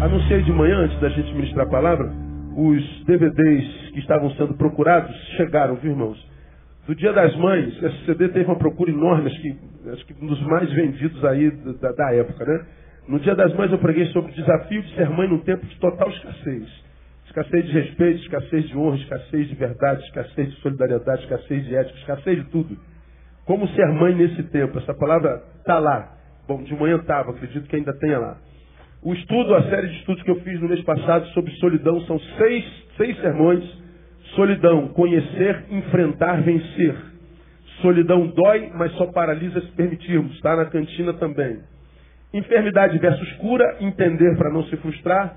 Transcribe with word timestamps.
Anunciei 0.00 0.42
de 0.42 0.52
manhã, 0.52 0.80
antes 0.80 1.00
da 1.00 1.08
gente 1.08 1.32
ministrar 1.34 1.66
a 1.66 1.70
palavra, 1.70 2.12
os 2.56 3.04
DVDs 3.04 3.90
que 3.92 4.00
estavam 4.00 4.30
sendo 4.32 4.54
procurados 4.54 5.14
chegaram, 5.36 5.76
viu, 5.76 5.92
irmãos? 5.92 6.34
Do 6.86 6.94
Dia 6.94 7.12
das 7.12 7.34
Mães, 7.36 7.82
esse 7.82 8.04
CD 8.04 8.28
teve 8.28 8.44
uma 8.44 8.58
procura 8.58 8.90
enorme, 8.90 9.28
acho 9.28 9.40
que, 9.40 9.56
acho 9.90 10.06
que 10.06 10.14
um 10.22 10.26
dos 10.26 10.40
mais 10.42 10.70
vendidos 10.72 11.24
aí 11.24 11.50
da, 11.50 11.92
da 11.92 12.14
época, 12.14 12.44
né? 12.44 12.66
No 13.08 13.18
Dia 13.18 13.34
das 13.34 13.54
Mães 13.54 13.72
eu 13.72 13.78
preguei 13.78 14.06
sobre 14.08 14.32
o 14.32 14.34
desafio 14.34 14.82
de 14.82 14.94
ser 14.94 15.08
mãe 15.08 15.28
num 15.28 15.38
tempo 15.38 15.64
de 15.64 15.76
total 15.78 16.08
escassez. 16.10 16.68
Escassez 17.26 17.64
de 17.64 17.72
respeito, 17.72 18.20
escassez 18.20 18.68
de 18.68 18.76
honra, 18.76 18.96
escassez 18.96 19.48
de 19.48 19.54
verdade, 19.54 20.02
escassez 20.04 20.50
de 20.50 20.60
solidariedade, 20.60 21.22
escassez 21.22 21.64
de 21.64 21.74
ética, 21.74 21.98
escassez 21.98 22.44
de 22.44 22.50
tudo. 22.50 22.76
Como 23.46 23.66
ser 23.68 23.86
mãe 23.88 24.14
nesse 24.14 24.42
tempo? 24.44 24.78
Essa 24.78 24.94
palavra 24.94 25.42
está 25.58 25.78
lá. 25.78 26.13
Bom, 26.46 26.62
de 26.62 26.74
manhã 26.74 26.96
estava, 26.96 27.30
acredito 27.30 27.68
que 27.68 27.76
ainda 27.76 27.92
tenha 27.98 28.18
lá. 28.18 28.36
O 29.02 29.12
estudo, 29.12 29.54
a 29.54 29.62
série 29.64 29.88
de 29.88 29.98
estudos 29.98 30.22
que 30.22 30.30
eu 30.30 30.40
fiz 30.40 30.60
no 30.60 30.68
mês 30.68 30.82
passado 30.82 31.26
sobre 31.28 31.52
solidão, 31.56 32.00
são 32.02 32.18
seis, 32.18 32.64
seis 32.96 33.16
sermões. 33.20 33.62
Solidão, 34.34 34.88
conhecer, 34.88 35.64
enfrentar, 35.70 36.40
vencer. 36.42 36.94
Solidão 37.82 38.26
dói, 38.28 38.70
mas 38.74 38.92
só 38.92 39.06
paralisa 39.06 39.60
se 39.60 39.72
permitirmos. 39.72 40.34
Está 40.34 40.56
na 40.56 40.64
cantina 40.66 41.12
também. 41.14 41.58
Enfermidade 42.32 42.98
versus 42.98 43.32
cura, 43.34 43.76
entender 43.80 44.36
para 44.36 44.50
não 44.50 44.64
se 44.64 44.76
frustrar. 44.78 45.36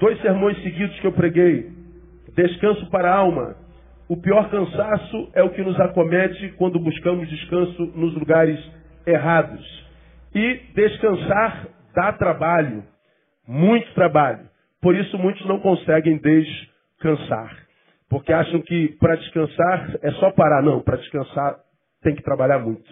Dois 0.00 0.20
sermões 0.20 0.60
seguidos 0.62 0.98
que 0.98 1.06
eu 1.06 1.12
preguei. 1.12 1.70
Descanso 2.36 2.90
para 2.90 3.10
a 3.10 3.16
alma. 3.16 3.54
O 4.08 4.16
pior 4.16 4.50
cansaço 4.50 5.30
é 5.32 5.42
o 5.42 5.50
que 5.50 5.62
nos 5.62 5.78
acomete 5.80 6.52
quando 6.58 6.78
buscamos 6.78 7.28
descanso 7.28 7.92
nos 7.94 8.14
lugares 8.14 8.58
errados. 9.06 9.83
E 10.34 10.54
descansar 10.74 11.68
dá 11.94 12.12
trabalho, 12.12 12.84
muito 13.46 13.92
trabalho. 13.94 14.48
Por 14.80 14.94
isso 14.94 15.16
muitos 15.18 15.46
não 15.46 15.60
conseguem 15.60 16.18
descansar. 16.18 17.64
Porque 18.10 18.32
acham 18.32 18.60
que 18.60 18.88
para 18.98 19.16
descansar 19.16 19.98
é 20.02 20.10
só 20.12 20.30
parar. 20.32 20.62
Não, 20.62 20.80
para 20.80 20.96
descansar 20.96 21.58
tem 22.02 22.14
que 22.14 22.22
trabalhar 22.22 22.58
muito. 22.58 22.84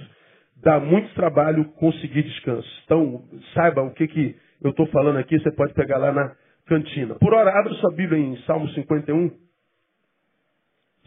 Dá 0.63 0.79
muito 0.79 1.13
trabalho 1.15 1.65
conseguir 1.73 2.23
descanso. 2.23 2.69
Então, 2.85 3.25
saiba 3.53 3.83
o 3.83 3.93
que, 3.93 4.07
que 4.07 4.37
eu 4.63 4.71
estou 4.71 4.87
falando 4.87 5.19
aqui, 5.19 5.39
você 5.39 5.51
pode 5.53 5.75
pegar 5.75 5.99
lá 5.99 6.13
na 6.13 6.35
cantina. 6.67 7.17
Por 7.17 7.35
hora, 7.35 7.51
abra 7.59 7.75
sua 7.75 7.93
Bíblia 7.93 8.19
em 8.19 8.37
Salmo 8.43 8.69
51. 8.69 9.31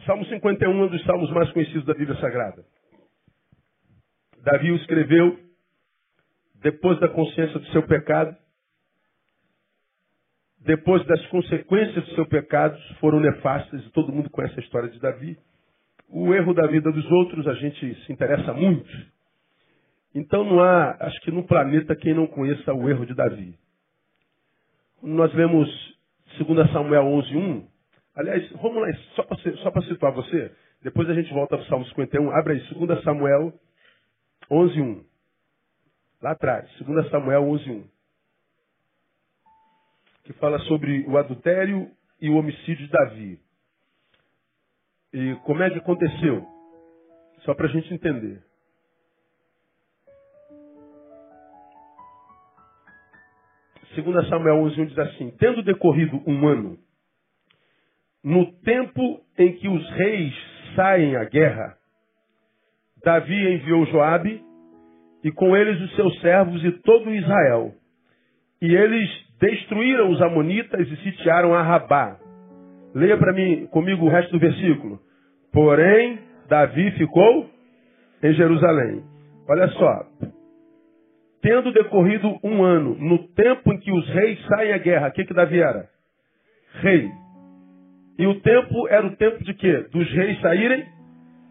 Salmo 0.04 0.24
51 0.26 0.70
é 0.70 0.84
um 0.84 0.88
dos 0.88 1.02
salmos 1.04 1.30
mais 1.32 1.50
conhecidos 1.52 1.86
da 1.86 1.94
Bíblia 1.94 2.18
Sagrada. 2.20 2.62
Davi 4.44 4.74
escreveu 4.76 5.45
depois 6.62 6.98
da 7.00 7.08
consciência 7.08 7.58
do 7.58 7.66
seu 7.66 7.82
pecado, 7.82 8.36
depois 10.60 11.04
das 11.06 11.24
consequências 11.26 12.04
do 12.04 12.14
seu 12.14 12.26
pecado 12.26 12.76
foram 12.98 13.20
nefastas, 13.20 13.84
e 13.84 13.90
todo 13.90 14.12
mundo 14.12 14.28
conhece 14.30 14.58
a 14.58 14.62
história 14.62 14.88
de 14.88 14.98
Davi. 14.98 15.38
O 16.08 16.34
erro 16.34 16.52
da 16.54 16.66
vida 16.66 16.90
dos 16.90 17.08
outros 17.10 17.46
a 17.46 17.54
gente 17.54 17.94
se 18.04 18.12
interessa 18.12 18.52
muito. 18.52 18.90
Então 20.14 20.44
não 20.44 20.60
há, 20.60 20.96
acho 21.00 21.20
que 21.20 21.30
no 21.30 21.46
planeta, 21.46 21.94
quem 21.94 22.14
não 22.14 22.26
conheça 22.26 22.72
o 22.72 22.88
erro 22.88 23.06
de 23.06 23.14
Davi. 23.14 23.54
Nós 25.02 25.32
lemos 25.34 25.68
2 26.38 26.72
Samuel 26.72 27.04
11.1. 27.04 27.66
Aliás, 28.16 28.50
vamos 28.52 28.82
lá, 28.82 28.88
só 29.14 29.70
para 29.70 29.82
situar 29.82 30.12
você, 30.12 30.50
depois 30.82 31.08
a 31.08 31.14
gente 31.14 31.32
volta 31.32 31.56
para 31.56 31.64
o 31.64 31.68
Salmo 31.68 31.86
51. 31.86 32.30
Abre 32.30 32.54
aí, 32.54 32.86
2 32.86 33.02
Samuel 33.02 33.52
11.1. 34.50 35.04
Lá 36.22 36.30
atrás, 36.32 36.68
2 36.80 37.10
Samuel 37.10 37.42
11.1. 37.42 37.84
Que 40.24 40.32
fala 40.34 40.58
sobre 40.60 41.04
o 41.06 41.16
adultério 41.18 41.90
e 42.20 42.28
o 42.30 42.36
homicídio 42.36 42.86
de 42.86 42.92
Davi. 42.92 43.40
E 45.12 45.34
como 45.44 45.62
é 45.62 45.70
que 45.70 45.78
aconteceu? 45.78 46.46
Só 47.44 47.54
para 47.54 47.66
a 47.66 47.70
gente 47.70 47.92
entender. 47.92 48.42
2 53.94 54.28
Samuel 54.28 54.56
11, 54.64 54.86
diz 54.86 54.98
assim: 54.98 55.30
Tendo 55.38 55.62
decorrido 55.62 56.22
um 56.26 56.46
ano, 56.46 56.78
no 58.22 58.52
tempo 58.60 59.24
em 59.38 59.56
que 59.56 59.68
os 59.68 59.90
reis 59.90 60.34
saem 60.74 61.16
à 61.16 61.24
guerra, 61.24 61.78
Davi 63.02 63.54
enviou 63.54 63.86
Joabe 63.86 64.44
e 65.26 65.32
com 65.32 65.56
eles 65.56 65.80
os 65.80 65.96
seus 65.96 66.20
servos 66.20 66.64
e 66.64 66.70
todo 66.82 67.12
Israel. 67.12 67.74
E 68.62 68.72
eles 68.72 69.10
destruíram 69.40 70.08
os 70.08 70.22
amonitas 70.22 70.88
e 70.88 70.96
sitiaram 70.98 71.52
a 71.52 71.62
Rabá. 71.62 72.16
Leia 72.94 73.18
para 73.18 73.32
mim 73.32 73.66
comigo 73.72 74.06
o 74.06 74.08
resto 74.08 74.30
do 74.30 74.38
versículo. 74.38 75.00
Porém, 75.52 76.20
Davi 76.48 76.92
ficou 76.92 77.50
em 78.22 78.32
Jerusalém. 78.34 79.02
Olha 79.48 79.66
só, 79.70 80.06
tendo 81.42 81.72
decorrido 81.72 82.38
um 82.44 82.62
ano, 82.62 82.94
no 82.94 83.26
tempo 83.30 83.72
em 83.72 83.80
que 83.80 83.90
os 83.90 84.08
reis 84.10 84.40
saem 84.46 84.74
à 84.74 84.78
guerra, 84.78 85.08
o 85.08 85.12
que, 85.12 85.24
que 85.24 85.34
Davi 85.34 85.58
era? 85.58 85.88
Rei. 86.82 87.10
E 88.16 88.28
o 88.28 88.40
tempo 88.42 88.86
era 88.86 89.04
o 89.04 89.16
tempo 89.16 89.42
de 89.42 89.54
quê? 89.54 89.88
Dos 89.90 90.08
reis 90.12 90.40
saírem 90.40 90.86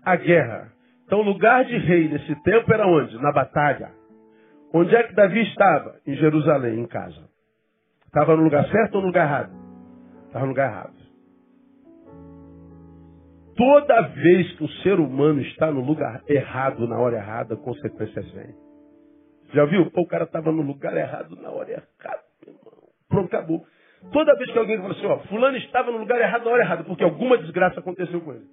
à 0.02 0.16
guerra. 0.16 0.75
Então 1.06 1.20
o 1.20 1.24
lugar 1.24 1.64
de 1.66 1.78
rei 1.78 2.10
nesse 2.10 2.36
tempo 2.44 2.74
era 2.74 2.88
onde? 2.88 3.16
Na 3.22 3.32
batalha. 3.32 3.92
Onde 4.74 4.96
é 4.96 5.04
que 5.04 5.14
Davi 5.14 5.42
estava? 5.44 5.96
Em 6.06 6.16
Jerusalém, 6.16 6.80
em 6.80 6.88
casa. 6.88 7.30
Estava 8.08 8.36
no 8.36 8.44
lugar 8.44 8.68
certo 8.70 8.96
ou 8.96 9.02
no 9.02 9.08
lugar 9.08 9.26
errado? 9.26 9.52
Estava 10.28 10.46
no 10.46 10.52
lugar 10.52 10.72
errado. 10.72 11.06
Toda 13.56 14.02
vez 14.02 14.52
que 14.58 14.64
o 14.64 14.70
ser 14.82 15.00
humano 15.00 15.40
está 15.42 15.72
no 15.72 15.80
lugar 15.80 16.22
errado, 16.28 16.88
na 16.88 17.00
hora 17.00 17.18
errada, 17.18 17.56
consequências 17.56 18.30
vêm. 18.32 18.54
Já 19.54 19.64
viu? 19.66 19.90
Pô, 19.92 20.02
o 20.02 20.08
cara 20.08 20.26
estava 20.26 20.52
no 20.52 20.62
lugar 20.62 20.96
errado 20.98 21.36
na 21.42 21.50
hora 21.52 21.72
errada, 21.72 22.24
irmão. 22.46 22.74
Pronto, 23.08 23.28
acabou. 23.28 23.66
Toda 24.12 24.36
vez 24.36 24.52
que 24.52 24.58
alguém 24.58 24.78
fala 24.78 24.92
assim, 24.92 25.06
ó, 25.06 25.20
fulano 25.20 25.58
estava 25.58 25.92
no 25.92 26.00
lugar 26.00 26.20
errado 26.20 26.44
na 26.44 26.52
hora 26.52 26.64
errada, 26.64 26.84
porque 26.84 27.04
alguma 27.04 27.38
desgraça 27.38 27.80
aconteceu 27.80 28.20
com 28.20 28.34
ele. 28.34 28.46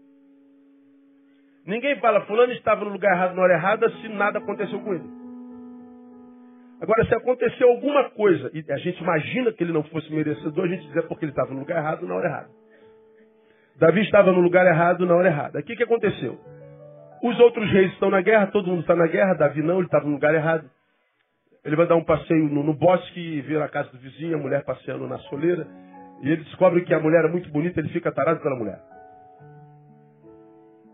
Ninguém 1.66 1.98
fala, 2.00 2.22
fulano 2.22 2.52
estava 2.52 2.84
no 2.84 2.90
lugar 2.90 3.12
errado 3.12 3.34
na 3.34 3.42
hora 3.42 3.54
errada 3.54 3.88
se 3.90 4.08
nada 4.08 4.38
aconteceu 4.38 4.80
com 4.80 4.94
ele. 4.94 5.22
Agora, 6.80 7.04
se 7.06 7.14
aconteceu 7.14 7.68
alguma 7.68 8.10
coisa, 8.10 8.50
e 8.52 8.64
a 8.72 8.76
gente 8.78 9.00
imagina 9.00 9.52
que 9.52 9.62
ele 9.62 9.72
não 9.72 9.84
fosse 9.84 10.12
merecedor, 10.12 10.64
a 10.64 10.68
gente 10.68 10.84
diz 10.88 10.96
é 10.96 11.02
porque 11.02 11.24
ele 11.24 11.30
estava 11.30 11.52
no 11.54 11.60
lugar 11.60 11.78
errado 11.78 12.06
na 12.08 12.14
hora 12.16 12.28
errada. 12.28 12.48
Davi 13.78 14.00
estava 14.02 14.32
no 14.32 14.40
lugar 14.40 14.66
errado 14.66 15.06
na 15.06 15.14
hora 15.14 15.28
errada. 15.28 15.60
O 15.60 15.62
que, 15.62 15.76
que 15.76 15.84
aconteceu? 15.84 16.38
Os 17.22 17.38
outros 17.38 17.70
reis 17.70 17.92
estão 17.92 18.10
na 18.10 18.20
guerra, 18.20 18.48
todo 18.48 18.66
mundo 18.66 18.80
está 18.80 18.96
na 18.96 19.06
guerra, 19.06 19.34
Davi 19.34 19.62
não, 19.62 19.76
ele 19.76 19.86
estava 19.86 20.06
no 20.06 20.12
lugar 20.12 20.34
errado. 20.34 20.68
Ele 21.64 21.76
vai 21.76 21.86
dar 21.86 21.94
um 21.94 22.02
passeio 22.02 22.48
no, 22.48 22.64
no 22.64 22.74
bosque 22.74 23.20
e 23.20 23.40
vê 23.42 23.56
a 23.62 23.68
casa 23.68 23.88
do 23.92 23.98
vizinho, 23.98 24.36
a 24.36 24.40
mulher 24.40 24.64
passeando 24.64 25.06
na 25.06 25.18
soleira. 25.18 25.64
E 26.20 26.30
ele 26.32 26.42
descobre 26.42 26.84
que 26.84 26.92
a 26.92 26.98
mulher 26.98 27.24
é 27.24 27.28
muito 27.28 27.48
bonita, 27.50 27.78
ele 27.78 27.90
fica 27.90 28.10
tarado 28.10 28.40
pela 28.40 28.56
mulher. 28.56 28.80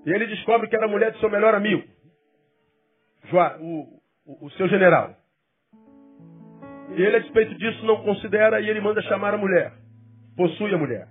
E 0.09 0.11
ele 0.11 0.27
descobre 0.27 0.67
que 0.69 0.75
era 0.75 0.87
a 0.87 0.89
mulher 0.89 1.13
de 1.13 1.21
seu 1.21 1.29
melhor 1.29 1.55
amigo, 1.55 1.85
o, 3.61 4.01
o, 4.25 4.47
o 4.47 4.51
seu 4.53 4.67
general. 4.67 5.15
E 6.97 7.03
ele, 7.03 7.17
a 7.17 7.19
despeito 7.19 7.55
disso, 7.57 7.85
não 7.85 8.03
considera 8.03 8.59
e 8.59 8.71
ele 8.71 8.81
manda 8.81 9.03
chamar 9.03 9.35
a 9.35 9.37
mulher. 9.37 9.71
Possui 10.35 10.73
a 10.73 10.79
mulher. 10.79 11.09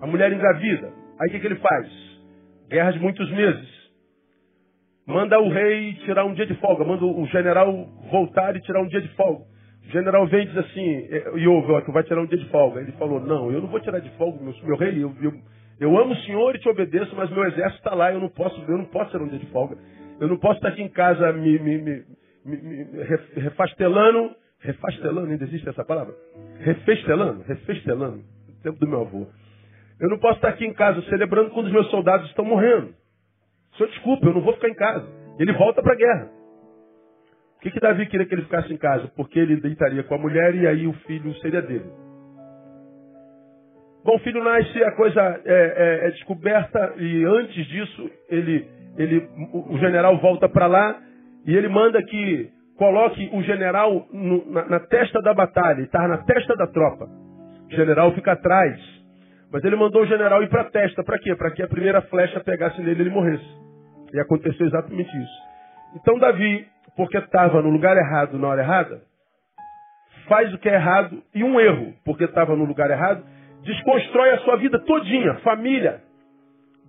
A 0.00 0.06
mulher 0.06 0.32
engravida. 0.32 0.90
Aí 1.20 1.28
o 1.28 1.30
que, 1.32 1.38
que 1.38 1.46
ele 1.48 1.56
faz? 1.56 1.86
Guerra 2.70 2.92
de 2.92 2.98
muitos 2.98 3.30
meses. 3.30 3.68
Manda 5.06 5.38
o 5.38 5.50
rei 5.50 5.92
tirar 6.06 6.24
um 6.24 6.32
dia 6.32 6.46
de 6.46 6.54
folga, 6.54 6.82
manda 6.82 7.04
o 7.04 7.26
general 7.26 7.70
voltar 8.10 8.56
e 8.56 8.60
tirar 8.62 8.80
um 8.80 8.88
dia 8.88 9.02
de 9.02 9.08
folga. 9.08 9.44
O 9.86 9.90
general 9.90 10.26
vem 10.28 10.44
e 10.44 10.46
diz 10.46 10.56
assim, 10.56 11.08
e 11.36 11.46
ouve, 11.46 11.72
ó, 11.72 11.82
que 11.82 11.92
vai 11.92 12.04
tirar 12.04 12.22
um 12.22 12.26
dia 12.26 12.38
de 12.38 12.48
folga. 12.48 12.80
Ele 12.80 12.92
falou, 12.92 13.20
não, 13.20 13.52
eu 13.52 13.60
não 13.60 13.68
vou 13.68 13.80
tirar 13.80 13.98
de 13.98 14.08
folga, 14.16 14.42
meu, 14.42 14.54
meu 14.62 14.76
rei, 14.78 15.04
eu, 15.04 15.14
eu, 15.20 15.34
eu 15.80 15.98
amo 15.98 16.12
o 16.12 16.16
senhor 16.18 16.54
e 16.54 16.58
te 16.58 16.68
obedeço, 16.68 17.16
mas 17.16 17.30
meu 17.30 17.42
exército 17.44 17.78
está 17.78 17.94
lá, 17.94 18.12
eu 18.12 18.20
não 18.20 18.28
posso, 18.28 18.60
eu 18.68 18.76
não 18.76 18.84
posso 18.84 19.10
tirar 19.10 19.24
um 19.24 19.28
dia 19.28 19.38
de 19.38 19.46
folga. 19.46 19.78
Eu 20.20 20.28
não 20.28 20.36
posso 20.36 20.56
estar 20.56 20.68
aqui 20.68 20.82
em 20.82 20.90
casa 20.90 21.32
me, 21.32 21.58
me, 21.58 21.78
me, 21.78 22.04
me 22.44 22.84
refastelando, 23.36 24.36
refastelando, 24.58 25.30
ainda 25.30 25.44
existe 25.44 25.66
essa 25.66 25.82
palavra? 25.82 26.14
Refestelando, 26.58 27.42
refestelando, 27.44 28.18
no 28.18 28.62
tempo 28.62 28.78
do 28.78 28.86
meu 28.86 29.00
avô. 29.00 29.26
Eu 29.98 30.10
não 30.10 30.18
posso 30.18 30.36
estar 30.36 30.50
aqui 30.50 30.66
em 30.66 30.74
casa 30.74 31.00
celebrando 31.08 31.48
quando 31.50 31.66
os 31.66 31.72
meus 31.72 31.90
soldados 31.90 32.28
estão 32.28 32.44
morrendo. 32.44 32.94
Senhor, 33.78 33.88
desculpa, 33.88 34.26
eu 34.26 34.34
não 34.34 34.42
vou 34.42 34.52
ficar 34.52 34.68
em 34.68 34.74
casa. 34.74 35.08
Ele 35.38 35.54
volta 35.54 35.82
para 35.82 35.94
a 35.94 35.96
guerra. 35.96 36.30
Por 37.54 37.62
que, 37.62 37.70
que 37.70 37.80
Davi 37.80 38.06
queria 38.06 38.26
que 38.26 38.34
ele 38.34 38.42
ficasse 38.42 38.70
em 38.70 38.76
casa? 38.76 39.08
Porque 39.16 39.38
ele 39.38 39.56
deitaria 39.56 40.02
com 40.02 40.14
a 40.14 40.18
mulher 40.18 40.54
e 40.54 40.66
aí 40.66 40.86
o 40.86 40.92
filho 41.06 41.34
seria 41.36 41.62
dele. 41.62 41.90
Bom, 44.02 44.16
o 44.16 44.18
filho 44.20 44.42
nasce, 44.42 44.82
a 44.82 44.92
coisa 44.92 45.20
é, 45.20 46.02
é, 46.04 46.06
é 46.06 46.10
descoberta 46.10 46.94
e 46.96 47.24
antes 47.24 47.66
disso 47.66 48.10
ele, 48.30 48.66
ele, 48.96 49.28
o 49.52 49.76
general 49.78 50.18
volta 50.18 50.48
para 50.48 50.66
lá 50.66 50.98
e 51.46 51.54
ele 51.54 51.68
manda 51.68 52.02
que 52.02 52.50
coloque 52.76 53.28
o 53.32 53.42
general 53.42 54.06
no, 54.10 54.50
na, 54.50 54.64
na, 54.64 54.80
testa 54.80 55.20
da 55.20 55.34
batalha, 55.34 55.82
estava 55.82 56.08
na 56.08 56.18
testa 56.18 56.56
da 56.56 56.66
tropa. 56.66 57.06
O 57.66 57.74
general 57.74 58.12
fica 58.12 58.32
atrás. 58.32 58.80
Mas 59.52 59.62
ele 59.64 59.76
mandou 59.76 60.02
o 60.02 60.06
general 60.06 60.42
ir 60.42 60.48
para 60.48 60.62
a 60.62 60.70
testa. 60.70 61.04
Para 61.04 61.18
quê? 61.18 61.34
Para 61.34 61.50
que 61.50 61.62
a 61.62 61.68
primeira 61.68 62.00
flecha 62.02 62.40
pegasse 62.40 62.80
nele 62.80 63.00
e 63.00 63.02
ele 63.02 63.10
morresse. 63.10 63.44
E 64.14 64.18
aconteceu 64.18 64.66
exatamente 64.66 65.10
isso. 65.14 65.42
Então 65.96 66.18
Davi, 66.18 66.66
porque 66.96 67.18
estava 67.18 67.60
no 67.60 67.68
lugar 67.68 67.96
errado 67.96 68.38
na 68.38 68.48
hora 68.48 68.62
errada, 68.62 69.02
faz 70.26 70.54
o 70.54 70.58
que 70.58 70.68
é 70.68 70.74
errado 70.74 71.22
e 71.34 71.44
um 71.44 71.60
erro, 71.60 71.92
porque 72.04 72.24
estava 72.24 72.56
no 72.56 72.64
lugar 72.64 72.90
errado, 72.90 73.24
desconstrói 73.62 74.30
a 74.30 74.38
sua 74.40 74.56
vida 74.56 74.78
todinha, 74.80 75.34
família, 75.40 76.02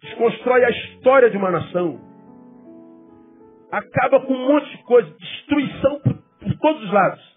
desconstrói 0.01 0.63
a 0.65 0.69
história 0.69 1.29
de 1.29 1.37
uma 1.37 1.51
nação, 1.51 1.99
acaba 3.71 4.19
com 4.21 4.33
um 4.33 4.47
monte 4.47 4.69
de 4.69 4.83
coisa, 4.83 5.09
destruição 5.17 5.99
por, 6.01 6.13
por 6.13 6.57
todos 6.59 6.83
os 6.83 6.91
lados. 6.91 7.31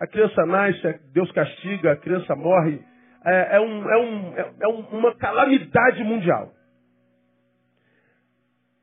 A 0.00 0.06
criança 0.06 0.44
nasce, 0.46 1.00
Deus 1.12 1.30
castiga, 1.32 1.92
a 1.92 1.96
criança 1.96 2.34
morre, 2.34 2.82
é, 3.24 3.56
é, 3.56 3.60
um, 3.60 3.90
é, 3.90 3.98
um, 3.98 4.36
é, 4.36 4.54
é 4.62 4.68
uma 4.68 5.14
calamidade 5.16 6.02
mundial. 6.02 6.50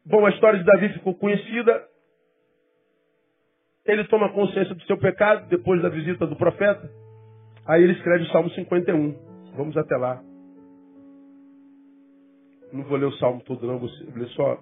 Bom, 0.05 0.25
a 0.25 0.29
história 0.29 0.59
de 0.59 0.65
Davi 0.65 0.89
ficou 0.93 1.13
conhecida. 1.13 1.85
Ele 3.85 4.03
toma 4.05 4.31
consciência 4.31 4.73
do 4.73 4.83
seu 4.83 4.97
pecado 4.97 5.47
depois 5.49 5.81
da 5.81 5.89
visita 5.89 6.25
do 6.25 6.35
profeta. 6.35 6.89
Aí 7.67 7.83
ele 7.83 7.93
escreve 7.93 8.23
o 8.23 8.27
Salmo 8.27 8.49
51. 8.51 9.28
Vamos 9.55 9.75
até 9.77 9.95
lá. 9.97 10.21
Não 12.71 12.83
vou 12.83 12.97
ler 12.97 13.05
o 13.05 13.13
salmo 13.13 13.41
todo, 13.41 13.65
não, 13.65 13.79
vou 13.79 13.89
ler 14.15 14.27
só 14.29 14.59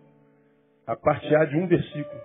a 0.86 0.96
parte 0.96 1.36
A 1.36 1.46
de 1.46 1.58
um 1.58 1.68
versículo. 1.68 2.22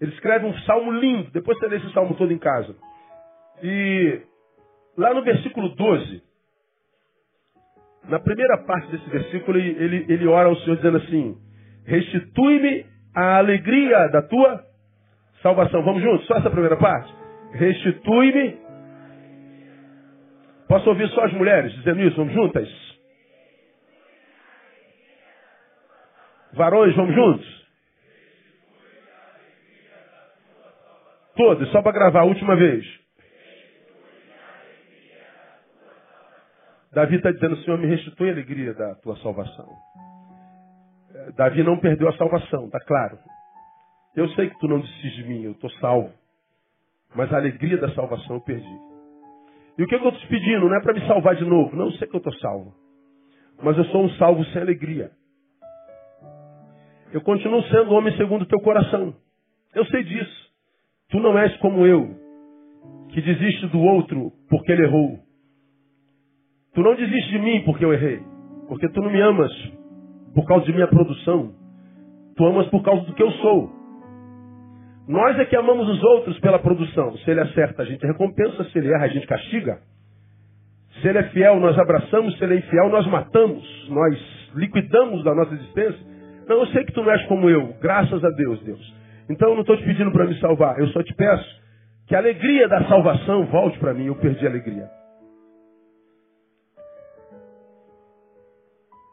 Ele 0.00 0.12
escreve 0.12 0.46
um 0.46 0.54
salmo 0.60 0.92
lindo, 0.92 1.30
depois 1.30 1.58
você 1.58 1.66
lê 1.66 1.76
esse 1.76 1.92
salmo 1.92 2.14
todo 2.14 2.32
em 2.32 2.38
casa. 2.38 2.74
E 3.62 4.22
lá 4.96 5.12
no 5.12 5.22
versículo 5.22 5.74
12, 5.74 6.22
na 8.04 8.18
primeira 8.18 8.58
parte 8.64 8.90
desse 8.90 9.08
versículo, 9.10 9.58
ele, 9.58 10.06
ele 10.08 10.26
ora 10.26 10.48
ao 10.48 10.56
Senhor 10.56 10.76
dizendo 10.76 10.96
assim: 10.98 11.38
Restitui-me 11.84 12.86
a 13.14 13.38
alegria 13.38 14.08
da 14.08 14.22
tua 14.22 14.64
salvação. 15.42 15.82
Vamos 15.84 16.02
juntos? 16.02 16.26
Só 16.26 16.36
essa 16.36 16.50
primeira 16.50 16.76
parte? 16.76 17.12
Restitui-me. 17.52 18.58
Posso 20.68 20.88
ouvir 20.88 21.08
só 21.08 21.24
as 21.24 21.32
mulheres 21.32 21.72
dizendo 21.72 22.00
isso? 22.00 22.16
Vamos 22.16 22.32
juntas? 22.32 22.68
Varões, 26.52 26.94
vamos 26.94 27.14
juntos? 27.14 27.60
Todos, 31.36 31.70
só 31.70 31.82
para 31.82 31.92
gravar 31.92 32.20
a 32.20 32.24
última 32.24 32.54
vez. 32.54 32.84
Davi 36.92 37.16
está 37.16 37.30
dizendo, 37.30 37.56
Senhor, 37.58 37.78
me 37.78 37.86
restitui 37.86 38.28
a 38.28 38.32
alegria 38.32 38.74
da 38.74 38.94
tua 38.96 39.16
salvação. 39.18 39.68
É, 41.14 41.32
Davi 41.32 41.62
não 41.62 41.78
perdeu 41.78 42.08
a 42.08 42.16
salvação, 42.16 42.66
está 42.66 42.80
claro. 42.80 43.18
Eu 44.16 44.28
sei 44.30 44.50
que 44.50 44.58
tu 44.58 44.66
não 44.66 44.80
desistes 44.80 45.12
de 45.14 45.24
mim, 45.24 45.44
eu 45.44 45.52
estou 45.52 45.70
salvo. 45.74 46.12
Mas 47.14 47.32
a 47.32 47.36
alegria 47.36 47.76
da 47.78 47.92
salvação 47.94 48.36
eu 48.36 48.42
perdi. 48.42 48.78
E 49.78 49.82
o 49.82 49.86
que 49.86 49.94
eu 49.94 49.98
estou 49.98 50.12
te 50.12 50.26
pedindo? 50.28 50.68
Não 50.68 50.76
é 50.76 50.80
para 50.82 50.92
me 50.92 51.06
salvar 51.06 51.34
de 51.34 51.44
novo. 51.44 51.74
Não, 51.74 51.86
eu 51.86 51.92
sei 51.92 52.06
que 52.06 52.14
eu 52.14 52.18
estou 52.18 52.34
salvo. 52.34 52.74
Mas 53.62 53.76
eu 53.76 53.84
sou 53.86 54.04
um 54.04 54.10
salvo 54.10 54.44
sem 54.46 54.62
alegria. 54.62 55.10
Eu 57.12 57.20
continuo 57.22 57.62
sendo 57.64 57.92
homem 57.92 58.16
segundo 58.16 58.42
o 58.42 58.46
teu 58.46 58.60
coração. 58.60 59.14
Eu 59.74 59.84
sei 59.86 60.04
disso. 60.04 60.50
Tu 61.10 61.18
não 61.18 61.36
és 61.38 61.56
como 61.56 61.84
eu, 61.84 62.08
que 63.08 63.20
desiste 63.20 63.66
do 63.66 63.80
outro 63.80 64.32
porque 64.48 64.70
ele 64.70 64.84
errou. 64.84 65.18
Tu 66.72 66.82
não 66.82 66.94
desiste 66.94 67.30
de 67.30 67.38
mim 67.38 67.62
porque 67.64 67.84
eu 67.84 67.92
errei. 67.92 68.20
Porque 68.68 68.88
tu 68.90 69.00
não 69.00 69.10
me 69.10 69.20
amas 69.20 69.52
por 70.34 70.46
causa 70.46 70.64
de 70.64 70.72
minha 70.72 70.86
produção. 70.86 71.52
Tu 72.36 72.46
amas 72.46 72.68
por 72.68 72.82
causa 72.82 73.04
do 73.04 73.14
que 73.14 73.22
eu 73.22 73.30
sou. 73.32 73.79
Nós 75.08 75.38
é 75.38 75.44
que 75.44 75.56
amamos 75.56 75.88
os 75.88 76.02
outros 76.02 76.38
pela 76.40 76.58
produção. 76.58 77.16
Se 77.18 77.30
ele 77.30 77.40
acerta, 77.40 77.82
a 77.82 77.84
gente 77.84 78.06
recompensa. 78.06 78.64
Se 78.64 78.78
ele 78.78 78.92
erra, 78.92 79.04
a 79.04 79.08
gente 79.08 79.26
castiga. 79.26 79.78
Se 81.00 81.08
ele 81.08 81.18
é 81.18 81.22
fiel, 81.24 81.58
nós 81.58 81.78
abraçamos. 81.78 82.36
Se 82.38 82.44
ele 82.44 82.54
é 82.54 82.58
infiel, 82.58 82.88
nós 82.88 83.06
matamos. 83.06 83.88
Nós 83.88 84.50
liquidamos 84.54 85.24
da 85.24 85.34
nossa 85.34 85.54
existência. 85.54 86.00
Não, 86.46 86.60
eu 86.60 86.66
sei 86.68 86.84
que 86.84 86.92
tu 86.92 87.02
não 87.02 87.10
és 87.10 87.22
como 87.26 87.48
eu. 87.48 87.74
Graças 87.80 88.24
a 88.24 88.30
Deus, 88.30 88.62
Deus. 88.62 88.94
Então 89.28 89.50
eu 89.50 89.54
não 89.54 89.62
estou 89.62 89.76
te 89.76 89.84
pedindo 89.84 90.12
para 90.12 90.26
me 90.26 90.38
salvar. 90.40 90.78
Eu 90.78 90.88
só 90.88 91.02
te 91.02 91.14
peço 91.14 91.60
que 92.06 92.14
a 92.14 92.18
alegria 92.18 92.68
da 92.68 92.84
salvação 92.84 93.46
volte 93.46 93.78
para 93.78 93.94
mim. 93.94 94.06
Eu 94.06 94.16
perdi 94.16 94.46
a 94.46 94.50
alegria. 94.50 95.00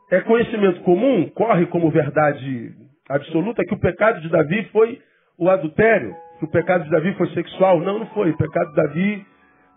é 0.10 0.22
conhecimento 0.22 0.82
comum, 0.82 1.30
corre 1.30 1.66
como 1.68 1.92
verdade 1.92 2.72
absoluta, 3.10 3.64
que 3.66 3.74
o 3.74 3.80
pecado 3.80 4.22
de 4.22 4.30
Davi 4.30 4.64
foi 4.72 5.00
o 5.38 5.50
adultério, 5.50 6.16
que 6.40 6.46
o 6.46 6.52
pecado 6.52 6.84
de 6.84 6.90
Davi 6.90 7.14
foi 7.16 7.30
sexual. 7.34 7.80
Não, 7.80 8.00
não 8.00 8.08
foi. 8.08 8.32
O 8.32 8.38
pecado 8.38 8.70
de 8.70 8.76
Davi 8.76 9.26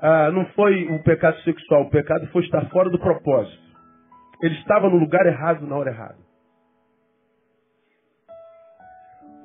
ah, 0.01 0.31
não 0.31 0.47
foi 0.47 0.85
o 0.89 1.03
pecado 1.03 1.39
sexual. 1.41 1.83
O 1.83 1.91
pecado 1.91 2.27
foi 2.29 2.43
estar 2.43 2.69
fora 2.71 2.89
do 2.89 2.99
propósito. 2.99 3.63
Ele 4.43 4.55
estava 4.57 4.89
no 4.89 4.97
lugar 4.97 5.27
errado 5.27 5.67
na 5.67 5.77
hora 5.77 5.91
errada. 5.91 6.19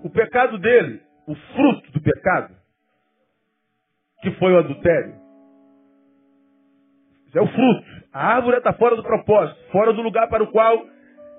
O 0.04 0.10
pecado 0.10 0.58
dele, 0.60 1.02
o 1.28 1.36
fruto 1.36 1.92
do 1.92 2.02
pecado, 2.02 2.56
que 4.22 4.32
foi 4.32 4.54
o 4.54 4.60
adultério, 4.60 5.16
é 7.34 7.42
o 7.42 7.48
fruto. 7.48 7.86
A 8.14 8.36
árvore 8.36 8.58
está 8.58 8.72
fora 8.72 8.96
do 8.96 9.04
propósito, 9.04 9.60
fora 9.72 9.92
do 9.92 10.02
lugar 10.02 10.30
para 10.30 10.44
o 10.44 10.52
qual 10.52 10.86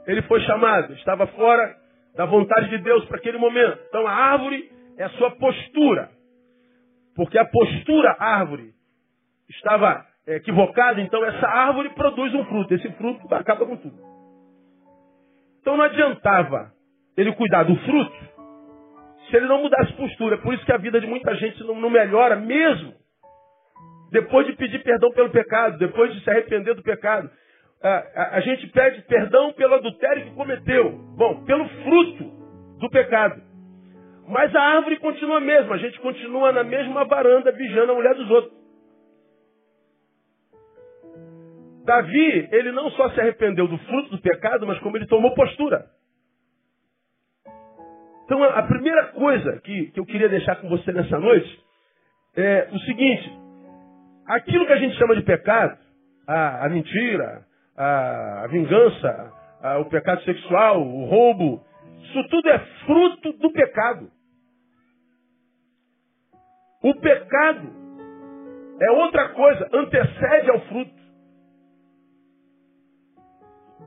ele 0.07 0.21
foi 0.23 0.41
chamado. 0.41 0.93
Estava 0.95 1.27
fora 1.29 1.75
da 2.17 2.25
vontade 2.25 2.71
de 2.71 2.79
Deus 2.79 3.05
para 3.05 3.19
aquele 3.19 3.39
momento. 3.39 3.79
Então 3.89 4.07
a 4.07 4.13
árvore 4.13 4.71
é 4.99 5.05
a 5.05 5.11
sua 5.11 5.31
postura. 5.33 6.11
Porque 7.15 7.39
a 7.39 7.45
postura 7.45 8.17
árvore 8.19 8.73
estava 9.49 10.05
equivocada, 10.27 11.01
então 11.01 11.25
essa 11.25 11.47
árvore 11.47 11.91
produz 11.91 12.35
um 12.35 12.45
fruto. 12.47 12.75
Esse 12.75 12.91
fruto 12.93 13.33
acaba 13.35 13.67
com 13.67 13.77
tudo. 13.77 13.97
Então 15.61 15.77
não 15.77 15.85
adiantava 15.85 16.73
ele 17.17 17.33
cuidar 17.33 17.65
do 17.65 17.77
fruto 17.77 18.27
se 19.29 19.37
ele 19.37 19.47
não 19.47 19.63
mudasse 19.63 19.93
postura. 19.95 20.39
Por 20.39 20.55
isso 20.55 20.65
que 20.65 20.73
a 20.73 20.79
vida 20.79 21.01
de 21.01 21.07
muita 21.07 21.35
gente 21.37 21.63
não, 21.65 21.81
não 21.81 21.91
melhora 21.91 22.37
mesmo 22.37 22.95
depois 24.11 24.47
de 24.47 24.55
pedir 24.55 24.83
perdão 24.83 25.11
pelo 25.11 25.31
pecado, 25.31 25.79
depois 25.79 26.15
de 26.15 26.23
se 26.23 26.31
arrepender 26.31 26.75
do 26.75 26.83
pecado. 26.83 27.29
A, 27.83 27.89
a, 27.89 28.37
a 28.37 28.41
gente 28.41 28.67
pede 28.69 29.03
perdão 29.03 29.53
pelo 29.53 29.75
adultério 29.75 30.25
que 30.25 30.35
cometeu. 30.35 30.93
Bom, 31.17 31.45
pelo 31.45 31.69
fruto 31.69 32.25
do 32.79 32.91
pecado. 32.91 33.43
Mas 34.29 34.55
a 34.55 34.61
árvore 34.61 34.99
continua 34.99 35.39
a 35.39 35.41
mesma. 35.41 35.75
A 35.75 35.79
gente 35.79 35.99
continua 36.01 36.53
na 36.53 36.65
mesma 36.65 37.05
varanda 37.05 37.53
vigiando 37.53 37.93
a 37.93 37.95
mulher 37.95 38.15
dos 38.15 38.31
outros. 38.31 38.57
Davi, 41.85 42.49
ele 42.51 42.73
não 42.73 42.91
só 42.91 43.11
se 43.11 43.21
arrependeu 43.21 43.69
do 43.69 43.79
fruto 43.79 44.11
do 44.11 44.21
pecado, 44.21 44.67
mas 44.67 44.79
como 44.81 44.97
ele 44.97 45.07
tomou 45.07 45.33
postura. 45.35 45.87
Então, 48.25 48.43
a 48.43 48.63
primeira 48.65 49.07
coisa 49.13 49.61
que, 49.61 49.93
que 49.93 50.01
eu 50.01 50.05
queria 50.05 50.29
deixar 50.29 50.57
com 50.57 50.69
você 50.69 50.91
nessa 50.91 51.17
noite 51.17 51.65
é 52.37 52.69
o 52.73 52.79
seguinte: 52.81 53.31
Aquilo 54.27 54.67
que 54.67 54.73
a 54.73 54.79
gente 54.79 54.97
chama 54.97 55.15
de 55.15 55.23
pecado, 55.23 55.79
a, 56.27 56.67
a 56.67 56.69
mentira, 56.69 57.45
a, 57.77 58.47
vingança, 58.49 59.33
a, 59.63 59.79
o 59.79 59.87
pecado 59.87 60.23
sexual, 60.23 60.81
o 60.81 61.05
roubo, 61.07 61.63
isso 62.03 62.29
tudo 62.29 62.49
é 62.49 62.59
fruto 62.87 63.33
do 63.35 63.51
pecado. 63.51 64.11
O 66.83 66.95
pecado 66.95 67.69
é 68.81 68.91
outra 68.93 69.29
coisa, 69.31 69.69
antecede 69.73 70.51
ao 70.51 70.61
fruto. 70.63 70.97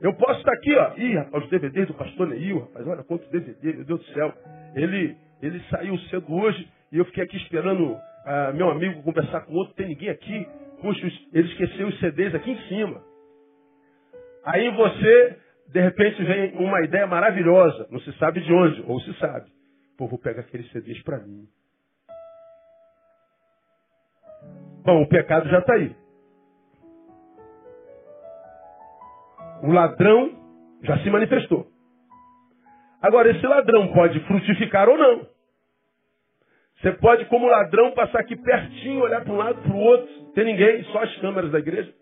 Eu 0.02 0.14
posso 0.14 0.38
estar 0.40 0.52
aqui, 0.52 0.74
ó. 0.74 0.94
Ih, 0.96 1.16
rapaz, 1.16 1.44
os 1.44 1.50
DVDs 1.50 1.86
do 1.88 1.94
pastor 1.94 2.28
Neil, 2.28 2.60
rapaz, 2.60 2.86
olha 2.86 3.04
quanto 3.04 3.30
DVD, 3.30 3.74
meu 3.74 3.84
Deus 3.84 4.00
do 4.00 4.12
céu. 4.12 4.32
Ele, 4.74 5.16
ele 5.42 5.60
saiu 5.70 5.98
cedo 6.10 6.32
hoje 6.32 6.66
e 6.90 6.98
eu 6.98 7.04
fiquei 7.04 7.24
aqui 7.24 7.36
esperando 7.36 7.98
ah, 8.24 8.52
meu 8.52 8.70
amigo 8.70 9.02
conversar 9.02 9.40
com 9.40 9.54
outro, 9.54 9.74
tem 9.74 9.88
ninguém 9.88 10.10
aqui. 10.10 10.46
Puxa, 10.80 11.06
ele 11.32 11.48
esqueceu 11.48 11.88
os 11.88 11.98
CDs 11.98 12.34
aqui 12.34 12.50
em 12.50 12.68
cima. 12.68 13.02
Aí 14.44 14.70
você, 14.70 15.38
de 15.68 15.80
repente, 15.80 16.24
vem 16.24 16.56
uma 16.56 16.82
ideia 16.82 17.06
maravilhosa. 17.06 17.86
Não 17.90 18.00
se 18.00 18.12
sabe 18.18 18.40
de 18.40 18.52
onde, 18.52 18.82
ou 18.86 19.00
se 19.00 19.12
sabe. 19.18 19.50
Pô, 19.98 20.06
vou 20.06 20.18
pegar 20.18 20.40
aqueles 20.40 20.70
CDs 20.72 21.02
para 21.02 21.18
mim. 21.18 21.46
Bom, 24.84 25.02
o 25.02 25.08
pecado 25.08 25.48
já 25.48 25.58
está 25.58 25.74
aí. 25.74 25.94
O 29.62 29.72
ladrão 29.72 30.32
já 30.82 30.98
se 30.98 31.10
manifestou. 31.10 31.66
Agora, 33.02 33.30
esse 33.30 33.46
ladrão 33.46 33.92
pode 33.92 34.18
frutificar 34.20 34.88
ou 34.88 34.96
não. 34.96 35.26
Você 36.80 36.92
pode, 36.92 37.26
como 37.26 37.46
ladrão, 37.46 37.92
passar 37.92 38.20
aqui 38.20 38.34
pertinho, 38.36 39.02
olhar 39.02 39.22
para 39.22 39.32
um 39.32 39.36
lado, 39.36 39.60
para 39.60 39.72
o 39.72 39.78
outro, 39.78 40.32
tem 40.32 40.46
ninguém, 40.46 40.82
só 40.84 41.02
as 41.02 41.14
câmeras 41.18 41.50
da 41.50 41.58
igreja. 41.58 41.92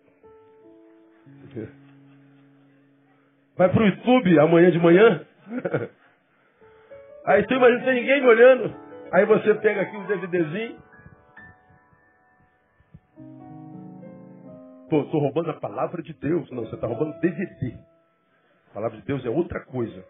Vai 3.59 3.67
para 3.67 3.83
o 3.83 3.85
YouTube 3.87 4.39
amanhã 4.39 4.71
de 4.71 4.79
manhã. 4.79 5.21
Aí 7.27 7.45
tu 7.45 7.55
imagina, 7.55 7.83
tem 7.83 7.95
ninguém 7.95 8.21
me 8.21 8.27
olhando. 8.27 8.73
Aí 9.11 9.25
você 9.25 9.53
pega 9.55 9.81
aqui 9.81 9.97
um 9.97 10.05
DVDzinho. 10.05 10.77
Pô, 14.89 15.01
estou 15.01 15.19
roubando 15.19 15.49
a 15.51 15.59
palavra 15.59 16.01
de 16.01 16.13
Deus. 16.13 16.49
Não, 16.51 16.63
você 16.63 16.75
está 16.75 16.87
roubando 16.87 17.19
DVD. 17.19 17.75
A 18.71 18.75
palavra 18.75 18.97
de 18.97 19.05
Deus 19.05 19.25
é 19.25 19.29
outra 19.29 19.59
coisa. 19.65 20.05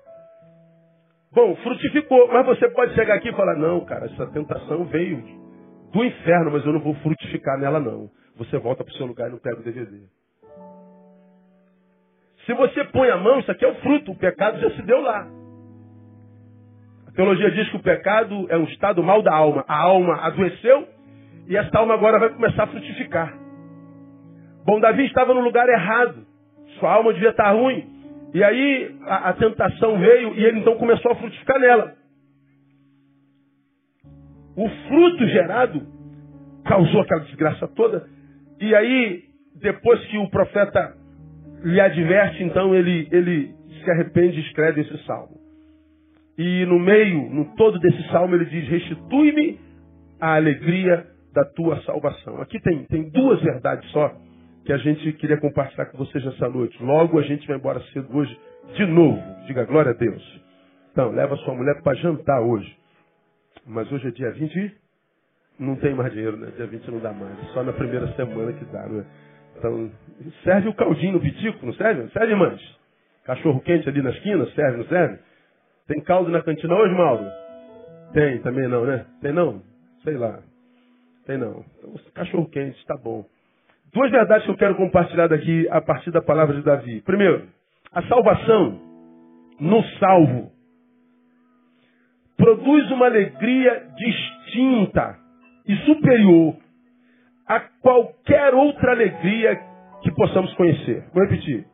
Bom, 1.31 1.55
frutificou, 1.55 2.27
mas 2.27 2.45
você 2.45 2.69
pode 2.69 2.93
chegar 2.93 3.15
aqui 3.15 3.29
e 3.29 3.35
falar, 3.35 3.55
não, 3.55 3.83
cara, 3.83 4.05
essa 4.05 4.27
tentação 4.27 4.85
veio 4.85 5.23
do 5.91 6.05
inferno, 6.05 6.51
mas 6.51 6.63
eu 6.67 6.73
não 6.73 6.81
vou 6.81 6.93
frutificar 6.97 7.57
nela, 7.57 7.79
não. 7.79 8.11
Você 8.37 8.59
volta 8.59 8.83
para 8.83 8.93
o 8.93 8.97
seu 8.97 9.07
lugar 9.07 9.27
e 9.27 9.31
não 9.31 9.39
pega 9.39 9.59
o 9.59 9.63
DVD. 9.63 10.07
Se 12.49 12.53
você 12.55 12.83
põe 12.85 13.07
a 13.11 13.17
mão, 13.17 13.39
isso 13.39 13.51
aqui 13.51 13.63
é 13.63 13.67
o 13.67 13.75
fruto, 13.75 14.11
o 14.11 14.15
pecado 14.15 14.59
já 14.59 14.71
se 14.71 14.81
deu 14.81 14.99
lá. 15.01 15.27
A 17.07 17.11
teologia 17.11 17.51
diz 17.51 17.69
que 17.69 17.75
o 17.75 17.83
pecado 17.83 18.47
é 18.49 18.57
um 18.57 18.63
estado 18.63 19.03
mal 19.03 19.21
da 19.21 19.31
alma. 19.31 19.63
A 19.67 19.77
alma 19.79 20.15
adoeceu 20.25 20.87
e 21.47 21.55
essa 21.55 21.77
alma 21.77 21.93
agora 21.93 22.17
vai 22.17 22.29
começar 22.29 22.63
a 22.63 22.67
frutificar. 22.67 23.37
Bom, 24.65 24.79
Davi 24.79 25.05
estava 25.05 25.31
no 25.31 25.41
lugar 25.41 25.69
errado. 25.69 26.25
Sua 26.79 26.91
alma 26.91 27.13
devia 27.13 27.29
estar 27.29 27.51
ruim. 27.51 27.87
E 28.33 28.43
aí 28.43 28.97
a, 29.03 29.29
a 29.29 29.33
tentação 29.33 29.99
veio 29.99 30.33
e 30.33 30.43
ele 30.43 30.61
então 30.61 30.75
começou 30.75 31.11
a 31.11 31.15
frutificar 31.17 31.59
nela. 31.59 31.93
O 34.57 34.67
fruto 34.87 35.27
gerado 35.27 35.85
causou 36.65 37.01
aquela 37.01 37.21
desgraça 37.25 37.67
toda. 37.67 38.07
E 38.59 38.73
aí, 38.73 39.25
depois 39.61 40.03
que 40.07 40.17
o 40.17 40.27
profeta 40.31 40.97
lhe 41.63 41.79
adverte, 41.79 42.43
então 42.43 42.73
ele, 42.73 43.07
ele 43.11 43.53
se 43.83 43.91
arrepende 43.91 44.37
e 44.37 44.43
escreve 44.43 44.81
esse 44.81 45.05
salmo. 45.05 45.37
E 46.37 46.65
no 46.65 46.79
meio, 46.79 47.29
no 47.29 47.55
todo 47.55 47.79
desse 47.79 48.01
salmo, 48.09 48.35
ele 48.35 48.45
diz: 48.45 48.67
Restitui-me 48.67 49.59
a 50.19 50.35
alegria 50.35 51.05
da 51.33 51.45
tua 51.45 51.81
salvação. 51.81 52.41
Aqui 52.41 52.59
tem, 52.61 52.83
tem 52.85 53.09
duas 53.09 53.41
verdades 53.41 53.89
só 53.91 54.13
que 54.65 54.73
a 54.73 54.77
gente 54.77 55.13
queria 55.13 55.37
compartilhar 55.37 55.87
com 55.87 55.97
vocês 55.97 56.25
essa 56.25 56.49
noite. 56.49 56.81
Logo 56.83 57.19
a 57.19 57.23
gente 57.23 57.47
vai 57.47 57.57
embora 57.57 57.81
cedo 57.93 58.07
hoje 58.15 58.37
de 58.75 58.85
novo. 58.85 59.21
Diga 59.47 59.65
glória 59.65 59.91
a 59.91 59.95
Deus. 59.95 60.41
Então, 60.91 61.11
leva 61.11 61.35
sua 61.37 61.55
mulher 61.55 61.81
para 61.81 61.95
jantar 61.95 62.41
hoje. 62.41 62.75
Mas 63.65 63.91
hoje 63.91 64.07
é 64.07 64.11
dia 64.11 64.31
20 64.31 64.73
não 65.59 65.75
tem 65.75 65.93
mais 65.93 66.11
dinheiro, 66.13 66.37
né? 66.37 66.51
Dia 66.55 66.65
20 66.65 66.89
não 66.89 66.99
dá 66.99 67.11
mais. 67.11 67.37
Só 67.53 67.63
na 67.63 67.73
primeira 67.73 68.07
semana 68.13 68.53
que 68.53 68.65
dá, 68.65 68.87
né? 68.87 69.05
Então, 69.59 69.91
serve 70.43 70.69
o 70.69 70.73
caldinho 70.73 71.13
no 71.13 71.19
pitico, 71.19 71.65
não 71.65 71.73
serve? 71.73 72.09
Serve, 72.11 72.33
mães? 72.33 72.61
Cachorro 73.25 73.59
quente 73.59 73.87
ali 73.89 74.01
na 74.01 74.09
esquina, 74.11 74.45
serve, 74.55 74.77
não 74.77 74.85
serve? 74.85 75.19
Tem 75.87 76.01
caldo 76.01 76.31
na 76.31 76.41
cantina 76.41 76.73
hoje, 76.75 76.95
Mauro? 76.95 77.25
Tem, 78.13 78.41
também 78.41 78.67
não, 78.67 78.85
né? 78.85 79.05
Tem 79.21 79.33
não? 79.33 79.61
Sei 80.03 80.15
lá. 80.15 80.39
Tem 81.25 81.37
não. 81.37 81.63
Então, 81.77 81.93
cachorro 82.13 82.49
quente, 82.49 82.83
tá 82.85 82.95
bom. 82.95 83.25
Duas 83.93 84.09
verdades 84.11 84.45
que 84.45 84.51
eu 84.51 84.57
quero 84.57 84.75
compartilhar 84.75 85.27
daqui 85.27 85.67
a 85.69 85.81
partir 85.81 86.11
da 86.11 86.21
palavra 86.21 86.55
de 86.55 86.63
Davi. 86.63 87.01
Primeiro, 87.01 87.47
a 87.91 88.01
salvação 88.03 88.79
no 89.59 89.83
salvo 89.99 90.51
produz 92.37 92.89
uma 92.91 93.07
alegria 93.07 93.87
distinta 93.97 95.17
e 95.67 95.75
superior 95.85 96.55
a 97.49 97.59
qualquer 97.81 98.53
outra 98.53 98.91
alegria 98.91 99.59
que 100.03 100.11
possamos 100.11 100.53
conhecer. 100.53 101.03
Vou 101.11 101.23
repetir. 101.23 101.65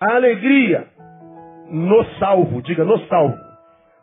A 0.00 0.16
alegria 0.16 0.88
no 1.70 2.04
salvo, 2.18 2.60
diga 2.62 2.84
no 2.84 2.98
salvo. 3.06 3.38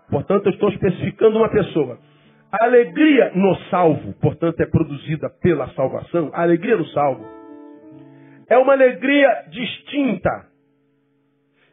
Portanto, 0.10 0.46
eu 0.46 0.54
estou 0.54 0.70
especificando 0.70 1.38
uma 1.38 1.50
pessoa. 1.50 2.00
A 2.52 2.64
alegria 2.64 3.32
no 3.36 3.56
salvo, 3.70 4.14
portanto, 4.14 4.62
é 4.62 4.66
produzida 4.66 5.30
pela 5.42 5.68
salvação. 5.74 6.32
A 6.34 6.42
alegria 6.42 6.78
no 6.78 6.86
salvo 6.86 7.26
é 8.50 8.58
uma 8.58 8.74
alegria 8.74 9.46
distinta 9.50 10.48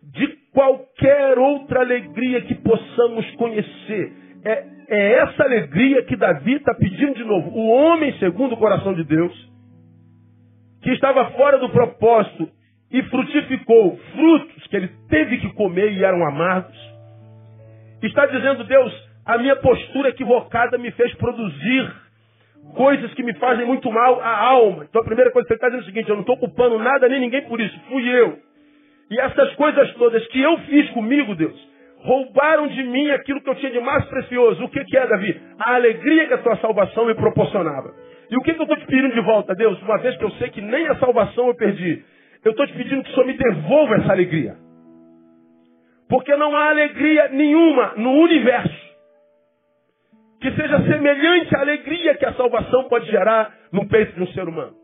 de 0.03 0.27
qualquer 0.53 1.39
outra 1.39 1.81
alegria 1.81 2.43
que 2.43 2.57
possamos 2.57 3.31
conhecer. 3.37 4.13
É, 4.45 4.76
é 4.89 5.13
essa 5.21 5.43
alegria 5.43 6.03
que 6.03 6.17
Davi 6.17 6.55
está 6.55 6.75
pedindo 6.75 7.15
de 7.15 7.25
novo. 7.25 7.51
O 7.51 7.69
homem, 7.69 8.17
segundo 8.19 8.55
o 8.55 8.57
coração 8.57 8.95
de 8.95 9.05
Deus, 9.05 9.33
que 10.83 10.91
estava 10.91 11.31
fora 11.33 11.59
do 11.59 11.69
propósito 11.71 12.49
e 12.91 13.03
frutificou 13.05 13.99
frutos 14.15 14.67
que 14.69 14.77
ele 14.77 14.91
teve 15.09 15.39
que 15.39 15.53
comer 15.55 15.93
e 15.93 16.05
eram 16.05 16.27
amargos, 16.27 16.77
está 18.03 18.27
dizendo, 18.27 18.65
Deus, 18.65 18.93
a 19.25 19.39
minha 19.39 19.57
postura 19.57 20.11
equivocada 20.11 20.79
me 20.79 20.91
fez 20.93 21.13
produzir 21.15 21.93
coisas 22.75 23.13
que 23.15 23.23
me 23.23 23.35
fazem 23.35 23.67
muito 23.67 23.91
mal 23.91 24.21
à 24.21 24.49
alma. 24.49 24.87
Então 24.89 25.03
a 25.03 25.05
primeira 25.05 25.31
coisa 25.31 25.47
que 25.47 25.55
ele 25.55 25.59
está 25.59 25.69
dizendo 25.69 25.83
é 25.83 25.85
o 25.85 25.87
seguinte, 25.87 26.09
eu 26.09 26.15
não 26.15 26.23
estou 26.23 26.37
culpando 26.37 26.79
nada 26.79 27.09
nem 27.09 27.21
ninguém 27.21 27.43
por 27.43 27.61
isso, 27.61 27.79
fui 27.89 28.09
eu. 28.09 28.39
E 29.11 29.21
essas 29.21 29.55
coisas 29.55 29.93
todas 29.95 30.27
que 30.29 30.41
eu 30.41 30.59
fiz 30.59 30.91
comigo, 30.91 31.35
Deus, 31.35 31.66
roubaram 32.07 32.69
de 32.69 32.83
mim 32.85 33.11
aquilo 33.11 33.41
que 33.41 33.51
eu 33.51 33.55
tinha 33.57 33.73
de 33.73 33.81
mais 33.81 34.05
precioso. 34.07 34.65
O 34.65 34.69
que, 34.69 34.83
que 34.85 34.97
é, 34.97 35.07
Davi? 35.07 35.41
A 35.59 35.75
alegria 35.75 36.27
que 36.29 36.35
a 36.35 36.39
tua 36.39 36.57
salvação 36.59 37.05
me 37.05 37.15
proporcionava. 37.15 37.93
E 38.31 38.37
o 38.37 38.41
que, 38.43 38.55
que 38.55 38.61
eu 38.61 38.65
estou 38.65 38.77
te 38.77 38.87
pedindo 38.87 39.13
de 39.13 39.21
volta, 39.21 39.55
Deus? 39.55 39.81
Uma 39.83 39.99
vez 39.99 40.17
que 40.17 40.25
eu 40.25 40.31
sei 40.33 40.51
que 40.51 40.61
nem 40.61 40.87
a 40.87 40.97
salvação 40.97 41.49
eu 41.49 41.55
perdi, 41.55 42.05
eu 42.45 42.53
estou 42.53 42.67
te 42.67 42.73
pedindo 42.75 43.03
que 43.03 43.11
o 43.11 43.15
Senhor 43.15 43.27
me 43.27 43.33
devolva 43.35 43.97
essa 43.97 44.13
alegria. 44.13 44.57
Porque 46.09 46.35
não 46.37 46.55
há 46.55 46.71
alegria 46.71 47.29
nenhuma 47.29 47.95
no 47.97 48.13
universo 48.13 48.87
que 50.41 50.51
seja 50.53 50.79
semelhante 50.85 51.57
à 51.57 51.61
alegria 51.61 52.15
que 52.15 52.27
a 52.27 52.35
salvação 52.35 52.85
pode 52.85 53.11
gerar 53.11 53.53
no 53.73 53.89
peito 53.89 54.13
de 54.15 54.23
um 54.23 54.27
ser 54.29 54.47
humano. 54.47 54.75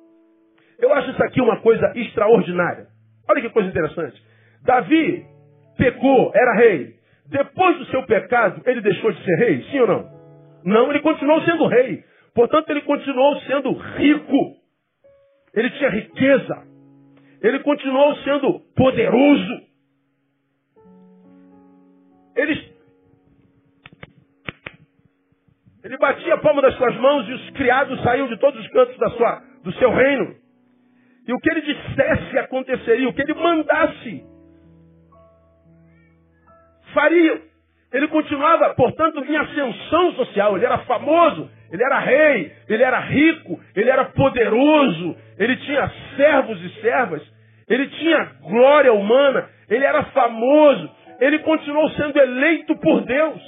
Eu 0.80 0.92
acho 0.94 1.10
isso 1.10 1.22
aqui 1.22 1.40
uma 1.40 1.60
coisa 1.60 1.92
extraordinária. 1.94 2.86
Olha 3.30 3.40
que 3.40 3.50
coisa 3.50 3.68
interessante. 3.68 4.20
Davi 4.64 5.24
pecou, 5.78 6.32
era 6.34 6.54
rei. 6.54 7.01
Depois 7.32 7.78
do 7.78 7.86
seu 7.86 8.04
pecado, 8.04 8.60
ele 8.66 8.82
deixou 8.82 9.10
de 9.10 9.24
ser 9.24 9.36
rei? 9.36 9.62
Sim 9.70 9.80
ou 9.80 9.86
não? 9.86 10.10
Não, 10.64 10.90
ele 10.90 11.00
continuou 11.00 11.40
sendo 11.42 11.66
rei. 11.66 12.04
Portanto, 12.34 12.68
ele 12.68 12.82
continuou 12.82 13.40
sendo 13.40 13.72
rico. 13.72 14.56
Ele 15.54 15.70
tinha 15.70 15.88
riqueza. 15.88 16.62
Ele 17.40 17.58
continuou 17.60 18.14
sendo 18.16 18.60
poderoso. 18.76 19.62
Ele 22.36 22.72
Ele 25.84 25.96
batia 25.96 26.34
a 26.34 26.38
palma 26.38 26.62
das 26.62 26.76
suas 26.76 26.94
mãos 26.96 27.28
e 27.28 27.32
os 27.32 27.50
criados 27.50 28.00
saíam 28.02 28.28
de 28.28 28.36
todos 28.36 28.60
os 28.60 28.68
cantos 28.68 28.96
da 28.98 29.10
sua, 29.10 29.42
do 29.64 29.72
seu 29.72 29.90
reino. 29.90 30.36
E 31.26 31.32
o 31.32 31.38
que 31.38 31.50
ele 31.50 31.62
dissesse 31.62 32.38
aconteceria, 32.38 33.08
o 33.08 33.12
que 33.12 33.22
ele 33.22 33.34
mandasse, 33.34 34.31
faria. 36.92 37.40
Ele 37.92 38.08
continuava, 38.08 38.74
portanto, 38.74 39.22
em 39.24 39.36
ascensão 39.36 40.12
social. 40.12 40.56
Ele 40.56 40.64
era 40.64 40.78
famoso, 40.78 41.50
ele 41.70 41.84
era 41.84 41.98
rei, 41.98 42.52
ele 42.68 42.82
era 42.82 42.98
rico, 43.00 43.60
ele 43.76 43.90
era 43.90 44.06
poderoso, 44.06 45.16
ele 45.38 45.56
tinha 45.56 45.92
servos 46.16 46.62
e 46.62 46.80
servas, 46.80 47.22
ele 47.68 47.86
tinha 47.88 48.30
glória 48.42 48.92
humana, 48.92 49.48
ele 49.68 49.84
era 49.84 50.04
famoso, 50.04 50.90
ele 51.20 51.38
continuou 51.40 51.90
sendo 51.90 52.18
eleito 52.18 52.74
por 52.76 53.02
Deus. 53.02 53.40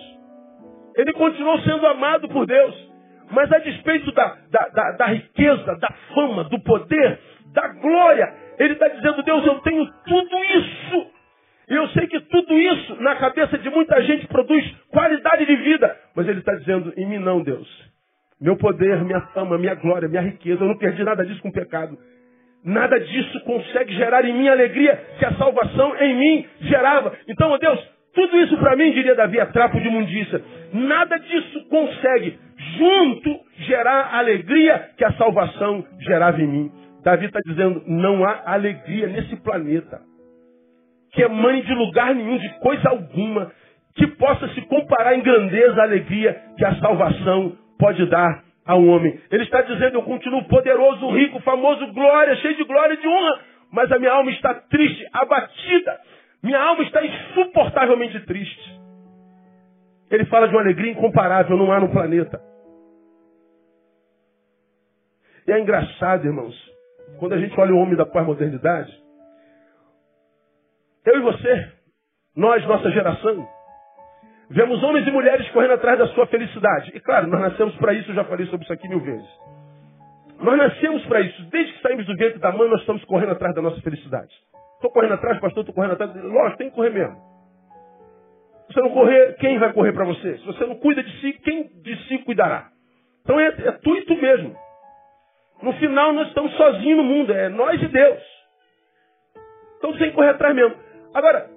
Ele 0.96 1.12
continuou 1.12 1.58
sendo 1.60 1.86
amado 1.86 2.28
por 2.28 2.46
Deus. 2.46 2.92
Mas 3.30 3.50
a 3.52 3.58
despeito 3.58 4.12
da, 4.12 4.36
da, 4.50 4.68
da, 4.68 4.90
da 4.92 5.06
riqueza, 5.06 5.76
da 5.76 5.88
fama, 6.14 6.44
do 6.44 6.60
poder, 6.60 7.18
da 7.52 7.68
glória, 7.68 8.32
ele 8.58 8.74
está 8.74 8.88
dizendo, 8.88 9.22
Deus, 9.22 9.44
eu 9.46 9.60
tenho 9.60 9.84
tudo 10.06 10.44
isso. 10.44 11.06
E 11.68 11.74
eu 11.74 11.88
sei 11.88 12.06
que 12.06 12.20
tudo 12.20 12.58
isso, 12.58 13.02
na 13.02 13.16
cabeça 13.16 13.56
de 13.56 13.70
muita 13.70 14.00
gente, 14.02 14.26
produz 14.26 14.64
qualidade 14.90 15.46
de 15.46 15.56
vida. 15.56 15.96
Mas 16.14 16.28
ele 16.28 16.40
está 16.40 16.54
dizendo, 16.54 16.92
em 16.96 17.06
mim 17.06 17.18
não, 17.18 17.42
Deus. 17.42 17.66
Meu 18.40 18.56
poder, 18.56 19.02
minha 19.04 19.20
fama, 19.28 19.56
minha 19.56 19.74
glória, 19.74 20.08
minha 20.08 20.20
riqueza, 20.20 20.62
eu 20.62 20.68
não 20.68 20.76
perdi 20.76 21.02
nada 21.02 21.24
disso 21.24 21.40
com 21.40 21.50
pecado. 21.50 21.96
Nada 22.64 22.98
disso 22.98 23.40
consegue 23.44 23.94
gerar 23.94 24.24
em 24.24 24.32
mim 24.32 24.48
a 24.48 24.52
alegria 24.52 24.96
que 25.18 25.24
a 25.24 25.32
salvação 25.34 25.96
em 25.96 26.14
mim 26.16 26.46
gerava. 26.60 27.16
Então, 27.28 27.56
Deus, 27.58 27.78
tudo 28.14 28.38
isso 28.40 28.56
para 28.58 28.76
mim, 28.76 28.92
diria 28.92 29.14
Davi, 29.14 29.38
é 29.38 29.46
trapo 29.46 29.80
de 29.80 29.88
imundícia. 29.88 30.42
Nada 30.72 31.18
disso 31.18 31.68
consegue, 31.68 32.38
junto, 32.78 33.40
gerar 33.60 34.10
a 34.12 34.18
alegria 34.18 34.90
que 34.96 35.04
a 35.04 35.12
salvação 35.12 35.84
gerava 36.00 36.40
em 36.40 36.46
mim. 36.46 36.72
Davi 37.02 37.26
está 37.26 37.40
dizendo, 37.46 37.82
não 37.86 38.24
há 38.24 38.42
alegria 38.46 39.06
nesse 39.06 39.36
planeta 39.36 40.00
que 41.14 41.22
emane 41.22 41.62
de 41.62 41.72
lugar 41.74 42.14
nenhum, 42.14 42.36
de 42.38 42.48
coisa 42.58 42.90
alguma, 42.90 43.50
que 43.94 44.06
possa 44.08 44.48
se 44.48 44.60
comparar 44.62 45.16
em 45.16 45.22
grandeza 45.22 45.80
a 45.80 45.84
alegria 45.84 46.42
que 46.58 46.64
a 46.64 46.74
salvação 46.76 47.56
pode 47.78 48.04
dar 48.06 48.42
ao 48.66 48.84
homem. 48.84 49.18
Ele 49.30 49.44
está 49.44 49.62
dizendo, 49.62 49.94
eu 49.94 50.02
continuo 50.02 50.44
poderoso, 50.44 51.08
rico, 51.10 51.40
famoso, 51.40 51.86
glória, 51.92 52.34
cheio 52.36 52.56
de 52.56 52.64
glória 52.64 52.94
e 52.94 52.96
de 52.96 53.06
honra, 53.06 53.40
mas 53.70 53.92
a 53.92 53.98
minha 53.98 54.12
alma 54.12 54.30
está 54.30 54.54
triste, 54.54 55.04
abatida. 55.12 56.00
Minha 56.42 56.60
alma 56.60 56.82
está 56.82 57.04
insuportavelmente 57.04 58.20
triste. 58.26 58.80
Ele 60.10 60.24
fala 60.26 60.48
de 60.48 60.54
uma 60.54 60.62
alegria 60.62 60.92
incomparável, 60.92 61.56
não 61.56 61.72
há 61.72 61.80
no 61.80 61.90
planeta. 61.90 62.40
E 65.46 65.52
é 65.52 65.60
engraçado, 65.60 66.26
irmãos, 66.26 66.54
quando 67.18 67.34
a 67.34 67.38
gente 67.38 67.58
olha 67.58 67.74
o 67.74 67.78
homem 67.78 67.96
da 67.96 68.06
pós-modernidade, 68.06 69.03
eu 71.06 71.18
e 71.18 71.20
você, 71.20 71.72
nós, 72.36 72.64
nossa 72.66 72.90
geração, 72.90 73.48
vemos 74.50 74.82
homens 74.82 75.06
e 75.06 75.10
mulheres 75.10 75.48
correndo 75.50 75.74
atrás 75.74 75.98
da 75.98 76.06
sua 76.08 76.26
felicidade. 76.26 76.92
E 76.94 77.00
claro, 77.00 77.26
nós 77.26 77.40
nascemos 77.40 77.74
para 77.76 77.92
isso, 77.92 78.10
eu 78.10 78.14
já 78.14 78.24
falei 78.24 78.46
sobre 78.46 78.64
isso 78.64 78.72
aqui 78.72 78.88
mil 78.88 79.00
vezes. 79.00 79.28
Nós 80.40 80.58
nascemos 80.58 81.04
para 81.06 81.20
isso. 81.20 81.42
Desde 81.50 81.72
que 81.72 81.82
saímos 81.82 82.06
do 82.06 82.16
ventre 82.16 82.38
da 82.38 82.52
mãe, 82.52 82.68
nós 82.68 82.80
estamos 82.80 83.04
correndo 83.04 83.32
atrás 83.32 83.54
da 83.54 83.62
nossa 83.62 83.80
felicidade. 83.80 84.32
Estou 84.74 84.90
correndo 84.90 85.14
atrás, 85.14 85.40
pastor, 85.40 85.60
estou 85.60 85.74
correndo 85.74 85.92
atrás. 85.92 86.14
Lógico, 86.14 86.58
tem 86.58 86.68
que 86.68 86.74
correr 86.74 86.90
mesmo. 86.90 87.16
Se 88.66 88.74
você 88.74 88.80
não 88.80 88.90
correr, 88.90 89.36
quem 89.36 89.58
vai 89.58 89.72
correr 89.72 89.92
para 89.92 90.04
você? 90.04 90.38
Se 90.38 90.46
você 90.46 90.66
não 90.66 90.76
cuida 90.76 91.02
de 91.02 91.20
si, 91.20 91.32
quem 91.34 91.68
de 91.82 91.96
si 92.08 92.18
cuidará? 92.18 92.68
Então 93.22 93.38
é, 93.38 93.46
é 93.46 93.72
tu 93.72 93.96
e 93.96 94.02
tu 94.02 94.16
mesmo. 94.16 94.56
No 95.62 95.72
final, 95.74 96.12
nós 96.12 96.28
estamos 96.28 96.54
sozinhos 96.56 96.98
no 96.98 97.04
mundo. 97.04 97.32
É 97.32 97.48
nós 97.48 97.80
e 97.80 97.88
Deus. 97.88 98.22
Então 99.78 99.92
você 99.92 99.98
tem 99.98 100.10
que 100.10 100.16
correr 100.16 100.30
atrás 100.30 100.54
mesmo. 100.54 100.76
Agora, 101.14 101.48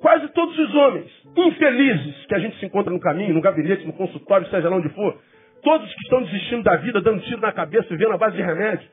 quase 0.00 0.26
todos 0.28 0.58
os 0.58 0.74
homens 0.74 1.06
infelizes 1.36 2.26
que 2.26 2.34
a 2.34 2.38
gente 2.38 2.58
se 2.58 2.66
encontra 2.66 2.92
no 2.92 2.98
caminho, 2.98 3.34
no 3.34 3.42
gabinete, 3.42 3.86
no 3.86 3.92
consultório, 3.92 4.48
seja 4.48 4.68
lá 4.68 4.76
onde 4.76 4.88
for, 4.90 5.16
todos 5.62 5.94
que 5.94 6.02
estão 6.02 6.22
desistindo 6.22 6.62
da 6.62 6.76
vida, 6.76 7.00
dando 7.00 7.22
tiro 7.22 7.40
na 7.40 7.52
cabeça, 7.52 7.88
vivendo 7.90 8.14
a 8.14 8.18
base 8.18 8.36
de 8.36 8.42
remédio, 8.42 8.88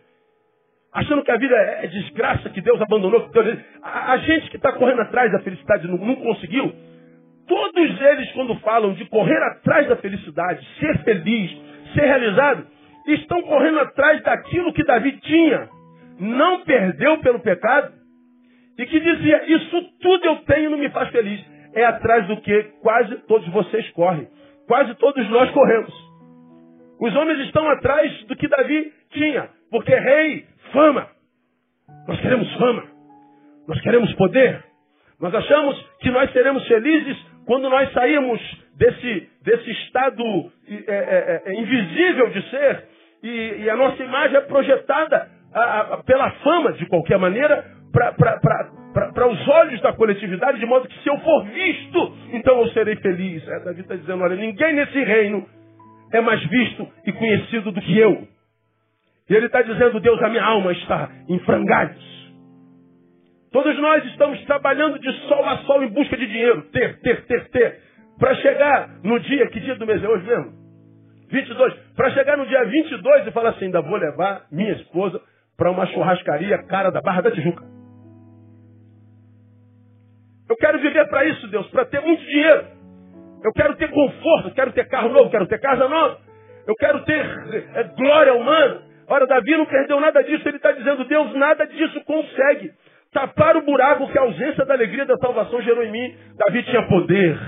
achando 0.94 1.24
que 1.24 1.32
a 1.32 1.38
vida 1.38 1.56
é 1.56 1.88
desgraça, 1.88 2.50
que 2.50 2.62
Deus 2.62 2.82
abandonou, 2.82 3.30
que 3.30 3.32
Deus... 3.32 3.60
A, 3.82 4.14
a 4.14 4.18
gente 4.18 4.50
que 4.50 4.58
está 4.58 4.74
correndo 4.74 5.02
atrás 5.02 5.32
da 5.32 5.40
felicidade 5.40 5.88
não, 5.88 5.98
não 5.98 6.16
conseguiu, 6.18 6.74
todos 7.48 8.02
eles, 8.02 8.32
quando 8.34 8.60
falam 8.60 8.94
de 8.94 9.06
correr 9.06 9.42
atrás 9.44 9.88
da 9.88 9.96
felicidade, 9.96 10.66
ser 10.80 10.98
feliz, 11.04 11.52
ser 11.94 12.02
realizado, 12.02 12.68
estão 13.08 13.42
correndo 13.44 13.80
atrás 13.80 14.22
daquilo 14.22 14.74
que 14.74 14.84
Davi 14.84 15.14
tinha, 15.22 15.70
não 16.20 16.62
perdeu 16.62 17.18
pelo 17.20 17.40
pecado, 17.40 17.99
e 18.80 18.86
que 18.86 19.00
dizia: 19.00 19.44
Isso 19.46 19.82
tudo 20.02 20.26
eu 20.26 20.38
tenho 20.38 20.68
e 20.68 20.70
não 20.70 20.78
me 20.78 20.90
faz 20.90 21.10
feliz. 21.10 21.46
É 21.76 21.86
atrás 21.86 22.26
do 22.28 22.38
que 22.38 22.64
quase 22.82 23.16
todos 23.28 23.48
vocês 23.50 23.88
correm. 23.92 24.28
Quase 24.68 24.96
todos 24.96 25.30
nós 25.30 25.52
corremos. 25.52 25.94
Os 27.00 27.16
homens 27.16 27.40
estão 27.46 27.68
atrás 27.70 28.24
do 28.24 28.36
que 28.36 28.48
Davi 28.48 28.92
tinha. 29.12 29.50
Porque 29.70 29.94
rei, 29.94 30.46
fama. 30.72 31.08
Nós 32.08 32.20
queremos 32.22 32.52
fama. 32.56 32.84
Nós 33.68 33.80
queremos 33.82 34.14
poder. 34.14 34.64
Nós 35.20 35.36
achamos 35.36 35.78
que 36.00 36.10
nós 36.10 36.32
seremos 36.32 36.66
felizes 36.66 37.18
quando 37.46 37.70
nós 37.70 37.92
sairmos 37.92 38.40
desse, 38.78 39.30
desse 39.44 39.72
estado 39.72 40.24
é, 40.68 40.94
é, 40.96 41.44
é, 41.46 41.54
invisível 41.54 42.30
de 42.30 42.50
ser 42.50 42.86
e, 43.22 43.64
e, 43.64 43.70
a 43.70 43.76
nossa 43.76 44.02
imagem 44.02 44.38
é 44.38 44.42
projetada 44.42 45.30
a, 45.54 45.80
a, 45.80 46.04
pela 46.04 46.32
fama, 46.44 46.72
de 46.74 46.86
qualquer 46.86 47.18
maneira, 47.18 47.66
para 47.92 49.28
os 49.28 49.48
olhos 49.48 49.82
da 49.82 49.94
coletividade, 49.94 50.60
de 50.60 50.66
modo 50.66 50.88
que 50.88 51.00
se 51.02 51.10
eu 51.10 51.18
for 51.20 51.46
visto, 51.46 52.18
então 52.34 52.60
eu 52.60 52.68
serei 52.70 52.96
feliz. 52.98 53.48
É, 53.48 53.60
Davi 53.60 53.82
está 53.82 53.96
dizendo, 53.96 54.24
olha, 54.24 54.36
ninguém 54.36 54.74
nesse 54.74 55.04
reino 55.04 55.46
é 56.12 56.22
mais 56.22 56.44
visto 56.46 56.88
e 57.06 57.12
conhecido 57.12 57.72
do 57.72 57.82
que 57.82 57.98
eu. 57.98 58.28
E 59.30 59.36
ele 59.36 59.46
está 59.46 59.62
dizendo, 59.62 60.00
Deus, 60.00 60.22
a 60.24 60.30
minha 60.30 60.44
alma 60.44 60.72
está 60.72 61.10
em 61.28 61.40
frangalhos. 61.40 62.10
Todos 63.52 63.78
nós 63.80 64.04
estamos 64.06 64.44
trabalhando 64.46 65.00
de 65.00 65.12
sol 65.28 65.46
a 65.46 65.58
sol 65.60 65.84
em 65.84 65.90
busca 65.90 66.16
de 66.18 66.28
dinheiro. 66.28 66.64
Ter, 66.72 67.00
ter, 67.00 67.26
ter, 67.26 67.50
ter. 67.50 67.80
Para 68.20 68.36
chegar 68.36 68.90
no 69.04 69.20
dia, 69.20 69.48
que 69.48 69.60
dia 69.60 69.76
do 69.76 69.88
mês 69.88 70.04
é 70.04 70.08
hoje 70.08 70.26
mesmo? 70.26 70.54
22. 71.32 71.74
Para 71.96 72.12
chegar 72.12 72.38
no 72.38 72.46
dia 72.46 72.64
22 72.66 73.28
e 73.28 73.32
falar 73.32 73.52
assim, 73.52 73.66
ainda 73.66 73.82
vou 73.82 73.98
levar 73.98 74.46
minha 74.52 74.74
esposa 74.74 75.22
para 75.58 75.72
uma 75.72 75.86
churrascaria 75.88 76.58
cara 76.64 76.92
da 76.92 77.02
Barra 77.02 77.22
da 77.22 77.32
Tijuca. 77.32 77.79
Eu 80.50 80.56
quero 80.58 80.80
viver 80.80 81.08
para 81.08 81.26
isso, 81.26 81.48
Deus, 81.48 81.68
para 81.70 81.86
ter 81.86 82.02
muito 82.02 82.24
dinheiro. 82.26 82.66
Eu 83.44 83.54
quero 83.54 83.76
ter 83.76 83.90
conforto, 83.90 84.54
quero 84.56 84.72
ter 84.72 84.88
carro 84.88 85.10
novo, 85.10 85.30
quero 85.30 85.48
ter 85.48 85.60
casa 85.60 85.88
nova. 85.88 86.18
Eu 86.68 86.76
quero 86.76 87.04
ter 87.06 87.26
é, 87.76 87.84
glória 87.96 88.34
humana. 88.34 88.82
Ora, 89.08 89.26
Davi 89.28 89.52
não 89.56 89.66
perdeu 89.66 90.00
nada 90.00 90.24
disso. 90.24 90.48
Ele 90.48 90.58
está 90.58 90.72
dizendo, 90.72 91.06
Deus, 91.06 91.34
nada 91.36 91.66
disso 91.66 92.04
consegue 92.04 92.72
tapar 93.14 93.58
o 93.58 93.62
buraco 93.62 94.12
que 94.12 94.18
a 94.18 94.22
ausência 94.22 94.66
da 94.66 94.74
alegria 94.74 95.06
da 95.06 95.18
salvação 95.18 95.62
gerou 95.62 95.84
em 95.84 95.92
mim. 95.92 96.16
Davi 96.36 96.64
tinha 96.64 96.88
poder. 96.88 97.40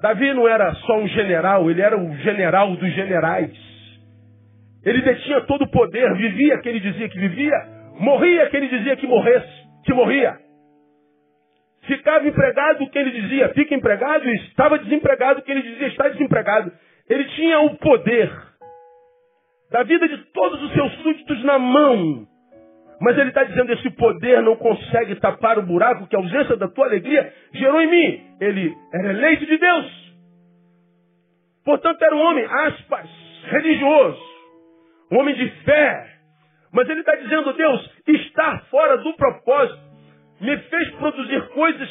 Davi 0.00 0.32
não 0.34 0.48
era 0.48 0.72
só 0.74 0.98
um 0.98 1.08
general, 1.08 1.70
ele 1.70 1.80
era 1.80 1.98
o 1.98 2.16
general 2.16 2.76
dos 2.76 2.92
generais. 2.92 3.50
Ele 4.84 5.02
detinha 5.02 5.40
todo 5.42 5.62
o 5.62 5.70
poder, 5.70 6.14
vivia 6.14 6.58
que 6.60 6.68
ele 6.68 6.80
dizia 6.80 7.08
que 7.08 7.18
vivia, 7.18 7.56
morria 7.98 8.48
que 8.48 8.56
ele 8.56 8.68
dizia 8.68 8.96
que 8.96 9.06
morresse, 9.06 9.50
que 9.84 9.92
morria. 9.92 10.45
Ficava 11.86 12.26
empregado 12.26 12.82
o 12.82 12.90
que 12.90 12.98
ele 12.98 13.10
dizia, 13.12 13.48
fica 13.50 13.74
empregado, 13.74 14.28
e 14.28 14.34
estava 14.48 14.78
desempregado 14.78 15.40
o 15.40 15.42
que 15.42 15.52
ele 15.52 15.62
dizia, 15.62 15.86
está 15.88 16.08
desempregado. 16.08 16.72
Ele 17.08 17.24
tinha 17.24 17.60
o 17.60 17.76
poder 17.76 18.30
da 19.70 19.82
vida 19.84 20.08
de 20.08 20.16
todos 20.32 20.62
os 20.62 20.72
seus 20.72 20.92
súditos 21.02 21.44
na 21.44 21.58
mão. 21.58 22.26
Mas 23.00 23.16
ele 23.18 23.28
está 23.28 23.44
dizendo, 23.44 23.72
esse 23.72 23.90
poder 23.90 24.42
não 24.42 24.56
consegue 24.56 25.16
tapar 25.16 25.58
o 25.58 25.62
buraco 25.62 26.06
que 26.06 26.16
a 26.16 26.18
ausência 26.18 26.56
da 26.56 26.66
tua 26.66 26.86
alegria 26.86 27.32
gerou 27.52 27.80
em 27.80 27.86
mim. 27.86 28.36
Ele 28.40 28.74
era 28.92 29.10
eleito 29.10 29.46
de 29.46 29.58
Deus. 29.58 30.14
Portanto, 31.64 32.02
era 32.02 32.16
um 32.16 32.20
homem, 32.20 32.44
aspas, 32.44 33.08
religioso. 33.44 34.22
Um 35.12 35.18
homem 35.18 35.34
de 35.34 35.48
fé. 35.62 36.06
Mas 36.72 36.88
ele 36.88 37.00
está 37.00 37.14
dizendo, 37.16 37.52
Deus, 37.52 37.90
estar 38.06 38.64
fora 38.70 38.96
do 38.98 39.14
propósito 39.14 39.85
me 40.40 40.56
fez 40.56 40.90
produzir 40.92 41.48
coisas 41.48 41.88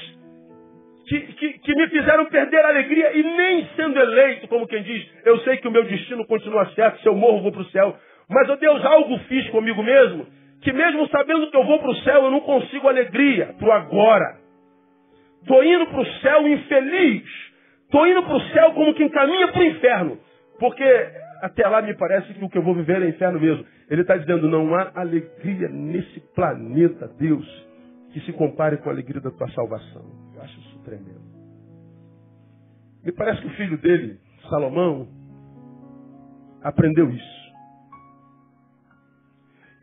que, 1.08 1.20
que, 1.20 1.54
que, 1.60 1.76
me 1.76 1.88
fizeram 1.90 2.26
perder 2.26 2.66
a 2.66 2.70
alegria 2.70 3.18
e 3.18 3.24
nem 3.24 3.68
sendo 3.76 4.00
eleito, 4.00 4.48
como 4.48 4.68
quem 4.68 4.82
diz, 4.82 5.08
eu 5.24 5.40
sei 5.40 5.58
que 5.58 5.68
o 5.68 5.72
meu 5.72 5.84
destino 5.84 6.26
continua 6.26 6.66
certo, 6.74 7.00
se 7.02 7.08
eu 7.08 7.16
morro 7.16 7.44
vou 7.44 7.52
para 7.52 7.62
o 7.62 7.70
céu. 7.70 7.96
Mas, 8.28 8.50
oh 8.50 8.56
Deus, 8.56 8.84
algo 8.84 9.18
fiz 9.28 9.48
comigo 9.50 9.84
mesmo, 9.84 10.26
que 10.62 10.74
mesmo 10.74 11.08
sabendo 11.10 11.50
que 11.52 11.58
eu 11.58 11.64
vou 11.64 11.80
para 11.80 11.92
o 11.92 11.96
céu, 11.98 12.24
eu 12.24 12.32
não 12.32 12.40
consigo 12.40 12.88
alegria 12.88 13.54
para 13.60 13.68
o 13.68 13.72
agora. 13.72 14.38
Estou 15.42 15.64
indo 15.64 15.86
para 15.88 16.02
o 16.02 16.06
céu 16.22 16.48
infeliz. 16.48 17.24
Estou 17.84 18.08
indo 18.08 18.24
para 18.24 18.36
o 18.36 18.42
céu 18.50 18.72
como 18.74 18.96
quem 18.96 19.08
caminha 19.10 19.48
para 19.50 19.62
o 19.62 19.64
inferno. 19.64 20.20
Porque 20.60 20.84
até 21.44 21.68
lá 21.68 21.84
me 21.84 21.96
parece 21.96 22.34
que 22.34 22.44
o 22.44 22.50
que 22.50 22.58
eu 22.58 22.64
vou 22.64 22.74
viver 22.74 23.00
é 23.04 23.10
inferno 23.10 23.40
mesmo. 23.40 23.64
Ele 23.92 24.02
está 24.02 24.18
dizendo, 24.18 24.50
não 24.50 24.74
há 24.74 24.92
alegria 24.96 25.70
nesse 25.70 26.20
planeta, 26.34 27.08
Deus 27.20 27.65
que 28.16 28.22
se 28.22 28.32
compare 28.32 28.78
com 28.78 28.88
a 28.88 28.94
alegria 28.94 29.20
da 29.20 29.30
tua 29.30 29.52
salvação. 29.52 30.06
Eu 30.34 30.42
acho 30.42 30.58
isso 30.58 30.80
tremendo. 30.86 31.20
Me 33.04 33.12
parece 33.12 33.42
que 33.42 33.48
o 33.48 33.56
filho 33.58 33.78
dele, 33.78 34.22
Salomão, 34.50 35.10
aprendeu 36.64 37.10
isso. 37.10 37.54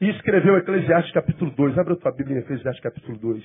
E 0.01 0.09
escreveu 0.09 0.57
Eclesiastes 0.57 1.13
capítulo 1.13 1.51
2. 1.51 1.77
Abre 1.77 1.93
a 1.93 1.97
tua 1.97 2.11
Bíblia 2.11 2.39
em 2.39 2.41
Eclesiastes 2.41 2.83
capítulo 2.83 3.19
2. 3.19 3.45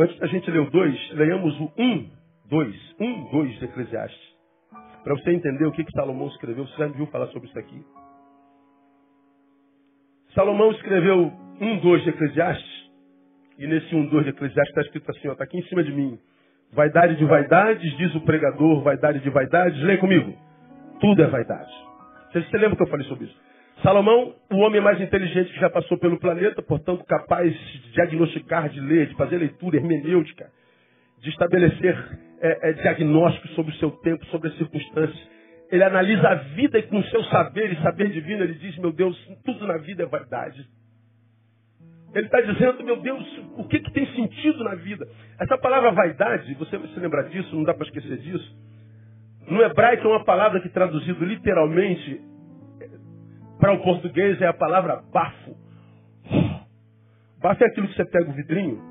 Antes 0.00 0.18
da 0.18 0.26
gente 0.26 0.50
ler 0.50 0.62
o 0.62 0.70
2, 0.72 1.10
leiamos 1.12 1.60
o 1.60 1.72
1, 1.78 2.10
2. 2.46 2.94
1, 2.98 3.30
2 3.30 3.58
de 3.60 3.64
Eclesiastes. 3.66 4.36
Para 5.04 5.14
você 5.14 5.30
entender 5.30 5.64
o 5.64 5.70
que, 5.70 5.84
que 5.84 5.92
Salomão 5.92 6.26
escreveu, 6.26 6.66
você 6.66 6.76
já 6.76 6.88
me 6.88 6.94
viu 6.94 7.06
falar 7.06 7.28
sobre 7.28 7.48
isso 7.48 7.58
aqui. 7.58 7.99
Salomão 10.34 10.70
escreveu 10.72 11.32
um, 11.60 11.78
dois 11.78 12.02
de 12.04 12.10
Eclesiastes, 12.10 12.90
e 13.58 13.66
nesse 13.66 13.94
um, 13.94 14.06
dois 14.06 14.24
de 14.24 14.30
Eclesiastes 14.30 14.70
está 14.70 14.82
escrito 14.82 15.10
assim, 15.10 15.28
está 15.28 15.44
aqui 15.44 15.58
em 15.58 15.62
cima 15.64 15.82
de 15.82 15.92
mim. 15.92 16.18
Vaidade 16.72 17.16
de 17.16 17.24
vaidades, 17.24 17.96
diz 17.96 18.14
o 18.14 18.20
pregador, 18.20 18.80
vaidade 18.82 19.18
de 19.18 19.28
vaidades, 19.28 19.80
leia 19.82 19.98
comigo. 19.98 20.32
Tudo 21.00 21.22
é 21.22 21.26
vaidade. 21.26 21.70
Você, 22.30 22.42
você 22.42 22.58
lembra 22.58 22.76
que 22.76 22.82
eu 22.82 22.86
falei 22.86 23.06
sobre 23.06 23.24
isso? 23.24 23.36
Salomão, 23.82 24.34
o 24.52 24.58
homem 24.58 24.80
mais 24.80 25.00
inteligente 25.00 25.52
que 25.52 25.58
já 25.58 25.68
passou 25.68 25.98
pelo 25.98 26.18
planeta, 26.18 26.62
portanto 26.62 27.04
capaz 27.04 27.52
de 27.52 27.92
diagnosticar, 27.92 28.68
de 28.68 28.80
ler, 28.80 29.08
de 29.08 29.16
fazer 29.16 29.38
leitura 29.38 29.78
hermenêutica, 29.78 30.46
de 31.18 31.30
estabelecer 31.30 31.96
é, 32.40 32.70
é, 32.70 32.72
diagnósticos 32.74 33.50
sobre 33.54 33.72
o 33.72 33.76
seu 33.76 33.90
tempo, 33.90 34.24
sobre 34.26 34.48
as 34.48 34.56
circunstâncias 34.58 35.39
ele 35.70 35.84
analisa 35.84 36.28
a 36.28 36.34
vida 36.34 36.78
e 36.78 36.82
com 36.82 37.02
seu 37.04 37.22
saber 37.24 37.72
e 37.72 37.82
saber 37.82 38.10
divino, 38.10 38.42
ele 38.42 38.54
diz, 38.54 38.76
meu 38.78 38.92
Deus, 38.92 39.16
tudo 39.44 39.66
na 39.66 39.78
vida 39.78 40.02
é 40.02 40.06
vaidade. 40.06 40.68
Ele 42.12 42.26
está 42.26 42.40
dizendo, 42.40 42.82
meu 42.82 43.00
Deus, 43.00 43.24
o 43.56 43.68
que, 43.68 43.78
que 43.78 43.92
tem 43.92 44.04
sentido 44.14 44.64
na 44.64 44.74
vida? 44.74 45.06
Essa 45.38 45.56
palavra 45.56 45.92
vaidade, 45.92 46.54
você 46.54 46.76
vai 46.76 46.88
se 46.88 46.98
lembrar 46.98 47.22
disso, 47.28 47.54
não 47.54 47.62
dá 47.62 47.72
para 47.72 47.86
esquecer 47.86 48.18
disso. 48.18 48.56
No 49.46 49.62
hebraico 49.62 50.06
é 50.06 50.10
uma 50.10 50.24
palavra 50.24 50.60
que 50.60 50.68
traduzido 50.68 51.24
literalmente 51.24 52.20
para 53.60 53.72
o 53.72 53.82
português 53.82 54.40
é 54.40 54.46
a 54.46 54.52
palavra 54.52 55.02
bafo. 55.12 55.56
Bafo 57.38 57.62
é 57.62 57.66
aquilo 57.68 57.86
que 57.86 57.94
você 57.94 58.04
pega 58.06 58.28
o 58.28 58.34
vidrinho, 58.34 58.82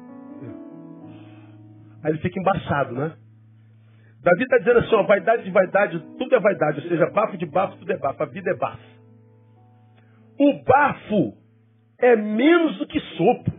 aí 2.03 2.11
ele 2.11 2.19
fica 2.19 2.39
embaçado, 2.39 2.95
né? 2.95 3.15
Davi 4.21 4.43
está 4.43 4.57
dizendo 4.57 4.79
assim, 4.79 4.95
ó, 4.95 5.03
vaidade 5.03 5.43
de 5.43 5.51
vaidade, 5.51 5.99
tudo 6.17 6.35
é 6.35 6.39
vaidade, 6.39 6.81
ou 6.81 6.89
seja, 6.89 7.09
bafo 7.09 7.37
de 7.37 7.45
bafo, 7.45 7.77
tudo 7.77 7.91
é 7.91 7.97
bafo, 7.97 8.23
a 8.23 8.25
vida 8.25 8.51
é 8.51 8.55
bafo. 8.55 8.83
O 10.37 10.63
bafo 10.63 11.37
é 11.97 12.15
menos 12.15 12.77
do 12.77 12.87
que 12.87 12.99
sopro. 12.99 13.53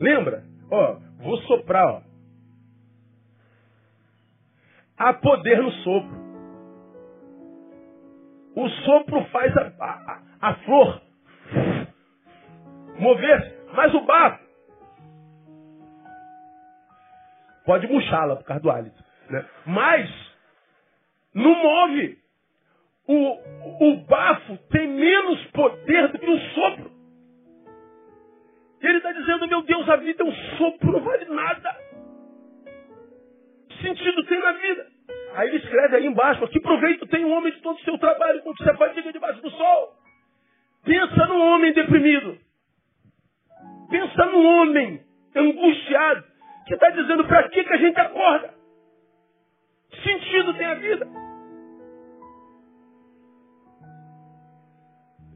Lembra? 0.00 0.44
Ó, 0.70 0.98
vou 1.18 1.36
soprar, 1.42 1.86
ó. 1.86 2.02
Há 4.96 5.12
poder 5.12 5.62
no 5.62 5.70
sopro. 5.72 6.28
O 8.56 8.68
sopro 8.68 9.24
faz 9.26 9.56
a, 9.56 9.72
a, 9.78 10.22
a 10.40 10.54
flor 10.64 11.02
mover-se, 12.98 13.72
mas 13.74 13.94
o 13.94 14.00
bafo 14.00 14.42
pode 17.64 17.86
murchá-la 17.86 18.36
por 18.36 18.44
causa 18.44 18.62
do 18.62 18.70
hálito. 18.70 19.07
Né? 19.30 19.44
Mas 19.66 20.10
não 21.34 21.54
move. 21.54 22.18
O, 23.06 23.90
o 23.90 23.96
bafo 24.04 24.58
tem 24.70 24.86
menos 24.86 25.44
poder 25.46 26.08
do 26.08 26.18
que 26.18 26.30
o 26.30 26.40
sopro. 26.54 26.90
Ele 28.80 28.98
está 28.98 29.12
dizendo, 29.12 29.48
meu 29.48 29.62
Deus, 29.62 29.88
a 29.88 29.96
vida 29.96 30.22
é 30.22 30.26
um 30.26 30.56
sopro, 30.56 30.92
não 30.92 31.00
vale 31.00 31.24
nada. 31.26 31.76
Que 33.68 33.82
sentido 33.82 34.24
tem 34.24 34.38
na 34.38 34.52
vida? 34.52 34.86
Aí 35.34 35.48
ele 35.48 35.56
escreve 35.58 35.96
aí 35.96 36.06
embaixo, 36.06 36.46
que 36.48 36.60
proveito 36.60 37.06
tem 37.06 37.24
um 37.24 37.32
homem 37.32 37.52
de 37.52 37.60
todo 37.60 37.76
o 37.76 37.80
seu 37.80 37.98
trabalho 37.98 38.42
com 38.42 38.52
que 38.54 38.64
se 38.64 38.74
fadiga 38.76 39.12
debaixo 39.12 39.40
do 39.40 39.50
sol. 39.50 39.94
Pensa 40.84 41.26
no 41.26 41.38
homem 41.38 41.72
deprimido. 41.72 42.38
Pensa 43.90 44.26
no 44.26 44.42
homem 44.42 45.02
angustiado, 45.34 46.24
que 46.66 46.74
está 46.74 46.90
dizendo 46.90 47.24
para 47.26 47.48
que, 47.48 47.64
que 47.64 47.72
a 47.72 47.78
gente 47.78 47.98
acorda? 47.98 48.57
Sentido 50.02 50.54
tem 50.54 50.66
a 50.66 50.74
vida? 50.74 51.06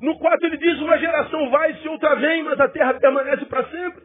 No 0.00 0.18
4 0.18 0.46
ele 0.46 0.56
diz, 0.56 0.80
uma 0.80 0.98
geração 0.98 1.48
vai 1.50 1.78
e 1.80 1.88
outra 1.88 2.16
vem, 2.16 2.42
mas 2.42 2.58
a 2.58 2.68
terra 2.68 2.94
permanece 2.94 3.44
para 3.46 3.64
sempre. 3.68 4.02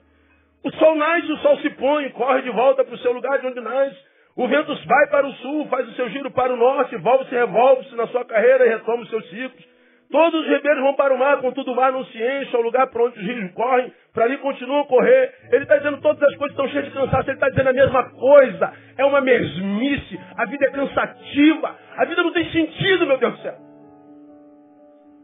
O 0.63 0.71
sol 0.73 0.95
nasce, 0.95 1.31
o 1.31 1.37
sol 1.37 1.57
se 1.57 1.69
põe, 1.71 2.09
corre 2.09 2.41
de 2.43 2.51
volta 2.51 2.83
para 2.83 2.93
o 2.93 2.97
seu 2.99 3.11
lugar 3.11 3.39
de 3.39 3.47
onde 3.47 3.59
nasce. 3.59 3.97
O 4.35 4.47
vento 4.47 4.75
vai 4.85 5.07
para 5.07 5.25
o 5.25 5.33
sul, 5.33 5.67
faz 5.67 5.87
o 5.87 5.93
seu 5.93 6.09
giro 6.09 6.29
para 6.29 6.53
o 6.53 6.57
norte, 6.57 6.95
volve-se, 6.97 7.33
revolve-se 7.33 7.95
na 7.95 8.05
sua 8.07 8.23
carreira 8.25 8.67
e 8.67 8.69
retoma 8.69 9.01
os 9.01 9.09
seus 9.09 9.27
ciclos. 9.29 9.76
Todos 10.09 10.39
os 10.41 10.47
ribeiros 10.47 10.81
vão 10.81 10.93
para 10.93 11.13
o 11.13 11.17
mar, 11.17 11.41
contudo 11.41 11.71
o 11.71 11.75
mar 11.75 11.91
não 11.91 12.05
se 12.05 12.17
enche, 12.17 12.55
ao 12.55 12.61
lugar 12.61 12.87
para 12.87 13.03
onde 13.03 13.19
os 13.19 13.25
rios 13.25 13.51
correm, 13.51 13.91
para 14.13 14.23
ali 14.23 14.37
continuam 14.37 14.81
a 14.81 14.85
correr. 14.85 15.33
Ele 15.51 15.63
está 15.63 15.77
dizendo 15.77 15.99
todas 15.99 16.23
as 16.23 16.35
coisas 16.37 16.51
estão 16.51 16.69
cheias 16.69 16.85
de 16.85 16.91
cansaço, 16.91 17.29
ele 17.29 17.35
está 17.35 17.49
dizendo 17.49 17.69
a 17.69 17.73
mesma 17.73 18.03
coisa. 18.11 18.73
É 18.97 19.03
uma 19.03 19.19
mesmice, 19.19 20.19
a 20.37 20.45
vida 20.45 20.65
é 20.65 20.71
cansativa, 20.71 21.75
a 21.97 22.05
vida 22.05 22.23
não 22.23 22.31
tem 22.31 22.49
sentido, 22.51 23.05
meu 23.05 23.17
Deus 23.17 23.33
do 23.33 23.41
céu. 23.41 23.55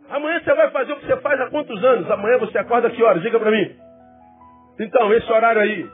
Amanhã 0.10 0.42
você 0.44 0.54
vai 0.54 0.70
fazer 0.72 0.94
o 0.94 0.98
que 0.98 1.08
você 1.08 1.18
faz 1.22 1.40
há 1.40 1.50
quantos 1.50 1.84
anos? 1.84 2.12
Amanhã 2.12 2.38
você 2.40 2.58
acorda 2.58 2.90
que 2.90 3.02
horas? 3.02 3.22
Diga 3.24 3.40
para 3.40 3.52
mim. 3.52 3.76
Então, 4.80 5.14
esse 5.14 5.32
horário 5.32 5.62
aí. 5.62 5.90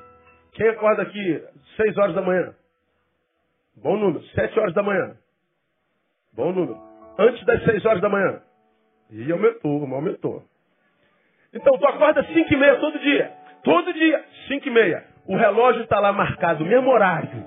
Quem 0.54 0.67
acorda 0.67 1.04
aqui? 1.04 1.43
Seis 1.78 1.95
horas 1.97 2.15
da 2.15 2.21
manhã. 2.21 2.54
Bom 3.82 3.97
número. 3.97 4.23
Sete 4.30 4.60
horas 4.60 4.73
da 4.73 4.82
manhã. 4.82 5.15
Bom 6.34 6.52
número. 6.52 6.78
Antes 7.17 7.45
das 7.45 7.63
seis 7.63 7.86
horas 7.86 8.02
da 8.02 8.10
manhã. 8.10 8.41
E 9.12 9.32
aumentou, 9.32 9.84
aumentou. 9.93 10.43
Então, 11.54 11.78
tu 11.78 11.86
acorda 11.88 12.24
cinco 12.26 12.54
e 12.54 12.58
meia 12.58 12.76
todo 12.76 13.00
dia. 13.00 13.32
Todo 13.63 13.93
dia, 13.93 14.24
cinco 14.48 14.67
e 14.67 14.72
meia. 14.72 15.04
O 15.28 15.36
relógio 15.36 15.84
está 15.84 16.00
lá 16.00 16.13
marcado, 16.13 16.65
mesmo 16.65 16.89
horário. 16.89 17.45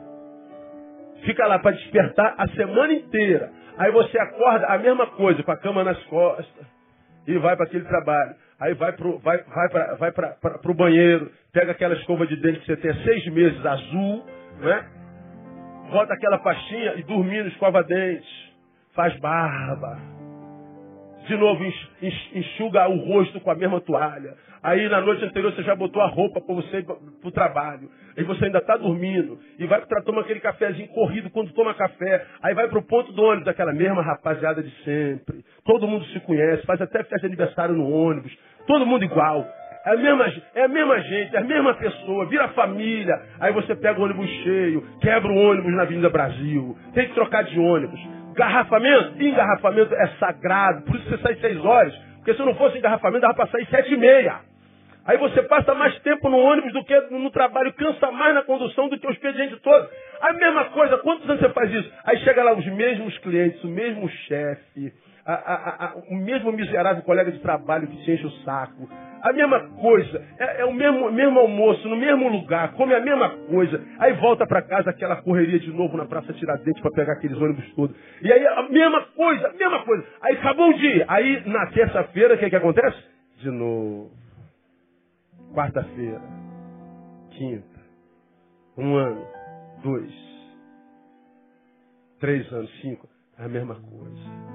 Fica 1.25 1.47
lá 1.47 1.59
para 1.59 1.73
despertar 1.73 2.35
a 2.37 2.49
semana 2.49 2.93
inteira. 2.93 3.51
Aí 3.79 3.91
você 3.93 4.19
acorda 4.19 4.67
a 4.67 4.79
mesma 4.79 5.07
coisa, 5.09 5.43
com 5.43 5.53
a 5.53 5.57
cama 5.57 5.85
nas 5.85 6.01
costas, 6.05 6.67
e 7.27 7.39
vai 7.39 7.57
para 7.57 7.67
aquele 7.67 7.85
trabalho. 7.85 8.35
Aí 8.61 8.75
vai 8.75 8.93
para 8.93 9.11
vai, 9.19 9.39
vai 9.99 10.13
vai 10.13 10.75
banheiro, 10.75 11.31
pega 11.53 11.73
aquela 11.73 11.95
escova 11.95 12.27
de 12.27 12.37
dente 12.37 12.61
que 12.61 12.67
você 12.67 12.77
tem 12.77 12.91
há 12.91 13.05
seis 13.05 13.27
meses, 13.29 13.65
azul, 13.65 14.25
né? 14.61 14.87
Bota 15.91 16.15
aquela 16.15 16.39
pastinha 16.39 16.95
e 16.95 17.03
dormindo, 17.03 17.49
escova 17.49 17.83
dente, 17.83 18.55
faz 18.95 19.19
barba. 19.19 20.22
De 21.27 21.37
novo, 21.37 21.65
enxuga 22.35 22.89
o 22.89 22.97
rosto 22.97 23.41
com 23.41 23.51
a 23.51 23.55
mesma 23.55 23.81
toalha. 23.81 24.35
Aí 24.63 24.89
na 24.89 25.01
noite 25.01 25.25
anterior 25.25 25.53
você 25.53 25.63
já 25.63 25.75
botou 25.75 26.01
a 26.01 26.07
roupa 26.07 26.41
para 26.41 26.55
você 26.55 26.83
para 26.83 26.97
o 27.25 27.33
trabalho. 27.33 27.89
Aí 28.17 28.23
você 28.25 28.45
ainda 28.45 28.59
está 28.59 28.77
dormindo. 28.77 29.39
E 29.59 29.67
vai 29.67 29.85
para 29.85 30.03
tomar 30.03 30.23
aquele 30.23 30.41
cafezinho 30.41 30.89
corrido 30.89 31.31
quando 31.31 31.53
toma 31.53 31.75
café. 31.75 32.25
Aí 32.43 32.55
vai 32.55 32.69
para 32.69 32.79
o 32.79 32.87
ponto 32.87 33.13
do 33.13 33.23
ônibus, 33.23 33.49
aquela 33.49 33.73
mesma 33.73 34.03
rapaziada 34.03 34.63
de 34.63 34.71
sempre. 34.85 35.45
Todo 35.65 35.87
mundo 35.89 36.05
se 36.07 36.21
conhece, 36.21 36.65
faz 36.65 36.81
até 36.81 36.99
festa 36.99 37.21
de 37.21 37.27
aniversário 37.27 37.75
no 37.75 37.91
ônibus. 37.91 38.33
Todo 38.67 38.87
mundo 38.87 39.05
igual. 39.05 39.45
É 39.85 39.91
a, 39.91 39.97
mesma, 39.97 40.33
é 40.55 40.63
a 40.63 40.69
mesma 40.69 41.01
gente, 41.01 41.35
é 41.35 41.41
a 41.41 41.45
mesma 41.45 41.75
pessoa, 41.75 42.27
vira 42.27 42.47
família. 42.51 43.21
Aí 43.41 43.53
você 43.53 43.75
pega 43.75 44.01
o 44.01 44.05
ônibus 44.05 44.31
cheio, 44.45 44.87
quebra 45.01 45.31
o 45.31 45.37
ônibus 45.37 45.73
na 45.73 45.83
Avenida 45.83 46.09
Brasil. 46.09 46.77
Tem 46.95 47.09
que 47.09 47.15
trocar 47.15 47.43
de 47.43 47.59
ônibus. 47.59 48.01
Garrafamento? 48.35 49.23
Engarrafamento 49.23 49.95
é 49.95 50.07
sagrado. 50.19 50.83
Por 50.83 50.97
isso 50.97 51.09
você 51.09 51.19
sai 51.19 51.35
seis 51.37 51.65
horas. 51.65 51.95
Porque 52.17 52.35
se 52.35 52.43
não 52.43 52.55
fosse 52.55 52.79
engarrafamento, 52.79 53.23
dava 53.23 53.35
para 53.35 53.49
sair 53.49 53.67
sete 53.67 53.95
e 53.95 53.97
meia. 53.97 54.41
Aí 55.05 55.19
você 55.19 55.43
passa 55.43 55.75
mais 55.75 55.99
tempo 56.01 56.29
no 56.29 56.39
ônibus 56.39 56.73
do 56.73 56.85
que 56.85 56.99
no 57.11 57.31
trabalho, 57.31 57.73
cansa 57.73 58.11
mais 58.13 58.35
na 58.35 58.43
condução 58.43 58.89
do 58.89 58.99
que 58.99 59.07
o 59.07 59.11
expediente 59.11 59.57
todo. 59.57 59.89
A 60.21 60.33
mesma 60.33 60.67
coisa, 60.67 60.99
quantos 60.99 61.29
anos 61.29 61.41
você 61.41 61.49
faz 61.49 61.73
isso? 61.73 61.93
Aí 62.05 62.19
chega 62.19 62.45
lá 62.45 62.53
os 62.53 62.67
mesmos 62.67 63.19
clientes, 63.19 63.63
o 63.65 63.69
mesmo 63.69 64.09
chefe, 64.09 64.93
a, 65.27 65.33
a, 65.35 65.87
a, 65.87 65.95
o 66.09 66.15
mesmo 66.15 66.53
miserável 66.53 67.03
colega 67.03 67.33
de 67.33 67.41
trabalho 67.41 67.89
que 67.89 67.97
te 68.05 68.13
enche 68.13 68.27
o 68.27 68.31
saco. 68.45 68.89
A 69.23 69.33
mesma 69.33 69.61
coisa, 69.81 70.23
é, 70.39 70.63
é 70.63 70.65
o 70.65 70.73
mesmo, 70.73 71.11
mesmo 71.11 71.39
almoço, 71.39 71.89
no 71.89 71.97
mesmo 71.97 72.29
lugar, 72.29 72.73
come 72.73 72.95
a 72.95 73.01
mesma 73.01 73.31
coisa. 73.31 73.81
Aí 73.99 74.13
volta 74.15 74.47
para 74.47 74.63
casa 74.63 74.91
aquela 74.91 75.17
correria 75.23 75.61
de 75.61 75.73
novo 75.73 75.97
na 75.97 76.07
Praça 76.07 76.33
Tiradentes 76.33 76.83
para 76.83 76.91
pegar 76.91 77.13
aqueles 77.15 77.37
ônibus 77.41 77.73
todos. 77.75 77.97
E 78.21 78.33
aí 78.33 78.47
a 78.47 78.63
mesma 78.69 79.03
coisa, 79.17 79.49
a 79.49 79.53
mesma 79.53 79.85
coisa. 79.85 80.05
Aí 80.23 80.37
acabou 80.37 80.71
o 80.71 80.75
dia. 80.75 81.05
Aí 81.09 81.43
na 81.47 81.67
terça-feira, 81.67 82.35
o 82.35 82.39
que, 82.39 82.51
que 82.51 82.57
acontece? 82.57 82.97
De 83.39 83.51
novo 83.51 84.23
quarta-feira, 85.53 86.21
quinta, 87.31 87.81
um 88.77 88.97
ano, 88.97 89.27
dois, 89.83 90.13
três 92.19 92.51
anos, 92.53 92.71
cinco, 92.81 93.09
é 93.39 93.45
a 93.45 93.49
mesma 93.49 93.75
coisa. 93.75 94.52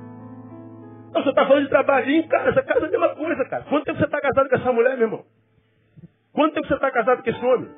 Você 1.24 1.30
está 1.30 1.46
falando 1.46 1.64
de 1.64 1.70
trabalho 1.70 2.10
em 2.10 2.28
casa, 2.28 2.64
casa 2.64 2.86
é 2.86 2.88
a 2.88 2.92
mesma 2.92 3.16
coisa, 3.16 3.46
cara. 3.46 3.64
Quanto 3.64 3.86
tempo 3.86 3.98
você 3.98 4.06
está 4.06 4.22
casado 4.22 4.50
com 4.50 4.56
essa 4.56 4.72
mulher, 4.72 4.98
meu 4.98 5.08
irmão? 5.08 5.26
Quanto 6.34 6.54
tempo 6.54 6.68
você 6.68 6.74
está 6.74 6.92
casado 6.92 7.24
com 7.24 7.30
esse 7.30 7.46
homem? 7.46 7.70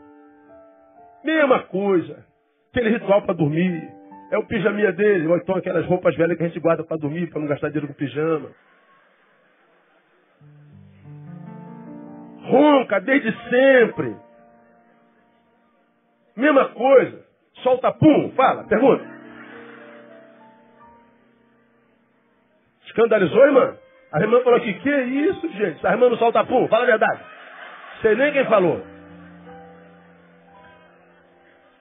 Mesma 1.24 1.60
coisa. 1.64 2.26
Aquele 2.72 2.90
ritual 2.90 3.22
para 3.24 3.34
dormir. 3.34 3.90
É 4.32 4.38
o 4.38 4.46
pijaminha 4.46 4.92
dele, 4.92 5.28
ou 5.28 5.38
então 5.38 5.56
aquelas 5.56 5.86
roupas 5.86 6.16
velhas 6.16 6.38
que 6.38 6.44
a 6.44 6.48
gente 6.48 6.60
guarda 6.60 6.84
para 6.84 6.98
dormir, 6.98 7.28
para 7.32 7.40
não 7.40 7.48
gastar 7.48 7.70
dinheiro 7.70 7.88
com 7.88 7.94
pijama. 7.94 8.50
ronca 12.50 13.00
desde 13.00 13.32
sempre. 13.50 14.16
Mesma 16.36 16.70
coisa. 16.70 17.26
Solta 17.64 17.92
pum, 17.92 18.32
fala, 18.36 18.64
pergunta. 18.64 19.19
Escandalizou, 23.00 23.46
irmã? 23.46 23.78
A 24.12 24.20
irmã 24.20 24.42
falou 24.44 24.58
aqui, 24.58 24.74
que 24.74 24.90
isso, 24.90 25.48
gente? 25.54 25.88
A 25.88 25.92
irmã 25.92 26.10
não 26.10 26.18
solta 26.18 26.44
pum, 26.44 26.68
fala 26.68 26.84
a 26.84 26.88
verdade. 26.88 27.22
Sei 28.02 28.14
nem 28.16 28.34
quem 28.34 28.44
falou. 28.46 28.84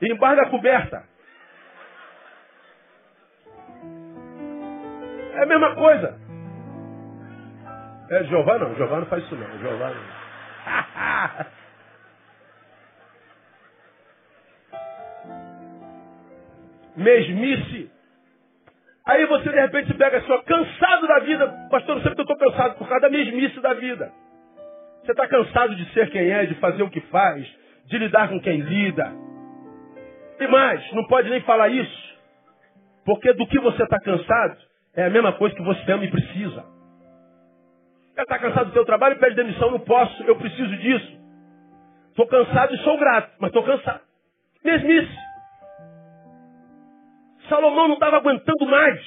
Embarga 0.00 0.42
a 0.42 0.50
coberta. 0.50 1.02
É 5.34 5.42
a 5.42 5.46
mesma 5.46 5.74
coisa. 5.74 6.16
É 8.10 8.24
Jeová 8.24 8.58
não, 8.60 8.76
Jeová 8.76 9.00
não 9.00 9.06
faz 9.06 9.24
isso 9.24 9.34
não. 9.34 9.58
Jeová 9.58 9.90
não. 9.90 10.02
Mesmice. 17.02 17.97
Aí 19.08 19.24
você 19.24 19.48
de 19.48 19.58
repente 19.58 19.94
pega 19.94 20.18
assim, 20.18 20.30
ó, 20.30 20.38
cansado 20.42 21.06
da 21.06 21.18
vida. 21.20 21.48
Pastor, 21.70 21.96
eu 21.96 22.02
sempre 22.02 22.20
estou 22.20 22.36
cansado 22.36 22.76
por 22.76 22.86
causa 22.86 23.00
da 23.00 23.08
mesmice 23.08 23.58
da 23.58 23.72
vida. 23.72 24.12
Você 25.02 25.12
está 25.12 25.26
cansado 25.26 25.74
de 25.74 25.90
ser 25.94 26.10
quem 26.10 26.30
é, 26.30 26.44
de 26.44 26.54
fazer 26.56 26.82
o 26.82 26.90
que 26.90 27.00
faz, 27.02 27.48
de 27.86 27.96
lidar 27.96 28.28
com 28.28 28.38
quem 28.38 28.60
lida. 28.60 29.10
E 30.38 30.46
mais, 30.46 30.92
não 30.92 31.06
pode 31.06 31.30
nem 31.30 31.40
falar 31.40 31.70
isso. 31.70 32.18
Porque 33.06 33.32
do 33.32 33.46
que 33.46 33.58
você 33.58 33.82
está 33.82 33.98
cansado 33.98 34.58
é 34.94 35.06
a 35.06 35.10
mesma 35.10 35.32
coisa 35.32 35.56
que 35.56 35.62
você 35.62 35.90
ama 35.90 36.04
e 36.04 36.10
precisa. 36.10 36.62
Você 38.14 38.20
está 38.20 38.38
cansado 38.38 38.66
do 38.66 38.72
seu 38.74 38.84
trabalho 38.84 39.16
e 39.16 39.18
pede 39.18 39.36
demissão, 39.36 39.70
não 39.70 39.80
posso, 39.80 40.22
eu 40.24 40.36
preciso 40.36 40.76
disso. 40.76 41.18
Estou 42.10 42.26
cansado 42.26 42.74
e 42.74 42.78
sou 42.80 42.98
grato, 42.98 43.32
mas 43.40 43.48
estou 43.48 43.62
cansado. 43.62 44.02
Mesmice. 44.62 45.27
Salomão 47.48 47.88
não 47.88 47.94
estava 47.94 48.16
aguentando 48.16 48.66
mais. 48.66 49.00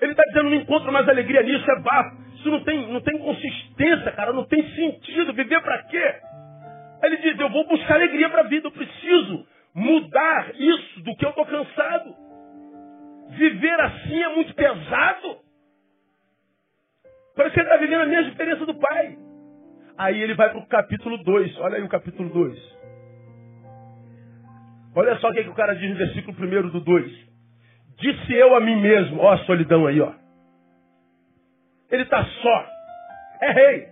Ele 0.00 0.12
está 0.12 0.22
dizendo, 0.24 0.50
não 0.50 0.56
encontro 0.56 0.92
mais 0.92 1.08
alegria 1.08 1.42
nisso, 1.42 1.70
é 1.70 1.80
bafo. 1.80 2.16
Isso 2.34 2.50
não 2.50 2.62
tem, 2.64 2.92
não 2.92 3.00
tem 3.00 3.18
consistência, 3.18 4.12
cara, 4.12 4.32
não 4.32 4.44
tem 4.44 4.62
sentido. 4.74 5.32
Viver 5.32 5.60
para 5.62 5.82
quê? 5.84 6.14
Ele 7.02 7.16
diz, 7.18 7.38
eu 7.38 7.50
vou 7.50 7.66
buscar 7.66 7.94
alegria 7.94 8.28
para 8.28 8.42
a 8.42 8.46
vida, 8.46 8.68
eu 8.68 8.72
preciso 8.72 9.46
mudar 9.74 10.54
isso 10.54 11.00
do 11.02 11.16
que 11.16 11.24
eu 11.24 11.30
estou 11.30 11.46
cansado. 11.46 12.14
Viver 13.30 13.80
assim 13.80 14.22
é 14.22 14.28
muito 14.28 14.54
pesado. 14.54 15.38
Parece 17.34 17.54
que 17.54 17.60
ele 17.60 17.68
está 17.68 17.76
vivendo 17.78 18.02
a 18.02 18.06
mesma 18.06 18.30
experiência 18.30 18.64
do 18.64 18.74
pai. 18.74 19.18
Aí 19.98 20.20
ele 20.22 20.34
vai 20.34 20.50
para 20.50 20.58
o 20.58 20.66
capítulo 20.66 21.18
2. 21.18 21.58
Olha 21.58 21.76
aí 21.76 21.82
o 21.82 21.88
capítulo 21.88 22.28
2. 22.30 22.75
Olha 24.96 25.14
só 25.18 25.28
o 25.28 25.32
que, 25.32 25.44
que 25.44 25.50
o 25.50 25.54
cara 25.54 25.74
diz 25.74 25.90
no 25.90 25.96
versículo 25.96 26.36
1 26.38 26.70
do 26.70 26.80
2. 26.80 27.28
Disse 27.98 28.32
eu 28.32 28.56
a 28.56 28.60
mim 28.60 28.76
mesmo, 28.80 29.20
ó 29.20 29.32
a 29.32 29.38
solidão 29.44 29.86
aí, 29.86 30.00
ó. 30.00 30.10
Ele 31.90 32.02
está 32.02 32.24
só. 32.24 32.66
É 33.42 33.52
rei. 33.52 33.88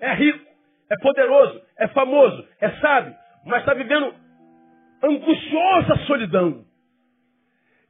É 0.00 0.14
rico. 0.14 0.44
É 0.90 0.96
poderoso. 1.00 1.62
É 1.78 1.86
famoso. 1.88 2.46
É 2.60 2.70
sábio. 2.80 3.14
Mas 3.46 3.60
está 3.60 3.74
vivendo 3.74 4.12
angustiosa 5.02 5.96
solidão. 6.06 6.64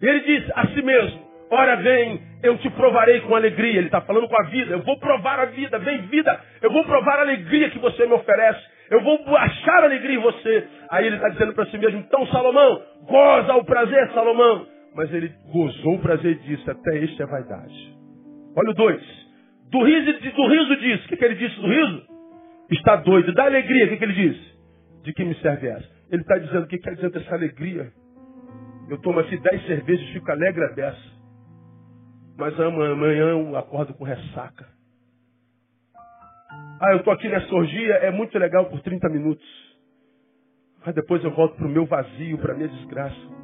Ele 0.01 0.21
diz 0.21 0.51
a 0.55 0.67
si 0.69 0.83
mesmo: 0.83 1.25
Ora 1.51 1.77
vem, 1.77 2.21
eu 2.43 2.59
te 2.59 2.69
provarei 2.71 3.23
com 3.23 3.35
alegria. 3.35 3.79
Ele 3.79 3.87
está 3.87 4.03
falando 4.03 4.29
com 4.29 4.41
a 4.41 4.47
vida. 4.49 4.73
Eu 4.73 4.83
vou 4.83 4.99
provar 4.99 5.41
a 5.41 5.47
vida. 5.47 5.79
Vem 5.79 6.03
vida. 6.09 6.41
Eu 6.61 6.71
vou 6.71 6.85
provar 6.85 7.19
a 7.19 7.23
alegria 7.23 7.71
que 7.71 7.79
você 7.79 8.07
me 8.07 8.13
oferece. 8.13 8.74
Eu 8.91 9.03
vou 9.03 9.37
achar 9.37 9.85
alegria 9.85 10.17
em 10.17 10.23
você. 10.23 10.69
Aí 10.91 11.07
ele 11.07 11.17
está 11.17 11.29
dizendo 11.29 11.55
para 11.55 11.67
si 11.67 11.79
mesmo, 11.79 12.01
então 12.01 12.27
Salomão, 12.29 12.83
goza 13.07 13.55
o 13.55 13.65
prazer, 13.65 14.11
Salomão. 14.13 14.67
Mas 14.95 15.13
ele 15.13 15.33
gozou 15.53 15.95
o 15.95 15.99
prazer 15.99 16.33
e 16.33 16.57
disse, 16.57 16.71
até 16.71 16.99
este 16.99 17.21
é 17.23 17.27
vaidade. 17.27 17.97
Olha 18.57 18.71
o 18.71 18.75
dois. 18.75 19.03
Do 19.71 19.83
riso, 19.83 20.13
do 20.13 20.49
riso 20.49 20.77
disse. 20.77 21.05
O 21.07 21.09
que, 21.09 21.17
que 21.17 21.25
ele 21.25 21.35
disse 21.35 21.61
do 21.61 21.67
riso? 21.67 22.03
Está 22.71 22.97
doido. 22.97 23.33
Da 23.35 23.45
alegria, 23.45 23.87
o 23.87 23.89
que, 23.89 23.97
que 23.97 24.05
ele 24.05 24.13
disse? 24.13 24.55
De 25.03 25.13
que 25.13 25.25
me 25.25 25.35
serve 25.37 25.67
essa? 25.67 25.89
Ele 26.11 26.23
está 26.23 26.39
dizendo, 26.39 26.65
o 26.65 26.69
que 26.69 26.79
quer 26.79 26.95
dizer 26.95 27.17
essa 27.17 27.35
alegria? 27.35 27.91
Eu 28.89 29.01
tomo 29.01 29.19
aqui 29.19 29.37
dez 29.39 29.67
cervejas 29.67 30.07
e 30.09 30.13
fico 30.13 30.31
alegre 30.31 30.63
a 30.65 30.69
dessa. 30.69 31.15
Mas 32.37 32.59
amanhã 32.61 33.31
eu 33.31 33.57
acordo 33.57 33.95
com 33.95 34.05
ressaca. 34.05 34.67
Ah, 36.81 36.93
eu 36.93 36.99
estou 36.99 37.13
aqui 37.13 37.29
nessa 37.29 37.55
orgia, 37.55 37.95
é 37.95 38.11
muito 38.11 38.37
legal 38.39 38.67
por 38.67 38.81
30 38.81 39.09
minutos. 39.09 39.47
Mas 40.85 40.95
depois 40.95 41.23
eu 41.25 41.31
volto 41.31 41.57
para 41.57 41.67
o 41.67 41.71
meu 41.71 41.87
vazio, 41.87 42.39
para 42.39 42.53
a 42.53 42.57
minha 42.57 42.69
desgraça. 42.69 43.35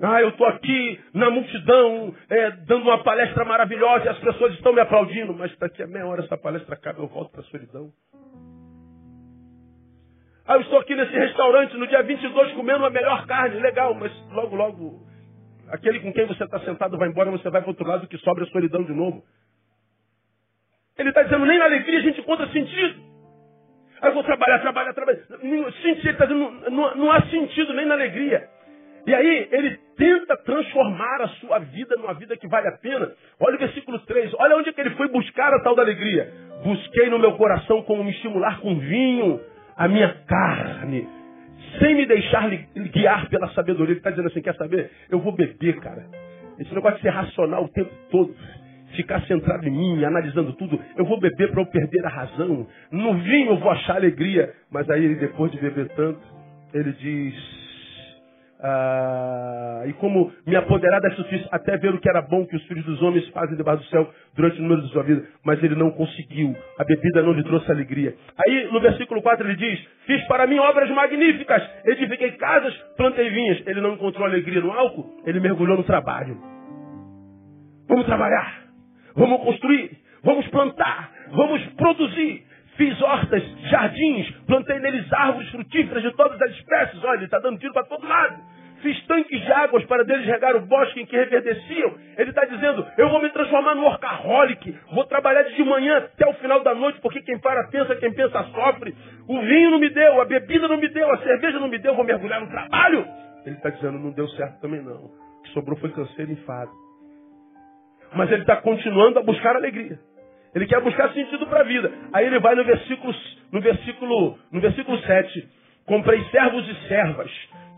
Ah, 0.00 0.22
eu 0.22 0.28
estou 0.28 0.46
aqui 0.46 1.00
na 1.12 1.28
multidão, 1.28 2.14
é, 2.30 2.50
dando 2.66 2.82
uma 2.82 3.02
palestra 3.02 3.44
maravilhosa 3.44 4.04
e 4.04 4.08
as 4.08 4.18
pessoas 4.18 4.54
estão 4.54 4.72
me 4.72 4.80
aplaudindo. 4.80 5.34
Mas 5.34 5.56
daqui 5.58 5.82
a 5.82 5.88
meia 5.88 6.06
hora 6.06 6.22
essa 6.22 6.36
palestra 6.36 6.74
acaba, 6.74 7.00
eu 7.00 7.08
volto 7.08 7.32
para 7.32 7.40
a 7.40 7.44
solidão. 7.44 7.90
Ah, 10.46 10.54
eu 10.54 10.60
estou 10.60 10.78
aqui 10.78 10.94
nesse 10.94 11.12
restaurante 11.12 11.76
no 11.76 11.86
dia 11.86 12.02
22 12.02 12.52
comendo 12.52 12.84
a 12.84 12.90
melhor 12.90 13.26
carne, 13.26 13.60
legal, 13.60 13.92
mas 13.94 14.12
logo, 14.30 14.56
logo, 14.56 15.06
aquele 15.68 16.00
com 16.00 16.12
quem 16.12 16.26
você 16.26 16.44
está 16.44 16.60
sentado 16.60 16.96
vai 16.96 17.08
embora, 17.08 17.30
você 17.30 17.50
vai 17.50 17.60
para 17.60 17.70
outro 17.70 17.86
lado 17.86 18.06
que 18.06 18.16
sobra 18.18 18.44
a 18.44 18.48
solidão 18.48 18.84
de 18.84 18.92
novo. 18.92 19.22
Ele 20.98 21.10
está 21.10 21.22
dizendo, 21.22 21.46
nem 21.46 21.58
na 21.58 21.64
alegria 21.66 21.98
a 21.98 22.02
gente 22.02 22.20
encontra 22.20 22.48
sentido. 22.48 23.00
Aí 24.02 24.10
eu 24.10 24.14
vou 24.14 24.24
trabalhar, 24.24 24.58
trabalhar, 24.60 24.92
trabalhar. 24.92 25.20
Sentido, 25.82 26.04
ele 26.04 26.10
está 26.10 26.26
dizendo, 26.26 26.70
não, 26.70 26.94
não 26.96 27.12
há 27.12 27.22
sentido 27.22 27.72
nem 27.72 27.86
na 27.86 27.94
alegria. 27.94 28.48
E 29.06 29.14
aí 29.14 29.48
ele 29.50 29.78
tenta 29.96 30.36
transformar 30.38 31.22
a 31.22 31.28
sua 31.28 31.60
vida 31.60 31.96
numa 31.96 32.14
vida 32.14 32.36
que 32.36 32.46
vale 32.46 32.68
a 32.68 32.72
pena. 32.72 33.10
Olha 33.40 33.56
o 33.56 33.58
versículo 33.58 33.98
3. 34.00 34.34
Olha 34.38 34.56
onde 34.56 34.68
é 34.68 34.72
que 34.72 34.80
ele 34.80 34.90
foi 34.90 35.08
buscar 35.08 35.52
a 35.54 35.60
tal 35.60 35.74
da 35.74 35.82
alegria. 35.82 36.30
Busquei 36.64 37.08
no 37.08 37.18
meu 37.18 37.32
coração 37.36 37.82
como 37.82 38.04
me 38.04 38.10
estimular 38.10 38.60
com 38.60 38.78
vinho 38.78 39.40
a 39.76 39.88
minha 39.88 40.14
carne. 40.26 41.08
Sem 41.78 41.94
me 41.94 42.06
deixar 42.06 42.50
guiar 42.92 43.28
pela 43.30 43.48
sabedoria. 43.50 43.92
Ele 43.92 44.00
está 44.00 44.10
dizendo 44.10 44.28
assim, 44.28 44.42
quer 44.42 44.54
saber? 44.56 44.90
Eu 45.08 45.20
vou 45.20 45.32
beber, 45.32 45.80
cara. 45.80 46.04
Esse 46.58 46.74
negócio 46.74 46.96
de 46.96 47.02
ser 47.02 47.10
racional 47.10 47.64
o 47.64 47.68
tempo 47.68 47.90
todo 48.10 48.34
ficar 48.94 49.20
centrado 49.22 49.66
em 49.66 49.70
mim, 49.70 50.04
analisando 50.04 50.52
tudo. 50.54 50.78
Eu 50.96 51.04
vou 51.04 51.20
beber 51.20 51.50
para 51.50 51.62
eu 51.62 51.66
perder 51.66 52.04
a 52.06 52.08
razão. 52.08 52.66
No 52.90 53.14
vinho 53.18 53.50
eu 53.50 53.58
vou 53.58 53.70
achar 53.70 53.96
alegria. 53.96 54.52
Mas 54.70 54.88
aí, 54.90 55.14
depois 55.16 55.50
de 55.52 55.58
beber 55.58 55.88
tanto, 55.90 56.20
ele 56.72 56.92
diz: 56.92 57.58
ah, 58.60 59.84
E 59.86 59.92
como 59.94 60.32
me 60.46 60.56
apoderar 60.56 61.00
da 61.00 61.10
justiça, 61.10 61.48
até 61.52 61.76
ver 61.76 61.94
o 61.94 62.00
que 62.00 62.08
era 62.08 62.22
bom 62.22 62.46
que 62.46 62.56
os 62.56 62.62
filhos 62.64 62.84
dos 62.84 63.00
homens 63.02 63.28
fazem 63.28 63.56
debaixo 63.56 63.82
do 63.82 63.88
céu 63.88 64.10
durante 64.34 64.58
o 64.58 64.62
número 64.62 64.82
de 64.82 64.92
sua 64.92 65.02
vida. 65.02 65.24
Mas 65.44 65.62
ele 65.62 65.76
não 65.76 65.90
conseguiu. 65.90 66.56
A 66.78 66.84
bebida 66.84 67.22
não 67.22 67.32
lhe 67.32 67.44
trouxe 67.44 67.70
alegria. 67.70 68.14
Aí, 68.44 68.68
no 68.72 68.80
versículo 68.80 69.22
4, 69.22 69.46
ele 69.46 69.56
diz: 69.56 69.86
Fiz 70.06 70.22
para 70.26 70.46
mim 70.46 70.58
obras 70.58 70.90
magníficas, 70.90 71.62
edifiquei 71.84 72.32
casas, 72.32 72.74
plantei 72.96 73.30
vinhas. 73.30 73.62
Ele 73.66 73.80
não 73.80 73.94
encontrou 73.94 74.26
alegria 74.26 74.60
no 74.60 74.72
álcool, 74.72 75.22
ele 75.24 75.40
mergulhou 75.40 75.76
no 75.76 75.84
trabalho. 75.84 76.36
Vamos 77.88 78.04
trabalhar. 78.04 78.67
Vamos 79.14 79.42
construir, 79.42 79.90
vamos 80.22 80.46
plantar, 80.48 81.10
vamos 81.30 81.64
produzir. 81.76 82.46
Fiz 82.76 83.00
hortas, 83.02 83.42
jardins, 83.70 84.30
plantei 84.46 84.78
neles 84.78 85.12
árvores 85.12 85.48
frutíferas 85.50 86.02
de 86.02 86.12
todas 86.12 86.40
as 86.40 86.50
espécies. 86.52 87.02
Olha, 87.02 87.16
ele 87.16 87.24
está 87.24 87.40
dando 87.40 87.58
tiro 87.58 87.72
para 87.72 87.84
todo 87.84 88.06
lado. 88.06 88.36
Fiz 88.82 89.04
tanques 89.06 89.40
de 89.40 89.52
águas 89.52 89.84
para 89.86 90.04
deles 90.04 90.24
regar 90.24 90.54
o 90.54 90.60
bosque 90.60 91.00
em 91.00 91.06
que 91.06 91.16
reverdeciam. 91.16 91.94
Ele 92.16 92.30
está 92.30 92.44
dizendo, 92.44 92.86
eu 92.96 93.08
vou 93.08 93.20
me 93.20 93.30
transformar 93.30 93.74
num 93.74 93.82
workaholic. 93.82 94.78
Vou 94.92 95.04
trabalhar 95.06 95.42
de 95.42 95.64
manhã 95.64 95.98
até 95.98 96.28
o 96.28 96.34
final 96.34 96.62
da 96.62 96.74
noite, 96.74 97.00
porque 97.00 97.20
quem 97.22 97.38
para 97.40 97.66
pensa, 97.68 97.96
quem 97.96 98.12
pensa 98.12 98.44
sofre. 98.44 98.94
O 99.26 99.40
vinho 99.40 99.72
não 99.72 99.80
me 99.80 99.90
deu, 99.90 100.20
a 100.20 100.24
bebida 100.24 100.68
não 100.68 100.76
me 100.76 100.88
deu, 100.88 101.10
a 101.10 101.18
cerveja 101.18 101.58
não 101.58 101.66
me 101.66 101.78
deu, 101.78 101.96
vou 101.96 102.04
mergulhar 102.04 102.40
no 102.40 102.48
trabalho. 102.48 103.04
Ele 103.44 103.56
está 103.56 103.70
dizendo, 103.70 103.98
não 103.98 104.12
deu 104.12 104.28
certo 104.28 104.60
também 104.60 104.80
não. 104.82 105.06
O 105.06 105.42
que 105.42 105.50
sobrou 105.50 105.76
foi 105.78 105.90
canseiro 105.90 106.30
e 106.30 106.34
enfado. 106.34 106.70
Mas 108.14 108.30
ele 108.30 108.42
está 108.42 108.56
continuando 108.56 109.18
a 109.18 109.22
buscar 109.22 109.56
alegria. 109.56 109.98
Ele 110.54 110.66
quer 110.66 110.80
buscar 110.80 111.12
sentido 111.12 111.46
para 111.46 111.60
a 111.60 111.64
vida. 111.64 111.92
Aí 112.12 112.26
ele 112.26 112.38
vai 112.40 112.54
no 112.54 112.64
versículo, 112.64 113.14
no 113.52 113.60
versículo, 113.60 114.38
no 114.50 114.60
versículo 114.60 114.98
7. 114.98 115.48
Comprei 115.86 116.22
servos 116.30 116.68
e 116.68 116.88
servas. 116.88 117.30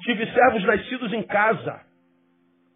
Tive 0.02 0.26
servos 0.32 0.64
nascidos 0.64 1.12
em 1.12 1.22
casa. 1.22 1.80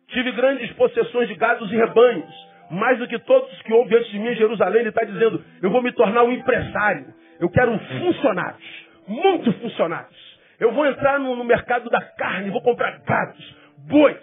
Tive 0.08 0.32
grandes 0.32 0.70
possessões 0.72 1.28
de 1.28 1.34
gados 1.34 1.72
e 1.72 1.76
rebanhos. 1.76 2.54
Mais 2.70 2.98
do 2.98 3.06
que 3.06 3.18
todos 3.20 3.62
que 3.62 3.72
houve 3.72 3.94
antes 3.96 4.10
de 4.10 4.18
mim 4.18 4.28
em 4.28 4.36
Jerusalém, 4.36 4.80
ele 4.80 4.88
está 4.88 5.04
dizendo, 5.04 5.44
eu 5.62 5.70
vou 5.70 5.82
me 5.82 5.92
tornar 5.92 6.24
um 6.24 6.32
empresário. 6.32 7.06
Eu 7.40 7.48
quero 7.50 7.78
funcionários. 7.78 8.84
Muito 9.06 9.52
funcionários. 9.54 10.34
Eu 10.58 10.72
vou 10.72 10.86
entrar 10.86 11.18
no, 11.18 11.36
no 11.36 11.44
mercado 11.44 11.90
da 11.90 12.00
carne, 12.00 12.50
vou 12.50 12.62
comprar 12.62 12.98
gados, 13.00 13.56
bois. 13.88 14.16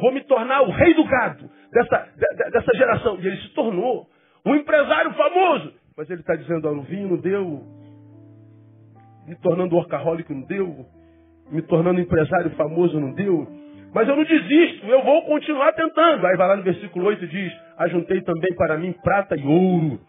Vou 0.00 0.12
me 0.12 0.22
tornar 0.24 0.62
o 0.62 0.70
rei 0.70 0.94
do 0.94 1.04
gado 1.04 1.50
dessa, 1.72 2.08
dessa 2.50 2.76
geração. 2.76 3.18
E 3.20 3.26
ele 3.26 3.36
se 3.38 3.48
tornou 3.50 4.08
um 4.44 4.54
empresário 4.54 5.12
famoso. 5.14 5.72
Mas 5.96 6.08
ele 6.10 6.20
está 6.20 6.34
dizendo, 6.34 6.68
ó, 6.68 6.72
o 6.72 6.82
vinho 6.82 7.08
não 7.08 7.16
deu. 7.18 7.62
Me 9.26 9.36
tornando 9.36 9.76
workaholic 9.76 10.32
não 10.32 10.42
deu. 10.46 10.86
Me 11.50 11.62
tornando 11.62 12.00
empresário 12.00 12.50
famoso 12.50 12.98
não 12.98 13.12
deu. 13.12 13.46
Mas 13.92 14.08
eu 14.08 14.16
não 14.16 14.24
desisto, 14.24 14.86
eu 14.86 15.02
vou 15.02 15.22
continuar 15.22 15.72
tentando. 15.72 16.24
Aí 16.26 16.36
vai 16.36 16.48
lá 16.48 16.56
no 16.56 16.62
versículo 16.62 17.06
8 17.06 17.24
e 17.24 17.28
diz, 17.28 17.52
ajuntei 17.76 18.20
também 18.22 18.54
para 18.54 18.78
mim 18.78 18.92
prata 19.02 19.36
e 19.36 19.44
ouro, 19.44 20.00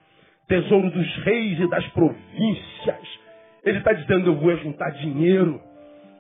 tesouro 0.47 0.89
dos 0.91 1.17
reis 1.23 1.60
e 1.60 1.67
das 1.67 1.86
províncias. 1.88 3.19
Ele 3.63 3.80
está 3.80 3.91
dizendo, 3.93 4.30
eu 4.30 4.36
vou 4.36 4.56
juntar 4.58 4.91
dinheiro. 4.91 5.60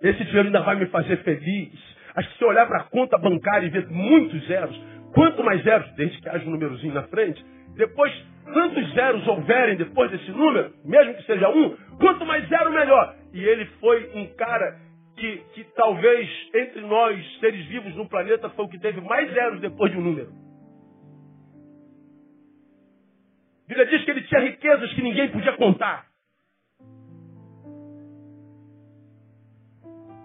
Esse 0.01 0.23
dinheiro 0.23 0.47
ainda 0.47 0.61
vai 0.61 0.75
me 0.75 0.87
fazer 0.87 1.17
feliz. 1.17 1.71
Acho 2.15 2.29
que 2.29 2.37
se 2.37 2.45
olhar 2.45 2.67
para 2.67 2.81
a 2.81 2.83
conta 2.83 3.17
bancária 3.17 3.67
e 3.67 3.69
ver 3.69 3.87
muitos 3.89 4.45
zeros, 4.47 4.77
Quanto 5.13 5.43
mais 5.43 5.61
zeros, 5.63 5.91
desde 5.95 6.21
que 6.21 6.29
haja 6.29 6.47
um 6.47 6.51
númerozinho 6.51 6.93
na 6.93 7.03
frente, 7.03 7.43
depois, 7.75 8.13
quantos 8.45 8.93
zeros 8.93 9.27
houverem 9.27 9.77
depois 9.77 10.09
desse 10.09 10.31
número, 10.31 10.73
mesmo 10.85 11.15
que 11.15 11.23
seja 11.23 11.49
um, 11.49 11.75
quanto 11.99 12.25
mais 12.25 12.47
zero, 12.47 12.71
melhor. 12.71 13.15
E 13.33 13.43
ele 13.43 13.65
foi 13.79 14.09
um 14.15 14.27
cara 14.35 14.77
que, 15.17 15.37
que 15.53 15.63
talvez 15.75 16.29
entre 16.55 16.81
nós, 16.81 17.39
seres 17.39 17.65
vivos 17.65 17.93
no 17.95 18.07
planeta, 18.07 18.49
foi 18.49 18.65
o 18.65 18.69
que 18.69 18.79
teve 18.79 19.01
mais 19.01 19.31
zeros 19.33 19.59
depois 19.59 19.91
de 19.91 19.97
um 19.97 20.01
número. 20.01 20.31
Bíblia 23.67 23.85
diz 23.85 24.03
que 24.03 24.11
ele 24.11 24.23
tinha 24.23 24.41
riquezas 24.41 24.93
que 24.93 25.01
ninguém 25.01 25.29
podia 25.29 25.53
contar. 25.53 26.05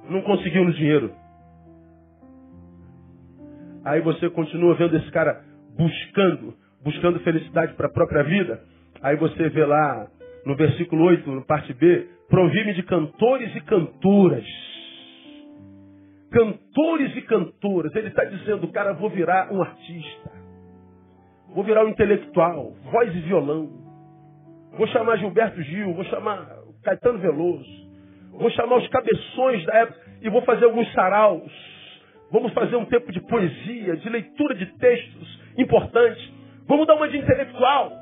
Não 0.08 0.22
conseguiu 0.22 0.64
no 0.64 0.72
dinheiro. 0.72 1.25
Aí 3.86 4.00
você 4.00 4.28
continua 4.30 4.74
vendo 4.74 4.96
esse 4.96 5.08
cara 5.12 5.44
buscando, 5.78 6.54
buscando 6.82 7.20
felicidade 7.20 7.72
para 7.74 7.86
a 7.86 7.92
própria 7.92 8.24
vida. 8.24 8.60
Aí 9.00 9.14
você 9.14 9.48
vê 9.48 9.64
lá 9.64 10.08
no 10.44 10.56
versículo 10.56 11.04
8, 11.04 11.30
no 11.30 11.46
parte 11.46 11.72
B, 11.72 12.08
provi-me 12.28 12.74
de 12.74 12.82
cantores 12.82 13.54
e 13.54 13.60
cantoras. 13.60 14.44
Cantores 16.32 17.16
e 17.16 17.22
cantoras. 17.22 17.94
Ele 17.94 18.08
está 18.08 18.24
dizendo, 18.24 18.66
cara, 18.72 18.92
vou 18.92 19.08
virar 19.08 19.52
um 19.52 19.62
artista. 19.62 20.32
Vou 21.54 21.62
virar 21.62 21.84
um 21.84 21.88
intelectual, 21.88 22.72
voz 22.90 23.14
e 23.14 23.20
violão. 23.20 23.70
Vou 24.76 24.88
chamar 24.88 25.16
Gilberto 25.18 25.62
Gil, 25.62 25.94
vou 25.94 26.04
chamar 26.06 26.44
Caetano 26.82 27.20
Veloso. 27.20 27.86
Vou 28.32 28.50
chamar 28.50 28.78
os 28.78 28.88
cabeções 28.88 29.64
da 29.64 29.74
época 29.74 30.00
e 30.22 30.28
vou 30.28 30.42
fazer 30.42 30.64
alguns 30.64 30.92
saraus. 30.92 31.75
Vamos 32.30 32.52
fazer 32.52 32.76
um 32.76 32.84
tempo 32.84 33.12
de 33.12 33.20
poesia, 33.20 33.96
de 33.96 34.08
leitura 34.08 34.54
de 34.54 34.66
textos 34.78 35.40
importantes. 35.56 36.32
Vamos 36.66 36.86
dar 36.86 36.94
uma 36.94 37.08
de 37.08 37.18
intelectual. 37.18 37.92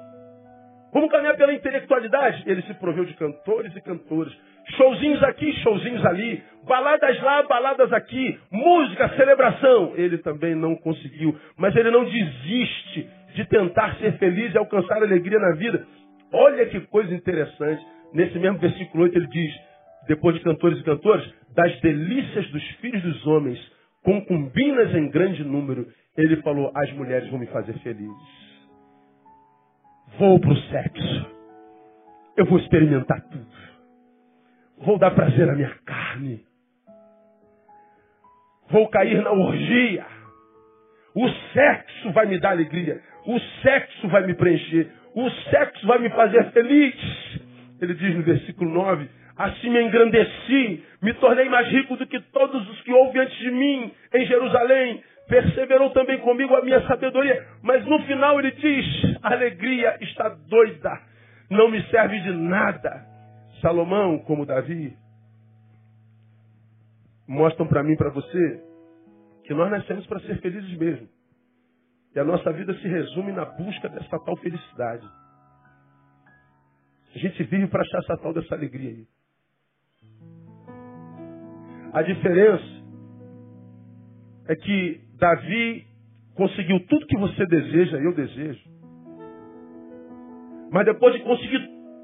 Vamos 0.92 1.10
caminhar 1.10 1.36
pela 1.36 1.52
intelectualidade. 1.52 2.44
Ele 2.46 2.62
se 2.62 2.74
proveu 2.74 3.04
de 3.04 3.14
cantores 3.14 3.74
e 3.76 3.80
cantoras. 3.80 4.32
Showzinhos 4.76 5.22
aqui, 5.24 5.52
showzinhos 5.54 6.06
ali. 6.06 6.42
Baladas 6.66 7.20
lá, 7.20 7.42
baladas 7.42 7.92
aqui. 7.92 8.38
Música, 8.50 9.08
celebração. 9.16 9.92
Ele 9.96 10.18
também 10.18 10.54
não 10.54 10.76
conseguiu. 10.76 11.36
Mas 11.58 11.74
ele 11.76 11.90
não 11.90 12.04
desiste 12.04 13.08
de 13.34 13.44
tentar 13.46 13.96
ser 13.96 14.16
feliz 14.18 14.54
e 14.54 14.58
alcançar 14.58 15.02
alegria 15.02 15.38
na 15.38 15.56
vida. 15.56 15.84
Olha 16.32 16.64
que 16.66 16.80
coisa 16.82 17.12
interessante. 17.12 17.84
Nesse 18.12 18.38
mesmo 18.38 18.58
versículo 18.58 19.02
8 19.04 19.18
ele 19.18 19.26
diz, 19.26 19.52
depois 20.06 20.36
de 20.36 20.42
cantores 20.42 20.78
e 20.78 20.84
cantoras, 20.84 21.28
das 21.54 21.80
delícias 21.80 22.46
dos 22.50 22.64
filhos 22.80 23.02
dos 23.02 23.26
homens, 23.26 23.58
concubinas 24.04 24.94
em 24.94 25.08
grande 25.08 25.42
número, 25.42 25.88
ele 26.16 26.36
falou, 26.42 26.70
as 26.74 26.92
mulheres 26.92 27.28
vão 27.30 27.38
me 27.38 27.46
fazer 27.46 27.72
feliz. 27.80 28.12
Vou 30.18 30.38
para 30.38 30.52
o 30.52 30.56
sexo. 30.56 31.26
Eu 32.36 32.46
vou 32.46 32.58
experimentar 32.58 33.20
tudo. 33.22 33.46
Vou 34.78 34.98
dar 34.98 35.10
prazer 35.12 35.48
à 35.48 35.54
minha 35.54 35.74
carne. 35.84 36.44
Vou 38.70 38.88
cair 38.88 39.22
na 39.22 39.32
orgia. 39.32 40.06
O 41.14 41.28
sexo 41.52 42.12
vai 42.12 42.26
me 42.26 42.38
dar 42.38 42.50
alegria. 42.50 43.00
O 43.26 43.38
sexo 43.62 44.08
vai 44.08 44.26
me 44.26 44.34
preencher. 44.34 44.90
O 45.14 45.30
sexo 45.50 45.86
vai 45.86 45.98
me 45.98 46.10
fazer 46.10 46.50
feliz. 46.50 46.94
Ele 47.80 47.94
diz 47.94 48.14
no 48.14 48.22
versículo 48.22 48.70
9: 48.70 49.08
Assim 49.36 49.68
me 49.68 49.82
engrandeci, 49.82 50.84
me 51.02 51.12
tornei 51.14 51.48
mais 51.48 51.66
rico 51.68 51.96
do 51.96 52.06
que 52.06 52.20
todos 52.20 52.68
os 52.68 52.80
que 52.82 52.92
houve 52.92 53.18
antes 53.18 53.36
de 53.38 53.50
mim 53.50 53.92
em 54.14 54.26
Jerusalém. 54.26 55.02
Perseverou 55.28 55.90
também 55.90 56.18
comigo 56.20 56.54
a 56.54 56.62
minha 56.62 56.86
sabedoria. 56.86 57.44
Mas 57.62 57.84
no 57.84 57.98
final 58.04 58.38
ele 58.38 58.52
diz: 58.52 59.18
a 59.22 59.32
alegria 59.32 59.96
está 60.02 60.28
doida, 60.28 61.00
não 61.50 61.68
me 61.68 61.82
serve 61.88 62.20
de 62.20 62.30
nada. 62.30 63.04
Salomão, 63.60 64.18
como 64.18 64.46
Davi, 64.46 64.94
mostram 67.26 67.66
para 67.66 67.82
mim 67.82 67.92
e 67.92 67.96
para 67.96 68.10
você 68.10 68.62
que 69.44 69.54
nós 69.54 69.70
nascemos 69.70 70.06
para 70.06 70.20
ser 70.20 70.40
felizes 70.40 70.78
mesmo. 70.78 71.08
E 72.14 72.20
a 72.20 72.24
nossa 72.24 72.52
vida 72.52 72.72
se 72.74 72.86
resume 72.86 73.32
na 73.32 73.44
busca 73.44 73.88
dessa 73.88 74.18
tal 74.24 74.36
felicidade. 74.36 75.04
A 77.14 77.18
gente 77.18 77.42
vive 77.44 77.66
para 77.66 77.82
achar 77.82 77.98
essa 77.98 78.16
tal 78.18 78.32
dessa 78.32 78.54
alegria 78.54 78.90
aí. 78.90 79.06
A 81.94 82.02
diferença 82.02 82.64
é 84.48 84.56
que 84.56 85.00
Davi 85.16 85.86
conseguiu 86.34 86.80
tudo 86.88 87.06
que 87.06 87.16
você 87.16 87.46
deseja, 87.46 87.98
eu 87.98 88.12
desejo. 88.12 88.68
Mas 90.72 90.86
depois 90.86 91.14
de 91.14 91.20
conseguir 91.20 91.60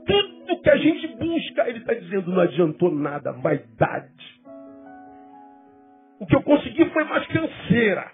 tudo 0.06 0.62
que 0.62 0.70
a 0.70 0.76
gente 0.76 1.08
busca, 1.16 1.68
ele 1.68 1.78
está 1.78 1.92
dizendo, 1.94 2.30
não 2.30 2.40
adiantou 2.40 2.94
nada, 2.94 3.32
vaidade. 3.32 4.40
O 6.20 6.26
que 6.26 6.36
eu 6.36 6.42
consegui 6.44 6.88
foi 6.90 7.02
mais 7.02 7.26
canseira. 7.26 8.12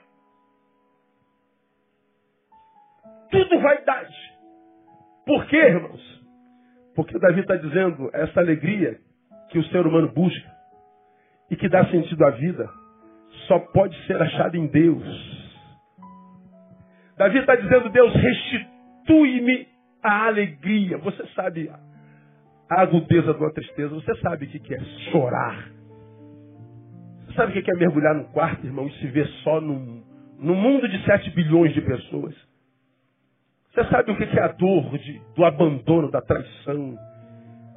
Tudo 3.31 3.61
vaidade. 3.61 4.17
Por 5.27 5.45
quê, 5.45 5.57
irmãos? 5.59 6.25
Porque 6.95 7.19
Davi 7.19 7.41
está 7.41 7.57
dizendo, 7.57 8.09
essa 8.15 8.41
alegria 8.41 8.99
que 9.51 9.59
o 9.59 9.65
ser 9.65 9.87
humano 9.87 10.11
busca 10.11 10.56
e 11.51 11.57
que 11.57 11.69
dá 11.69 11.85
sentido 11.87 12.25
à 12.25 12.31
vida, 12.31 12.69
só 13.47 13.59
pode 13.59 13.97
ser 14.07 14.21
achada 14.21 14.57
em 14.57 14.67
Deus. 14.67 15.05
Davi 17.17 17.39
está 17.39 17.55
dizendo, 17.55 17.89
Deus, 17.89 18.13
restitui-me 18.15 19.67
a 20.03 20.27
alegria. 20.27 20.99
Você 20.99 21.25
sabe 21.35 21.71
a 22.69 22.81
agudeza 22.81 23.33
de 23.33 23.41
uma 23.41 23.53
tristeza, 23.53 23.95
você 23.95 24.15
sabe 24.17 24.47
o 24.47 24.49
que 24.49 24.75
é 24.75 24.81
chorar. 25.11 25.71
Você 27.27 27.33
sabe 27.35 27.59
o 27.59 27.63
que 27.63 27.71
é 27.71 27.75
mergulhar 27.77 28.15
no 28.15 28.25
quarto, 28.29 28.67
irmão, 28.67 28.87
e 28.87 28.93
se 28.99 29.07
ver 29.07 29.27
só 29.45 29.61
num, 29.61 30.03
num 30.39 30.55
mundo 30.55 30.89
de 30.89 31.03
sete 31.05 31.31
bilhões 31.31 31.73
de 31.73 31.81
pessoas. 31.81 32.35
Você 33.73 33.85
sabe 33.91 34.11
o 34.11 34.17
que 34.17 34.25
é 34.25 34.43
a 34.43 34.49
dor 34.49 34.99
de, 34.99 35.21
do 35.35 35.45
abandono, 35.45 36.11
da 36.11 36.21
traição, 36.23 36.97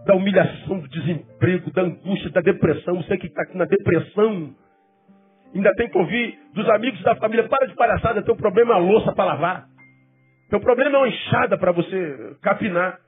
da 0.06 0.16
humilhação, 0.16 0.80
do 0.80 0.88
desemprego, 0.88 1.72
da 1.72 1.84
angústia, 1.84 2.30
da 2.32 2.42
depressão. 2.42 2.96
Você 3.02 3.18
que 3.18 3.28
está 3.28 3.44
aqui 3.44 3.58
na 3.58 3.66
depressão, 3.66 4.56
Ainda 5.54 5.74
tem 5.74 5.90
que 5.90 5.98
ouvir 5.98 6.40
dos 6.54 6.70
amigos 6.70 7.02
da 7.02 7.16
família, 7.16 7.48
para 7.48 7.68
de 7.68 7.76
palhaçada, 7.76 8.22
teu 8.22 8.36
problema 8.36 8.74
é 8.74 8.78
a 8.78 8.80
louça 8.80 9.12
para 9.14 9.26
lavar. 9.26 9.66
Teu 10.50 10.60
problema 10.60 10.96
é 10.96 11.00
uma 11.00 11.08
enxada 11.08 11.58
para 11.58 11.72
você 11.72 12.38
capinar. 12.42 13.00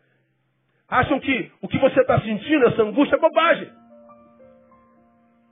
Acham 0.89 1.19
que 1.19 1.51
o 1.61 1.67
que 1.67 1.77
você 1.77 2.01
está 2.01 2.19
sentindo, 2.21 2.67
essa 2.67 2.81
angústia, 2.81 3.15
é 3.15 3.19
bobagem. 3.19 3.69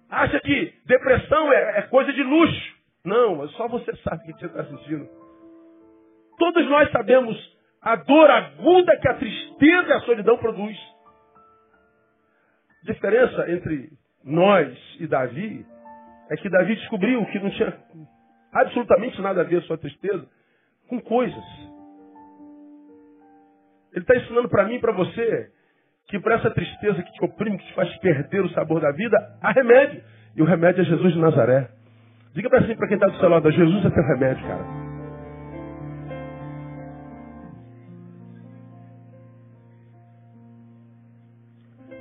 Acha 0.10 0.40
que 0.40 0.74
depressão 0.86 1.54
é, 1.54 1.80
é 1.80 1.82
coisa 1.84 2.12
de 2.12 2.24
luxo. 2.24 2.80
Não, 3.06 3.48
só 3.50 3.68
você 3.68 3.96
sabe 3.98 4.24
o 4.24 4.26
que 4.26 4.40
você 4.40 4.46
está 4.48 4.66
sentindo. 4.66 5.08
Todos 6.38 6.68
nós 6.70 6.92
sabemos 6.92 7.38
a 7.82 7.96
dor 7.96 8.30
aguda 8.30 8.98
que 8.98 9.08
a 9.08 9.14
tristeza 9.14 9.90
e 9.90 9.94
a 9.94 10.00
solidão 10.02 10.38
produz. 10.38 10.78
Diferença 12.84 13.52
entre 13.52 13.90
nós 14.24 14.78
e 15.00 15.08
Davi 15.08 15.66
é 16.30 16.36
que 16.38 16.50
Davi 16.50 16.76
descobriu 16.76 17.26
que 17.26 17.40
não 17.40 17.50
tinha 17.52 17.78
absolutamente 18.54 19.22
nada 19.22 19.42
a 19.42 19.44
ver 19.44 19.62
sua 19.64 19.78
tristeza 19.78 20.26
com 20.88 21.00
coisas. 21.02 21.44
Ele 23.94 24.02
está 24.02 24.16
ensinando 24.16 24.50
para 24.50 24.66
mim 24.66 24.76
e 24.76 24.80
para 24.80 24.94
você 24.94 25.52
que 26.08 26.20
para 26.20 26.36
essa 26.36 26.50
tristeza 26.52 27.04
que 27.04 27.12
te 27.12 27.24
oprime, 27.24 27.58
que 27.58 27.66
te 27.66 27.74
faz 27.74 27.96
perder 27.98 28.42
o 28.42 28.50
sabor 28.50 28.82
da 28.82 28.92
vida, 28.92 29.18
há 29.42 29.52
remédio. 29.52 30.04
E 30.36 30.42
o 30.42 30.46
remédio 30.46 30.82
é 30.82 30.86
Jesus 30.86 31.14
de 31.14 31.20
Nazaré. 31.20 31.70
Diga 32.34 32.50
para 32.50 32.60
assim, 32.60 32.76
para 32.76 32.88
quem 32.88 32.96
está 32.96 33.08
do 33.08 33.20
seu 33.20 33.30
lado, 33.30 33.52
Jesus 33.52 33.86
é 33.86 33.90
teu 33.90 34.04
remédio, 34.04 34.48
cara. 34.48 34.79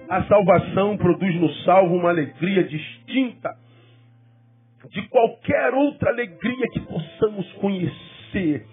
A 0.08 0.24
salvação 0.24 0.96
produz 0.96 1.34
no 1.36 1.52
salvo 1.64 1.94
uma 1.94 2.08
alegria 2.08 2.64
distinta 2.64 3.54
de 4.90 5.06
qualquer 5.08 5.74
outra 5.74 6.10
alegria 6.10 6.66
que 6.72 6.80
possamos 6.80 7.52
conhecer. 7.54 8.66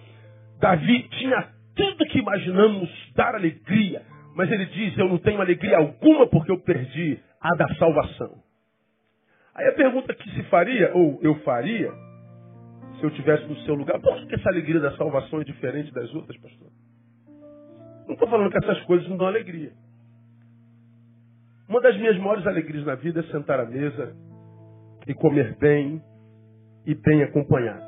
Davi 0.60 1.10
tinha 1.10 1.50
tudo 1.76 2.06
que 2.06 2.20
imaginamos 2.20 2.90
dar 3.16 3.36
alegria, 3.36 4.02
mas 4.36 4.50
ele 4.50 4.66
diz: 4.68 4.98
Eu 4.98 5.10
não 5.10 5.18
tenho 5.18 5.42
alegria 5.42 5.78
alguma 5.78 6.26
porque 6.28 6.52
eu 6.52 6.60
perdi 6.62 7.20
a 7.42 7.50
da 7.56 7.68
salvação. 7.76 8.42
Aí 9.54 9.68
a 9.68 9.74
pergunta 9.74 10.14
que 10.14 10.30
se 10.32 10.44
faria, 10.44 10.94
ou 10.94 11.20
eu 11.22 11.36
faria, 11.40 11.92
se 13.00 13.04
eu 13.04 13.12
tivesse 13.12 13.46
no 13.46 13.58
seu 13.62 13.76
lugar, 13.76 14.00
por 14.00 14.26
que 14.28 14.36
essa 14.36 14.50
alegria 14.50 14.80
da 14.80 14.96
salvação 14.96 15.42
é 15.42 15.44
diferente 15.44 15.94
das 15.94 16.14
outras, 16.14 16.38
pastor? 16.40 16.70
Não 18.08 18.14
estou 18.14 18.28
falando 18.30 18.52
que 18.52 18.58
essas 18.58 18.82
coisas 18.84 19.08
não 19.10 19.18
dão 19.18 19.28
alegria. 19.28 19.74
Uma 21.68 21.82
das 21.82 21.98
minhas 21.98 22.18
maiores 22.18 22.46
alegrias 22.46 22.86
na 22.86 22.96
vida 22.96 23.22
é 23.22 23.24
sentar 23.32 23.60
à 23.60 23.66
mesa 23.66 24.16
e 25.08 25.14
comer 25.14 25.56
bem 25.58 26.02
e 26.86 26.94
bem 26.94 27.24
acompanhado. 27.24 27.84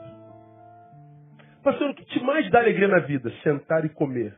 Pastor, 1.64 1.92
o 1.92 1.96
que 1.96 2.06
te 2.06 2.24
mais 2.24 2.50
dá 2.50 2.60
alegria 2.60 2.88
na 2.88 3.00
vida? 3.00 3.32
Sentar 3.44 3.86
e 3.86 3.90
comer. 3.90 4.36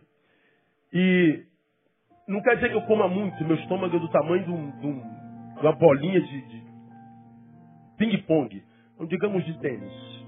E 0.92 1.44
não 2.28 2.42
quer 2.42 2.56
dizer 2.56 2.70
que 2.70 2.76
eu 2.76 2.82
coma 2.84 3.08
muito, 3.08 3.44
meu 3.46 3.56
estômago 3.56 3.96
é 3.96 4.00
do 4.00 4.10
tamanho 4.10 4.44
de, 4.44 4.52
um, 4.52 4.72
de, 4.80 4.88
um, 4.88 5.00
de 5.56 5.62
uma 5.62 5.74
bolinha 5.74 6.20
de, 6.20 6.42
de 6.48 6.64
ping-pong, 7.98 8.64
digamos 9.08 9.46
de 9.46 9.60
tênis. 9.60 10.20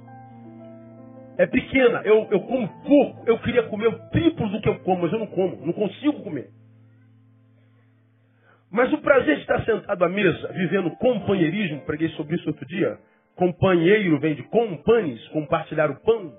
é 1.37 1.47
pequena. 1.47 2.01
Eu, 2.05 2.27
eu 2.31 2.41
como 2.41 2.67
pouco. 2.83 3.23
Eu 3.25 3.39
queria 3.39 3.63
comer 3.63 3.87
o 3.87 4.09
triplo 4.09 4.49
do 4.49 4.61
que 4.61 4.69
eu 4.69 4.79
como, 4.79 5.01
mas 5.01 5.11
eu 5.11 5.19
não 5.19 5.27
como. 5.27 5.65
Não 5.65 5.73
consigo 5.73 6.21
comer. 6.23 6.49
Mas 8.71 8.91
o 8.93 8.99
prazer 8.99 9.35
de 9.35 9.41
estar 9.41 9.63
sentado 9.65 10.03
à 10.03 10.07
mesa, 10.07 10.47
vivendo 10.53 10.91
companheirismo, 10.91 11.81
preguei 11.81 12.07
sobre 12.09 12.37
isso 12.37 12.47
outro 12.47 12.65
dia. 12.65 12.97
Companheiro 13.35 14.17
vem 14.19 14.33
de 14.33 14.43
companes, 14.43 15.27
compartilhar 15.29 15.91
o 15.91 15.99
pão. 16.01 16.33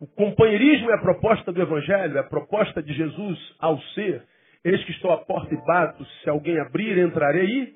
O 0.00 0.06
companheirismo 0.06 0.90
é 0.90 0.94
a 0.94 1.00
proposta 1.00 1.52
do 1.52 1.60
Evangelho, 1.60 2.16
é 2.16 2.20
a 2.20 2.24
proposta 2.24 2.82
de 2.82 2.94
Jesus 2.94 3.38
ao 3.58 3.78
ser. 3.94 4.22
Eis 4.64 4.82
que 4.84 4.92
estou 4.92 5.12
à 5.12 5.18
porta 5.18 5.54
e 5.54 5.58
bato, 5.66 6.02
se 6.22 6.30
alguém 6.30 6.58
abrir, 6.58 6.96
entrarei 6.96 7.44
e 7.44 7.74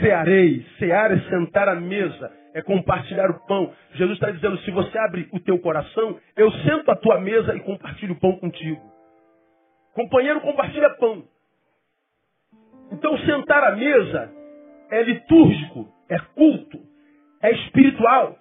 cearei. 0.00 0.64
Cear 0.78 1.10
é 1.10 1.20
sentar 1.28 1.68
à 1.68 1.74
mesa, 1.74 2.32
é 2.54 2.62
compartilhar 2.62 3.30
o 3.30 3.46
pão. 3.46 3.72
Jesus 3.94 4.14
está 4.14 4.30
dizendo, 4.30 4.56
se 4.58 4.70
você 4.70 4.96
abre 4.98 5.28
o 5.32 5.40
teu 5.40 5.58
coração, 5.58 6.20
eu 6.36 6.52
sento 6.52 6.88
à 6.88 6.94
tua 6.94 7.20
mesa 7.20 7.52
e 7.56 7.60
compartilho 7.60 8.12
o 8.12 8.20
pão 8.20 8.36
contigo. 8.36 8.80
Companheiro 9.92 10.40
compartilha 10.40 10.90
pão. 10.90 11.24
Então 12.92 13.16
sentar 13.18 13.62
à 13.64 13.76
mesa 13.76 14.32
é 14.90 15.02
litúrgico, 15.02 15.88
é 16.08 16.18
culto, 16.34 16.78
é 17.42 17.52
espiritual. 17.52 18.36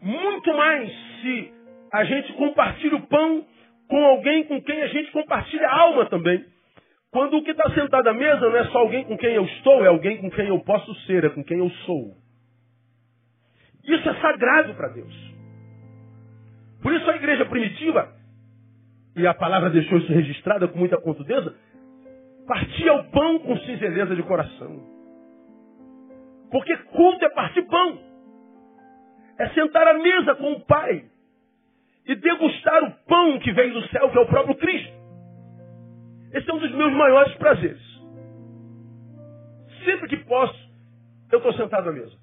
Muito 0.00 0.54
mais 0.54 0.90
se 1.22 1.52
a 1.92 2.04
gente 2.04 2.32
compartilha 2.34 2.96
o 2.96 3.06
pão 3.06 3.46
com 3.88 4.04
alguém 4.04 4.44
com 4.44 4.62
quem 4.62 4.82
a 4.82 4.86
gente 4.86 5.10
compartilha 5.10 5.66
a 5.68 5.80
alma 5.80 6.06
também. 6.06 6.44
Quando 7.10 7.36
o 7.36 7.42
que 7.42 7.50
está 7.50 7.68
sentado 7.70 8.06
à 8.08 8.14
mesa 8.14 8.40
não 8.40 8.56
é 8.56 8.64
só 8.66 8.78
alguém 8.78 9.04
com 9.04 9.18
quem 9.18 9.34
eu 9.34 9.44
estou, 9.44 9.84
é 9.84 9.88
alguém 9.88 10.18
com 10.18 10.30
quem 10.30 10.46
eu 10.46 10.60
posso 10.60 10.94
ser, 11.06 11.24
é 11.24 11.28
com 11.28 11.42
quem 11.42 11.58
eu 11.58 11.68
sou. 11.84 12.14
Isso 13.82 14.08
é 14.08 14.14
sagrado 14.20 14.74
para 14.74 14.88
Deus. 14.88 15.12
Por 16.80 16.94
isso 16.94 17.10
a 17.10 17.16
igreja 17.16 17.44
primitiva, 17.46 18.14
e 19.16 19.26
a 19.26 19.34
palavra 19.34 19.70
deixou 19.70 19.98
isso 19.98 20.12
registrada 20.12 20.68
com 20.68 20.78
muita 20.78 20.96
contundência, 20.98 21.52
partia 22.50 22.92
o 22.94 23.04
pão 23.12 23.38
com 23.38 23.56
singeleza 23.58 24.16
de 24.16 24.24
coração. 24.24 24.82
Porque 26.50 26.76
culto 26.78 27.24
é 27.24 27.28
partir 27.28 27.62
pão. 27.62 27.96
É 29.38 29.48
sentar 29.50 29.86
à 29.86 29.94
mesa 29.94 30.34
com 30.34 30.54
o 30.54 30.60
Pai 30.62 31.04
e 32.06 32.14
degustar 32.16 32.82
o 32.82 32.90
pão 33.06 33.38
que 33.38 33.52
vem 33.52 33.72
do 33.72 33.86
céu, 33.90 34.10
que 34.10 34.18
é 34.18 34.20
o 34.20 34.26
próprio 34.26 34.56
Cristo. 34.56 34.92
Esse 36.32 36.50
é 36.50 36.52
um 36.52 36.58
dos 36.58 36.72
meus 36.72 36.92
maiores 36.92 37.32
prazeres. 37.36 37.80
Sempre 39.84 40.08
que 40.08 40.16
posso, 40.24 40.58
eu 41.30 41.38
estou 41.38 41.52
sentado 41.52 41.88
à 41.88 41.92
mesa. 41.92 42.18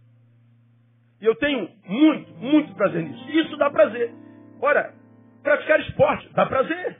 E 1.21 1.25
eu 1.25 1.35
tenho 1.35 1.69
muito, 1.85 2.33
muito 2.33 2.75
prazer 2.75 3.01
nisso. 3.01 3.29
Isso 3.29 3.55
dá 3.55 3.69
prazer. 3.69 4.13
Ora, 4.61 4.93
praticar 5.41 5.79
esporte 5.79 6.27
dá 6.33 6.45
prazer. 6.45 6.97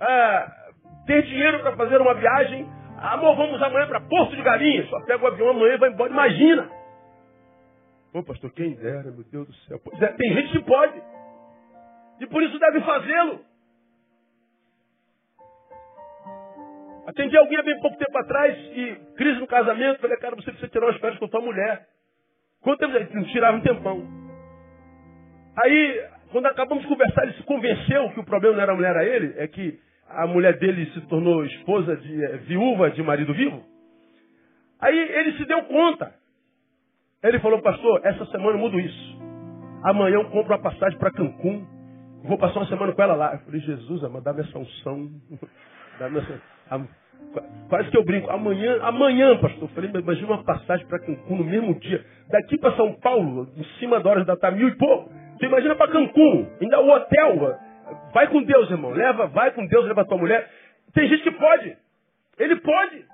Ah, 0.00 0.65
ter 1.06 1.22
dinheiro 1.22 1.60
para 1.60 1.76
fazer 1.76 2.00
uma 2.00 2.14
viagem. 2.14 2.66
Amor, 2.98 3.36
vamos 3.36 3.62
amanhã 3.62 3.86
para 3.86 4.00
Porto 4.00 4.34
de 4.34 4.42
Galinhas. 4.42 4.88
Só 4.88 5.00
pega 5.04 5.24
o 5.24 5.28
avião 5.28 5.50
amanhã 5.50 5.74
e 5.74 5.78
vai 5.78 5.90
embora. 5.90 6.10
Imagina. 6.10 6.70
Pô, 8.12 8.22
pastor, 8.22 8.50
quem 8.52 8.74
dera, 8.74 9.10
meu 9.10 9.24
Deus 9.30 9.46
do 9.46 9.54
céu. 9.66 9.80
Pois 9.84 10.00
é, 10.02 10.08
tem 10.08 10.34
gente 10.34 10.52
que 10.52 10.64
pode. 10.64 11.00
E 12.20 12.26
por 12.26 12.42
isso 12.42 12.58
deve 12.58 12.80
fazê-lo. 12.80 13.40
Atendi 17.06 17.36
alguém 17.36 17.58
há 17.58 17.62
bem 17.62 17.80
pouco 17.80 17.96
tempo 17.98 18.18
atrás 18.18 18.56
e 18.56 18.96
crise 19.16 19.38
no 19.38 19.46
casamento. 19.46 20.00
Falei, 20.00 20.16
cara, 20.16 20.34
você 20.34 20.50
precisa 20.50 20.68
tirar 20.68 20.86
umas 20.86 20.98
férias 20.98 21.18
com 21.18 21.26
a 21.26 21.28
tua 21.28 21.40
mulher. 21.40 21.86
Quanto 22.62 22.80
tempo 22.80 22.96
ele 22.96 23.24
tirava 23.26 23.56
um 23.56 23.60
tempão. 23.60 24.04
Aí, 25.62 26.04
quando 26.32 26.46
acabamos 26.46 26.82
de 26.82 26.88
conversar, 26.88 27.22
ele 27.22 27.34
se 27.34 27.42
convenceu 27.44 28.10
que 28.10 28.20
o 28.20 28.24
problema 28.24 28.56
não 28.56 28.62
era 28.62 28.72
a 28.72 28.74
mulher, 28.74 28.90
era 28.90 29.04
ele, 29.04 29.34
é 29.38 29.46
que 29.46 29.78
a 30.08 30.26
mulher 30.26 30.58
dele 30.58 30.86
se 30.92 31.00
tornou 31.02 31.44
esposa 31.44 31.96
de 31.96 32.24
é, 32.24 32.36
viúva 32.38 32.90
de 32.90 33.02
marido 33.02 33.34
vivo. 33.34 33.62
Aí 34.80 34.96
ele 34.96 35.32
se 35.36 35.44
deu 35.46 35.62
conta. 35.64 36.12
Ele 37.22 37.38
falou, 37.40 37.60
pastor, 37.60 38.00
essa 38.04 38.24
semana 38.26 38.50
eu 38.50 38.58
mudo 38.58 38.78
isso. 38.78 39.16
Amanhã 39.82 40.16
eu 40.16 40.24
compro 40.26 40.54
uma 40.54 40.62
passagem 40.62 40.98
para 40.98 41.10
Cancún. 41.10 41.66
Vou 42.24 42.38
passar 42.38 42.60
uma 42.60 42.66
semana 42.66 42.92
com 42.92 43.02
ela 43.02 43.14
lá. 43.14 43.34
Eu 43.34 43.38
falei, 43.40 43.60
Jesus, 43.60 44.02
ama, 44.02 44.20
dá 44.20 44.32
minha 44.32 44.46
sanção. 44.46 45.10
dá 45.98 46.08
minha 46.08 46.22
sanção. 46.22 46.88
Quase 47.68 47.90
que 47.90 47.96
eu 47.96 48.04
brinco. 48.04 48.30
Amanhã, 48.30 48.78
amanhã, 48.82 49.36
pastor. 49.38 49.62
Eu 49.62 49.68
falei, 49.68 49.90
imagina 49.90 50.28
uma 50.28 50.44
passagem 50.44 50.86
para 50.86 51.00
Cancún 51.00 51.36
no 51.36 51.44
mesmo 51.44 51.74
dia. 51.80 52.04
Daqui 52.28 52.58
para 52.58 52.76
São 52.76 52.92
Paulo, 52.94 53.48
em 53.56 53.64
cima 53.78 54.00
da 54.00 54.10
hora 54.10 54.24
da 54.24 54.36
tarde, 54.36 54.58
mil 54.58 54.68
e 54.68 54.76
pouco. 54.76 55.10
Você 55.38 55.46
imagina 55.46 55.74
para 55.74 55.92
Cancún, 55.92 56.46
ainda 56.60 56.80
o 56.80 56.90
hotel. 56.90 57.58
Vai 58.12 58.26
com 58.28 58.42
Deus, 58.42 58.70
irmão. 58.70 58.90
Leva, 58.90 59.26
vai 59.26 59.52
com 59.52 59.66
Deus, 59.66 59.86
leva 59.86 60.02
a 60.02 60.04
tua 60.04 60.18
mulher. 60.18 60.50
Tem 60.92 61.08
gente 61.08 61.22
que 61.22 61.30
pode. 61.32 61.76
Ele 62.38 62.56
pode. 62.56 63.04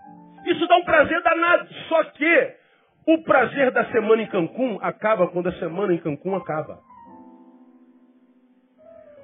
Isso 0.47 0.67
dá 0.67 0.77
um 0.77 0.85
prazer 0.85 1.23
danado. 1.23 1.69
Só 1.89 2.05
que 2.05 2.55
o 3.07 3.23
prazer 3.23 3.71
da 3.73 3.85
semana 3.87 4.23
em 4.23 4.27
Cancún 4.27 4.79
acaba 4.81 5.29
quando 5.29 5.49
a 5.49 5.59
semana 5.59 5.93
em 5.93 5.99
Cancún 5.99 6.37
acaba. 6.37 6.81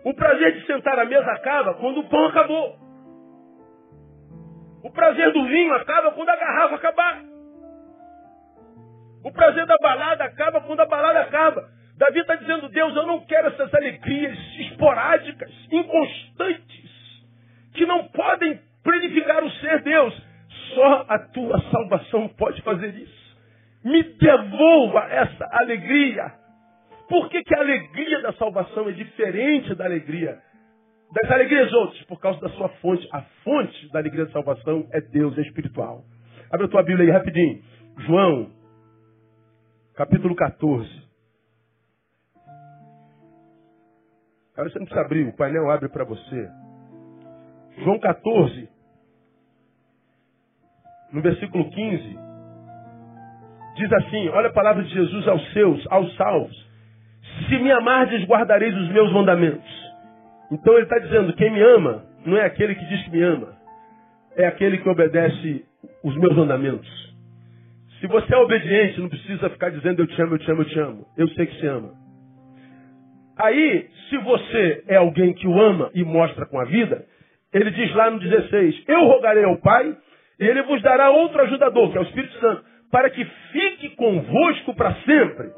O 0.04 0.14
prazer 0.14 0.52
de 0.54 0.66
sentar 0.66 0.98
à 0.98 1.04
mesa 1.04 1.30
acaba 1.32 1.74
quando 1.74 2.00
o 2.00 2.08
pão 2.08 2.26
acabou. 2.26 2.76
O 4.82 4.90
prazer 4.90 5.32
do 5.32 5.44
vinho 5.46 5.74
acaba 5.74 6.12
quando 6.12 6.28
a 6.28 6.36
garrafa 6.36 6.74
acabar. 6.76 7.22
O 9.24 9.32
prazer 9.32 9.66
da 9.66 9.76
balada 9.82 10.24
acaba 10.24 10.60
quando 10.60 10.80
a 10.80 10.86
balada 10.86 11.20
acaba. 11.20 11.68
Davi 11.98 12.20
está 12.20 12.36
dizendo, 12.36 12.68
Deus, 12.68 12.94
eu 12.94 13.06
não 13.06 13.20
quero 13.26 13.48
essas 13.48 13.74
alegrias 13.74 14.38
esporádicas, 14.60 15.50
inconstantes, 15.70 16.90
que 17.74 17.84
não 17.84 18.04
podem 18.08 18.60
planificar 18.84 19.42
o 19.42 19.50
ser 19.50 19.82
Deus. 19.82 20.14
Só 20.74 21.06
a 21.08 21.18
tua 21.18 21.60
salvação 21.72 22.28
pode 22.28 22.62
fazer 22.62 22.94
isso. 22.94 23.36
Me 23.84 24.02
devolva 24.04 25.00
essa 25.10 25.48
alegria. 25.50 26.32
Por 27.08 27.28
que, 27.30 27.42
que 27.42 27.54
a 27.54 27.60
alegria 27.60 28.22
da 28.22 28.32
salvação 28.34 28.88
é 28.88 28.92
diferente 28.92 29.74
da 29.74 29.86
alegria 29.86 30.38
das 31.12 31.30
alegrias 31.32 31.72
outras? 31.72 32.02
Por 32.04 32.20
causa 32.20 32.40
da 32.40 32.50
sua 32.50 32.68
fonte. 32.80 33.08
A 33.12 33.22
fonte 33.42 33.90
da 33.90 33.98
alegria 33.98 34.26
da 34.26 34.32
salvação 34.32 34.86
é 34.92 35.00
Deus, 35.00 35.36
é 35.36 35.40
espiritual. 35.40 36.04
Abre 36.52 36.66
a 36.66 36.68
tua 36.68 36.82
Bíblia 36.84 37.06
aí 37.06 37.10
rapidinho. 37.10 37.60
João, 38.06 38.52
capítulo 39.96 40.36
14. 40.36 41.07
Agora 44.58 44.70
você 44.70 44.78
não 44.80 44.86
precisa 44.86 45.06
abrir, 45.06 45.28
o 45.28 45.36
painel 45.36 45.70
abre 45.70 45.88
para 45.88 46.02
você. 46.02 46.50
João 47.78 47.96
14, 48.00 48.68
no 51.12 51.22
versículo 51.22 51.70
15, 51.70 52.18
diz 53.76 53.92
assim: 53.92 54.28
Olha 54.30 54.48
a 54.48 54.52
palavra 54.52 54.82
de 54.82 54.92
Jesus 54.92 55.28
aos 55.28 55.52
seus, 55.52 55.86
aos 55.92 56.12
salvos. 56.16 56.68
Se 57.48 57.56
me 57.56 57.70
amardes, 57.70 58.26
guardareis 58.26 58.74
os 58.74 58.88
meus 58.88 59.12
mandamentos. 59.12 59.94
Então 60.50 60.74
ele 60.74 60.82
está 60.82 60.98
dizendo: 60.98 61.32
quem 61.34 61.52
me 61.52 61.62
ama 61.62 62.04
não 62.26 62.36
é 62.36 62.44
aquele 62.44 62.74
que 62.74 62.84
diz 62.84 63.00
que 63.04 63.10
me 63.12 63.22
ama, 63.22 63.54
é 64.34 64.44
aquele 64.44 64.78
que 64.78 64.88
obedece 64.88 65.64
os 66.02 66.16
meus 66.16 66.34
mandamentos. 66.34 67.14
Se 68.00 68.08
você 68.08 68.34
é 68.34 68.38
obediente, 68.38 69.00
não 69.00 69.08
precisa 69.08 69.50
ficar 69.50 69.70
dizendo 69.70 70.02
eu 70.02 70.06
te 70.08 70.20
amo, 70.20 70.34
eu 70.34 70.38
te 70.40 70.50
amo, 70.50 70.62
eu 70.62 70.68
te 70.68 70.78
amo. 70.80 71.06
Eu 71.16 71.28
sei 71.28 71.46
que 71.46 71.60
se 71.60 71.66
ama. 71.68 72.07
Aí, 73.38 73.86
se 74.10 74.18
você 74.18 74.84
é 74.88 74.96
alguém 74.96 75.32
que 75.32 75.46
o 75.46 75.60
ama 75.60 75.90
e 75.94 76.02
mostra 76.02 76.44
com 76.46 76.58
a 76.58 76.64
vida, 76.64 77.04
ele 77.54 77.70
diz 77.70 77.94
lá 77.94 78.10
no 78.10 78.18
16: 78.18 78.84
Eu 78.88 79.04
rogarei 79.04 79.44
ao 79.44 79.56
Pai, 79.58 79.96
e 80.40 80.44
ele 80.44 80.62
vos 80.62 80.82
dará 80.82 81.10
outro 81.10 81.40
ajudador, 81.42 81.92
que 81.92 81.98
é 81.98 82.00
o 82.00 82.04
Espírito 82.04 82.34
Santo, 82.40 82.64
para 82.90 83.08
que 83.10 83.24
fique 83.52 83.90
convosco 83.90 84.74
para 84.74 84.92
sempre. 85.06 85.50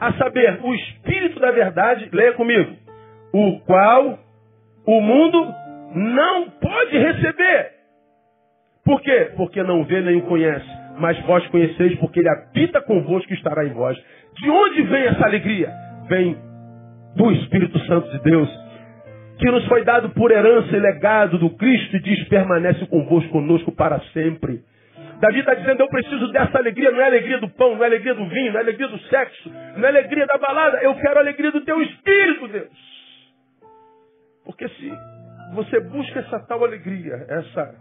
A 0.00 0.12
saber, 0.14 0.60
o 0.62 0.74
Espírito 0.74 1.40
da 1.40 1.50
Verdade, 1.50 2.08
leia 2.12 2.32
comigo, 2.34 2.76
o 3.32 3.60
qual 3.60 4.18
o 4.86 5.00
mundo 5.00 5.54
não 5.94 6.50
pode 6.50 6.98
receber. 6.98 7.70
Por 8.84 9.00
quê? 9.02 9.32
Porque 9.36 9.62
não 9.62 9.84
vê 9.84 10.00
nem 10.00 10.18
o 10.18 10.22
conhece. 10.22 10.66
Mas 10.98 11.18
vós 11.26 11.46
conheceis, 11.48 11.96
porque 11.98 12.20
ele 12.20 12.28
habita 12.28 12.80
convosco 12.80 13.32
e 13.32 13.36
estará 13.36 13.64
em 13.64 13.72
vós. 13.72 13.96
De 14.34 14.50
onde 14.50 14.82
vem 14.82 15.02
essa 15.04 15.24
alegria? 15.24 15.70
Vem 16.08 16.36
do 17.18 17.32
Espírito 17.32 17.78
Santo 17.80 18.08
de 18.12 18.20
Deus, 18.20 18.48
que 19.38 19.50
nos 19.50 19.66
foi 19.66 19.84
dado 19.84 20.10
por 20.10 20.30
herança 20.30 20.74
e 20.76 20.80
legado 20.80 21.36
do 21.36 21.50
Cristo 21.50 21.96
e 21.96 22.00
diz: 22.00 22.28
permanece 22.28 22.86
convosco, 22.86 23.30
conosco 23.30 23.72
para 23.72 24.00
sempre. 24.12 24.62
Davi 25.20 25.40
está 25.40 25.54
dizendo: 25.54 25.82
eu 25.82 25.88
preciso 25.88 26.28
dessa 26.28 26.58
alegria, 26.58 26.92
não 26.92 27.00
é 27.00 27.06
alegria 27.06 27.38
do 27.38 27.48
pão, 27.50 27.74
não 27.74 27.82
é 27.82 27.86
alegria 27.86 28.14
do 28.14 28.26
vinho, 28.28 28.52
não 28.52 28.60
é 28.60 28.62
alegria 28.62 28.88
do 28.88 28.98
sexo, 29.00 29.52
não 29.76 29.84
é 29.84 29.88
alegria 29.88 30.26
da 30.26 30.38
balada, 30.38 30.78
eu 30.78 30.94
quero 30.94 31.18
a 31.18 31.20
alegria 31.22 31.50
do 31.50 31.60
teu 31.62 31.82
Espírito, 31.82 32.48
Deus. 32.48 32.88
Porque 34.44 34.68
se 34.68 34.92
você 35.54 35.80
busca 35.80 36.20
essa 36.20 36.38
tal 36.46 36.64
alegria, 36.64 37.26
essa, 37.28 37.74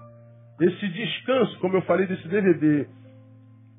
esse 0.61 0.87
descanso, 0.89 1.59
como 1.59 1.77
eu 1.77 1.81
falei 1.83 2.07
desse 2.07 2.27
DVD, 2.27 2.87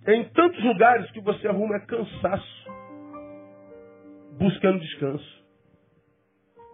em 0.07 0.25
tantos 0.31 0.63
lugares 0.63 1.11
que 1.11 1.21
você 1.21 1.49
arruma 1.49 1.77
é 1.77 1.81
cansaço 1.81 2.59
buscando 4.39 4.79
descanso. 4.79 5.39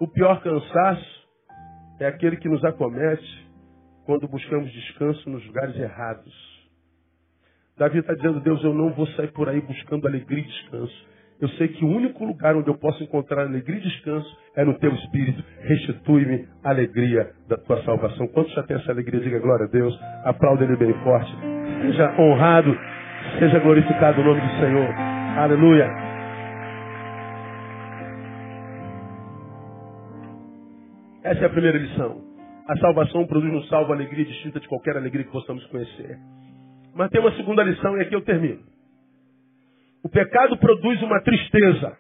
O 0.01 0.09
pior 0.09 0.43
cansaço 0.43 1.25
é 2.01 2.07
aquele 2.07 2.37
que 2.37 2.49
nos 2.49 2.65
acomete 2.65 3.49
quando 4.05 4.29
buscamos 4.29 4.71
descanso 4.73 5.31
nos 5.31 5.47
lugares 5.47 5.77
errados. 5.77 6.55
Davi 7.77 7.99
está 7.99 8.15
dizendo, 8.15 8.41
Deus, 8.41 8.63
eu 8.63 8.73
não 8.73 8.93
vou 8.93 9.07
sair 9.09 9.33
por 9.33 9.49
aí 9.49 9.61
buscando 9.61 10.07
alegria 10.07 10.41
e 10.41 10.47
descanso. 10.47 11.15
Eu 11.41 11.49
sei 11.51 11.69
que 11.69 11.85
o 11.85 11.89
único 11.89 12.25
lugar 12.25 12.55
onde 12.55 12.69
eu 12.69 12.79
posso 12.79 13.03
encontrar 13.03 13.43
alegria 13.43 13.79
e 13.79 13.83
descanso 13.83 14.29
é 14.57 14.65
no 14.65 14.79
teu 14.79 14.93
espírito. 14.95 15.43
Restitui-me 15.63 16.47
a 16.63 16.71
alegria 16.71 17.33
da 17.49 17.57
tua 17.57 17.83
salvação. 17.83 18.29
Quantos 18.29 18.53
já 18.55 18.63
tem 18.63 18.77
essa 18.77 18.93
alegria? 18.93 19.21
Diga 19.21 19.41
glória 19.41 19.67
a 19.67 19.69
Deus. 19.69 19.99
Aplauda 20.25 20.65
ele 20.65 20.77
bem 20.77 20.93
forte. 21.03 21.33
Seja 21.83 22.15
honrado, 22.21 22.77
seja 23.39 23.59
glorificado 23.59 24.21
o 24.21 24.25
nome 24.25 24.41
do 24.41 24.61
Senhor. 24.61 24.89
Aleluia. 25.37 26.04
Essa 31.25 31.41
é 31.41 31.47
a 31.47 31.51
primeira 31.51 31.79
lição. 31.79 32.23
A 32.69 32.77
salvação 32.77 33.27
produz 33.27 33.51
no 33.51 33.65
salvo 33.65 33.95
alegria 33.95 34.27
distinta 34.27 34.61
de 34.61 34.69
qualquer 34.69 34.95
alegria 34.95 35.25
que 35.25 35.33
possamos 35.33 35.65
conhecer. 35.69 36.19
Mas 36.95 37.11
tem 37.11 37.19
uma 37.19 37.35
segunda 37.35 37.63
lição 37.63 37.97
e 37.97 38.03
aqui 38.03 38.15
eu 38.15 38.21
termino. 38.21 38.63
O 40.03 40.09
pecado 40.11 40.59
produz 40.59 41.01
uma 41.03 41.23
tristeza 41.23 41.97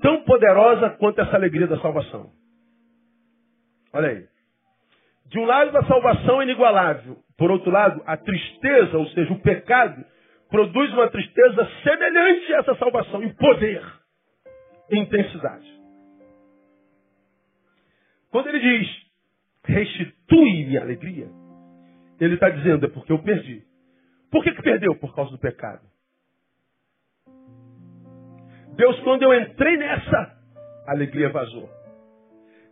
tão 0.00 0.22
poderosa 0.22 0.90
quanto 0.90 1.20
essa 1.20 1.34
alegria 1.34 1.66
da 1.66 1.80
salvação. 1.80 2.30
Olha 3.92 4.08
aí. 4.08 4.24
De 5.26 5.38
um 5.40 5.44
lado, 5.44 5.76
a 5.76 5.84
salvação 5.84 6.40
é 6.40 6.44
inigualável. 6.44 7.16
Por 7.36 7.50
outro 7.50 7.72
lado, 7.72 8.00
a 8.06 8.16
tristeza, 8.16 8.96
ou 8.96 9.06
seja, 9.08 9.32
o 9.32 9.40
pecado, 9.40 10.04
produz 10.48 10.92
uma 10.92 11.08
tristeza 11.10 11.68
semelhante 11.82 12.54
a 12.54 12.58
essa 12.58 12.74
salvação 12.76 13.20
em 13.24 13.34
poder, 13.34 13.82
em 14.92 15.02
intensidade. 15.02 15.83
Quando 18.34 18.48
ele 18.48 18.58
diz, 18.58 18.90
restitui-me 19.64 20.76
a 20.76 20.80
alegria, 20.80 21.28
ele 22.18 22.34
está 22.34 22.50
dizendo, 22.50 22.84
é 22.84 22.88
porque 22.88 23.12
eu 23.12 23.22
perdi. 23.22 23.64
Por 24.28 24.42
que, 24.42 24.50
que 24.50 24.60
perdeu? 24.60 24.96
Por 24.96 25.14
causa 25.14 25.30
do 25.30 25.38
pecado. 25.38 25.86
Deus, 28.74 28.98
quando 29.04 29.22
eu 29.22 29.40
entrei 29.40 29.76
nessa, 29.76 30.36
a 30.84 30.90
alegria 30.90 31.28
vazou. 31.28 31.70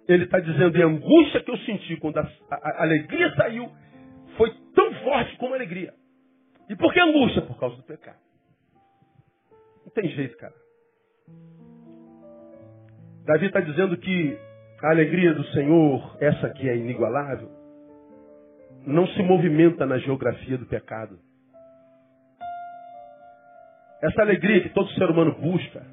Ele 0.08 0.24
está 0.24 0.40
dizendo, 0.40 0.76
e 0.76 0.82
a 0.82 0.86
angústia 0.86 1.44
que 1.44 1.52
eu 1.52 1.58
senti 1.58 1.96
quando 1.98 2.18
a, 2.18 2.22
a, 2.22 2.56
a, 2.56 2.82
alegria 2.82 3.32
saiu, 3.36 3.70
foi 4.36 4.52
tão 4.74 4.92
forte 5.04 5.36
como 5.36 5.54
a 5.54 5.58
alegria. 5.58 5.94
E 6.68 6.74
por 6.74 6.92
que 6.92 6.98
angústia? 6.98 7.40
Por 7.40 7.56
causa 7.60 7.76
do 7.76 7.84
pecado. 7.84 8.18
Não 9.84 9.92
tem 9.92 10.08
jeito, 10.08 10.36
cara. 10.38 10.54
Davi 13.24 13.46
está 13.46 13.60
dizendo 13.60 13.96
que 13.96 14.51
a 14.82 14.90
alegria 14.90 15.32
do 15.32 15.44
Senhor, 15.46 16.16
essa 16.20 16.50
que 16.50 16.68
é 16.68 16.76
inigualável, 16.76 17.48
não 18.84 19.06
se 19.06 19.22
movimenta 19.22 19.86
na 19.86 19.96
geografia 19.98 20.58
do 20.58 20.66
pecado. 20.66 21.18
Essa 24.02 24.22
alegria 24.22 24.62
que 24.62 24.70
todo 24.70 24.90
ser 24.90 25.08
humano 25.08 25.32
busca, 25.40 25.86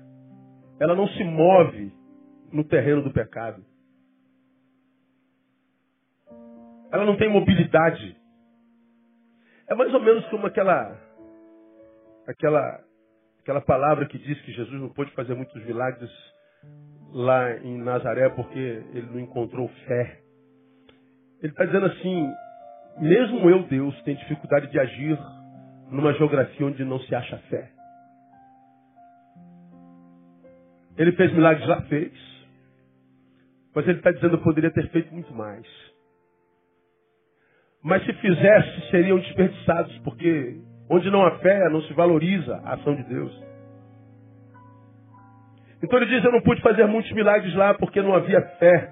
ela 0.80 0.96
não 0.96 1.08
se 1.10 1.24
move 1.24 1.94
no 2.52 2.64
terreno 2.64 3.04
do 3.04 3.14
pecado. 3.14 3.64
Ela 6.92 7.06
não 7.06 7.16
tem 7.16 7.30
mobilidade. 7.30 8.18
É 9.70 9.76
mais 9.76 9.94
ou 9.94 10.02
menos 10.02 10.26
como 10.30 10.48
aquela 10.48 11.00
aquela 12.28 12.84
aquela 13.40 13.62
palavra 13.62 14.08
que 14.08 14.18
diz 14.18 14.42
que 14.42 14.52
Jesus 14.52 14.82
não 14.82 14.90
pôde 14.90 15.12
fazer 15.12 15.36
muitos 15.36 15.64
milagres 15.64 16.10
lá 17.14 17.58
em 17.58 17.78
Nazaré 17.78 18.30
porque 18.30 18.60
ele 18.94 19.08
não 19.12 19.20
encontrou 19.20 19.68
fé. 19.88 20.20
Ele 21.42 21.52
está 21.52 21.66
dizendo 21.66 21.86
assim, 21.86 22.28
mesmo 23.00 23.50
eu, 23.50 23.64
Deus, 23.64 24.00
tenho 24.04 24.18
dificuldade 24.18 24.70
de 24.72 24.80
agir 24.80 25.18
numa 25.90 26.14
geografia 26.14 26.66
onde 26.66 26.84
não 26.84 27.00
se 27.00 27.16
acha 27.16 27.38
fé. 27.50 27.70
Ele 30.98 31.14
fez 31.14 31.32
milagres 31.32 31.68
lá, 31.68 31.82
fez. 31.84 32.12
Mas 33.74 33.88
ele 33.88 34.00
está 34.00 34.12
dizendo 34.12 34.38
que 34.38 34.44
poderia 34.44 34.72
ter 34.72 34.90
feito 34.90 35.14
muito 35.14 35.34
mais. 35.34 35.66
Mas 37.82 38.04
se 38.06 38.12
fizesse, 38.14 38.92
seriam 38.92 39.18
desperdiçados, 39.20 39.98
porque 40.00 40.60
onde 40.90 41.10
não 41.10 41.24
há 41.26 41.40
fé, 41.40 41.70
não 41.70 41.82
se 41.84 41.94
valoriza 41.94 42.58
a 42.66 42.74
ação 42.74 42.96
de 42.96 43.04
Deus. 43.04 43.49
Então 45.82 46.00
ele 46.00 46.08
diz, 46.08 46.24
eu 46.24 46.32
não 46.32 46.42
pude 46.42 46.62
fazer 46.62 46.86
muitos 46.86 47.12
milagres 47.12 47.54
lá 47.56 47.74
porque 47.74 48.02
não 48.02 48.14
havia 48.14 48.42
fé. 48.60 48.90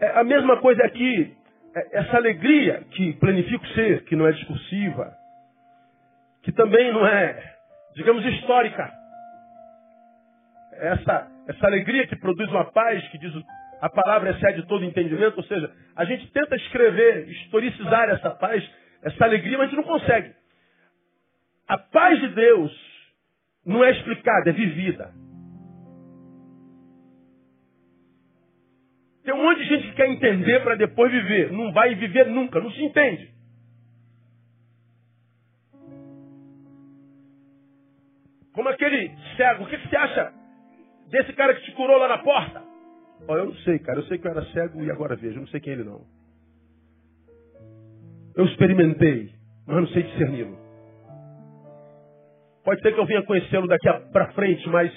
É 0.00 0.18
a 0.18 0.24
mesma 0.24 0.56
coisa 0.58 0.84
aqui, 0.84 1.36
é 1.74 1.98
essa 1.98 2.16
alegria 2.16 2.82
que 2.90 3.12
planifica 3.14 3.64
o 3.64 3.68
ser, 3.68 4.04
que 4.04 4.16
não 4.16 4.26
é 4.26 4.32
discursiva, 4.32 5.12
que 6.42 6.52
também 6.52 6.92
não 6.92 7.06
é, 7.06 7.36
digamos, 7.94 8.24
histórica 8.24 8.98
essa, 10.78 11.28
essa 11.48 11.66
alegria 11.66 12.06
que 12.06 12.16
produz 12.16 12.48
uma 12.50 12.64
paz, 12.64 13.06
que 13.08 13.18
diz 13.18 13.32
a 13.80 13.88
palavra 13.88 14.30
excede 14.30 14.66
todo 14.66 14.84
entendimento, 14.84 15.36
ou 15.36 15.44
seja, 15.44 15.70
a 15.94 16.04
gente 16.04 16.30
tenta 16.32 16.56
escrever, 16.56 17.28
historicizar 17.28 18.08
essa 18.10 18.30
paz, 18.30 18.68
essa 19.02 19.24
alegria, 19.24 19.56
mas 19.56 19.68
a 19.68 19.70
gente 19.70 19.76
não 19.76 19.98
consegue. 19.98 20.32
A 21.68 21.78
paz 21.78 22.18
de 22.20 22.28
Deus 22.28 22.72
não 23.64 23.84
é 23.84 23.90
explicada, 23.92 24.50
é 24.50 24.52
vivida. 24.52 25.12
Tem 29.28 29.36
um 29.36 29.42
monte 29.42 29.58
de 29.58 29.68
gente 29.68 29.88
que 29.88 29.94
quer 29.94 30.08
entender 30.08 30.60
para 30.60 30.74
depois 30.74 31.12
viver. 31.12 31.52
Não 31.52 31.70
vai 31.70 31.94
viver 31.94 32.28
nunca, 32.28 32.60
não 32.60 32.70
se 32.70 32.82
entende. 32.82 33.30
Como 38.54 38.70
aquele 38.70 39.14
cego, 39.36 39.64
o 39.64 39.66
que, 39.66 39.76
você 39.76 39.96
acha 39.98 40.32
Desse 41.10 41.34
cara 41.34 41.54
que 41.54 41.60
te 41.60 41.72
curou 41.72 41.98
lá 41.98 42.08
na 42.08 42.18
porta? 42.18 42.62
Oh, 43.28 43.36
eu 43.36 43.44
não 43.44 43.54
sei, 43.56 43.78
cara. 43.80 43.98
Eu 43.98 44.04
sei 44.04 44.16
que 44.16 44.26
eu 44.26 44.30
era 44.30 44.42
cego 44.46 44.82
e 44.82 44.90
agora 44.90 45.14
vejo. 45.14 45.36
Eu 45.36 45.40
não 45.40 45.48
sei 45.48 45.60
quem 45.60 45.74
é 45.74 45.76
ele 45.76 45.84
não. 45.84 46.06
Eu 48.34 48.46
experimentei, 48.46 49.30
mas 49.66 49.76
não 49.76 49.88
sei 49.88 50.04
discerni-lo. 50.04 50.58
Pode 52.64 52.80
ser 52.80 52.94
que 52.94 52.98
eu 52.98 53.04
venha 53.04 53.22
conhecê-lo 53.26 53.66
daqui 53.66 53.90
para 54.10 54.32
frente, 54.32 54.66
mas 54.70 54.90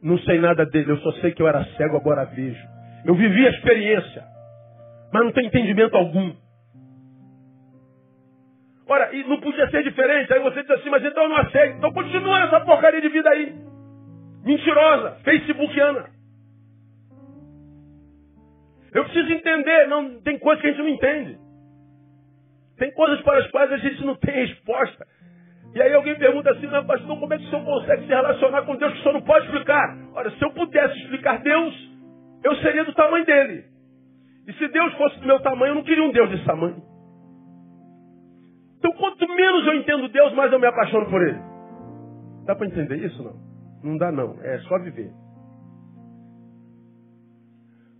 não 0.00 0.16
sei 0.18 0.38
nada 0.38 0.64
dele. 0.64 0.92
Eu 0.92 0.98
só 0.98 1.10
sei 1.14 1.32
que 1.32 1.42
eu 1.42 1.48
era 1.48 1.64
cego, 1.74 1.96
agora 1.96 2.24
vejo. 2.26 2.81
Eu 3.04 3.14
vivi 3.14 3.46
a 3.46 3.50
experiência, 3.50 4.24
mas 5.12 5.24
não 5.24 5.32
tenho 5.32 5.48
entendimento 5.48 5.96
algum. 5.96 6.34
Ora, 8.86 9.14
e 9.14 9.24
não 9.24 9.40
podia 9.40 9.70
ser 9.70 9.82
diferente. 9.82 10.32
Aí 10.32 10.40
você 10.40 10.62
diz 10.62 10.70
assim, 10.70 10.90
mas 10.90 11.04
então 11.04 11.22
eu 11.22 11.28
não 11.28 11.36
aceito. 11.36 11.78
Então 11.78 11.92
continua 11.92 12.40
nessa 12.40 12.60
porcaria 12.60 13.00
de 13.00 13.08
vida 13.08 13.28
aí. 13.30 13.54
Mentirosa, 14.44 15.16
facebookiana. 15.24 16.10
Eu 18.92 19.04
preciso 19.04 19.32
entender, 19.32 19.86
não 19.88 20.20
tem 20.20 20.38
coisas 20.38 20.60
que 20.60 20.68
a 20.68 20.70
gente 20.70 20.82
não 20.82 20.88
entende. 20.88 21.38
Tem 22.76 22.92
coisas 22.92 23.20
para 23.22 23.38
as 23.38 23.50
quais 23.50 23.72
a 23.72 23.76
gente 23.78 24.04
não 24.04 24.14
tem 24.16 24.34
resposta. 24.46 25.06
E 25.74 25.80
aí 25.80 25.94
alguém 25.94 26.14
pergunta 26.16 26.50
assim, 26.50 26.66
mas 26.66 26.84
pastor, 26.84 27.18
como 27.18 27.32
é 27.32 27.38
que 27.38 27.44
o 27.44 27.48
senhor 27.48 27.64
consegue 27.64 28.02
se 28.02 28.08
relacionar 28.08 28.62
com 28.62 28.76
Deus 28.76 28.92
que 28.92 28.98
o 28.98 29.02
senhor 29.02 29.14
não 29.14 29.22
pode 29.22 29.46
explicar? 29.46 29.96
Ora, 30.14 30.30
se 30.30 30.44
eu 30.44 30.50
pudesse 30.50 30.98
explicar 30.98 31.38
Deus, 31.38 31.91
eu 32.44 32.56
seria 32.56 32.84
do 32.84 32.94
tamanho 32.94 33.24
dele. 33.24 33.64
E 34.46 34.52
se 34.54 34.68
Deus 34.68 34.94
fosse 34.94 35.18
do 35.20 35.26
meu 35.26 35.40
tamanho, 35.40 35.70
eu 35.70 35.74
não 35.76 35.84
queria 35.84 36.02
um 36.02 36.10
Deus 36.10 36.30
desse 36.30 36.44
tamanho. 36.44 36.82
Então, 38.78 38.92
quanto 38.94 39.28
menos 39.28 39.66
eu 39.66 39.74
entendo 39.74 40.08
Deus, 40.08 40.32
mais 40.34 40.52
eu 40.52 40.58
me 40.58 40.66
apaixono 40.66 41.06
por 41.08 41.22
ele. 41.22 41.38
Dá 42.44 42.56
para 42.56 42.66
entender 42.66 42.96
isso, 42.96 43.22
não? 43.22 43.34
Não 43.84 43.96
dá 43.96 44.10
não, 44.10 44.36
é 44.42 44.58
só 44.60 44.78
viver. 44.80 45.10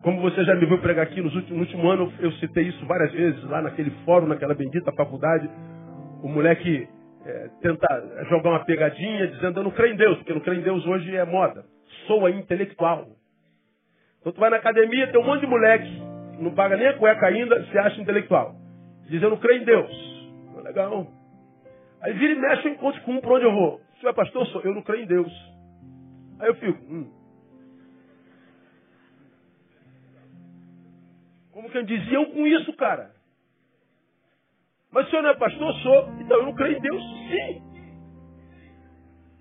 Como 0.03 0.21
você 0.21 0.45
já 0.45 0.57
me 0.57 0.67
viu 0.67 0.81
pregar 0.81 1.05
aqui 1.05 1.21
nos 1.21 1.33
últimos, 1.35 1.57
no 1.57 1.61
último 1.61 1.89
ano, 1.89 2.13
eu 2.19 2.33
citei 2.33 2.65
isso 2.65 2.85
várias 2.87 3.13
vezes, 3.13 3.43
lá 3.45 3.63
naquele 3.63 3.91
fórum, 4.05 4.27
naquela 4.27 4.55
bendita 4.55 4.91
faculdade, 4.93 5.49
o 6.23 6.29
moleque 6.29 6.89
é, 7.25 7.49
tenta 7.61 7.87
jogar 8.29 8.51
uma 8.51 8.65
pegadinha 8.65 9.29
dizendo 9.29 9.61
eu 9.61 9.65
não 9.65 9.71
creio 9.71 9.95
em 9.95 9.97
Deus, 9.97 10.17
porque 10.19 10.35
não 10.35 10.41
creio 10.41 10.61
em 10.61 10.65
Deus 10.65 10.85
hoje 10.87 11.17
é 11.17 11.25
moda. 11.25 11.65
Soa 12.09 12.31
intelectual. 12.33 13.07
Então 14.23 14.33
tu 14.33 14.39
vai 14.39 14.51
na 14.51 14.57
academia, 14.57 15.11
tem 15.11 15.21
um 15.21 15.27
monte 15.27 15.41
de 15.41 15.49
moleque, 15.49 16.01
não 16.39 16.55
paga 16.55 16.77
nem 16.77 16.87
a 16.87 16.97
cueca 16.97 17.27
ainda, 17.27 17.67
se 17.67 17.77
acha 17.77 18.01
intelectual. 18.01 18.55
Diz 19.09 19.21
eu 19.21 19.31
não 19.31 19.37
creio 19.37 19.63
em 19.63 19.65
Deus. 19.65 20.23
Legal. 20.63 21.09
Aí 22.01 22.13
vira 22.13 22.33
e 22.33 22.39
mexe, 22.39 22.69
eu 22.69 22.73
encontro 22.73 23.03
com 23.03 23.15
um 23.15 23.21
para 23.21 23.35
onde 23.35 23.45
eu 23.45 23.53
vou. 23.53 23.81
Se 24.01 24.07
é 24.07 24.13
pastor, 24.13 24.47
sou 24.47 24.61
eu 24.63 24.73
não 24.73 24.83
creio 24.83 25.03
em 25.03 25.07
Deus. 25.07 25.33
Aí 26.39 26.49
eu 26.49 26.55
fico, 26.55 26.79
hum. 26.85 27.13
Como 31.51 31.69
quem 31.71 31.85
dizia, 31.85 32.15
eu 32.15 32.27
com 32.27 32.47
isso, 32.47 32.73
cara. 32.75 33.11
Mas 34.93 35.07
o 35.07 35.11
senhor 35.11 35.23
não 35.23 35.31
é 35.31 35.35
pastor? 35.35 35.75
Sou. 35.81 36.09
Então 36.21 36.37
eu 36.39 36.47
não 36.47 36.55
creio 36.55 36.79
em 36.79 36.81
Deus? 36.81 37.03
Sim. 37.03 37.63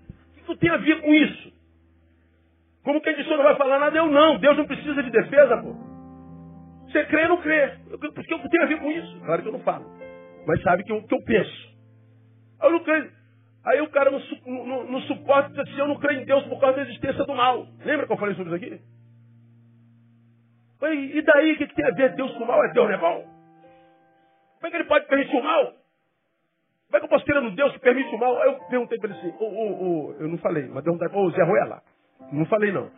O 0.08 0.34
que 0.34 0.44
tu 0.44 0.56
tem 0.56 0.70
a 0.70 0.76
ver 0.76 1.00
com 1.02 1.14
isso? 1.14 1.51
Como 2.84 3.00
quem 3.00 3.14
disse, 3.14 3.30
não 3.30 3.42
vai 3.42 3.56
falar 3.56 3.78
nada, 3.78 3.96
eu 3.96 4.06
não. 4.06 4.38
Deus 4.38 4.56
não 4.56 4.66
precisa 4.66 5.02
de 5.02 5.10
defesa, 5.10 5.56
pô. 5.58 5.74
Você 6.86 7.04
crê 7.06 7.22
ou 7.22 7.28
não 7.30 7.36
crê? 7.38 7.78
Porque 7.88 8.34
eu 8.34 8.48
tenho 8.48 8.64
a 8.64 8.66
ver 8.66 8.80
com 8.80 8.90
isso? 8.90 9.20
Claro 9.20 9.42
que 9.42 9.48
eu 9.48 9.52
não 9.52 9.60
falo. 9.60 9.86
Mas 10.46 10.62
sabe 10.62 10.84
que 10.84 10.92
eu, 10.92 11.02
que 11.02 11.14
eu 11.14 11.22
penso. 11.22 11.72
Eu 12.62 12.70
não 12.70 12.80
creio. 12.80 13.10
Aí 13.64 13.80
o 13.80 13.88
cara 13.90 14.10
não, 14.10 14.20
não, 14.46 14.84
não 14.84 15.00
suporta 15.02 15.50
dizer 15.50 15.62
assim, 15.62 15.78
eu 15.78 15.88
não 15.88 15.98
creio 15.98 16.20
em 16.20 16.24
Deus 16.24 16.44
por 16.44 16.60
causa 16.60 16.76
da 16.76 16.82
existência 16.82 17.24
do 17.24 17.34
mal. 17.34 17.66
Lembra 17.84 18.06
que 18.06 18.12
eu 18.12 18.16
falei 18.16 18.34
sobre 18.34 18.54
isso 18.54 18.64
aqui? 18.64 18.82
E 20.90 21.22
daí 21.22 21.52
o 21.52 21.56
que, 21.56 21.66
tem 21.68 21.86
a 21.86 21.94
ver 21.94 22.16
Deus 22.16 22.32
com 22.32 22.42
o 22.42 22.46
mal? 22.46 22.64
É 22.64 22.72
Deus 22.72 22.88
não 22.88 22.94
é 22.94 22.98
bom? 22.98 23.22
Como 24.56 24.66
é 24.66 24.70
que 24.70 24.76
ele 24.76 24.88
pode 24.88 25.06
permitir 25.06 25.36
o 25.36 25.42
mal? 25.42 25.64
Como 25.66 26.96
é 26.96 26.98
que 26.98 27.04
eu 27.04 27.08
posso 27.08 27.24
ter 27.24 27.40
no 27.40 27.52
Deus 27.52 27.72
que 27.72 27.78
permite 27.78 28.12
o 28.14 28.18
mal? 28.18 28.36
Aí 28.42 28.48
eu 28.48 28.58
perguntei 28.68 28.98
para 28.98 29.10
ele 29.10 29.18
assim, 29.18 29.34
oh, 29.38 29.44
oh, 29.44 29.84
oh, 29.84 30.12
eu 30.20 30.28
não 30.28 30.38
falei, 30.38 30.66
mas 30.66 30.82
perguntei, 30.82 31.08
ô 31.08 31.30
Zé 31.30 31.42
Ruela, 31.44 31.82
não 32.30 32.46
falei 32.46 32.70
não. 32.70 32.90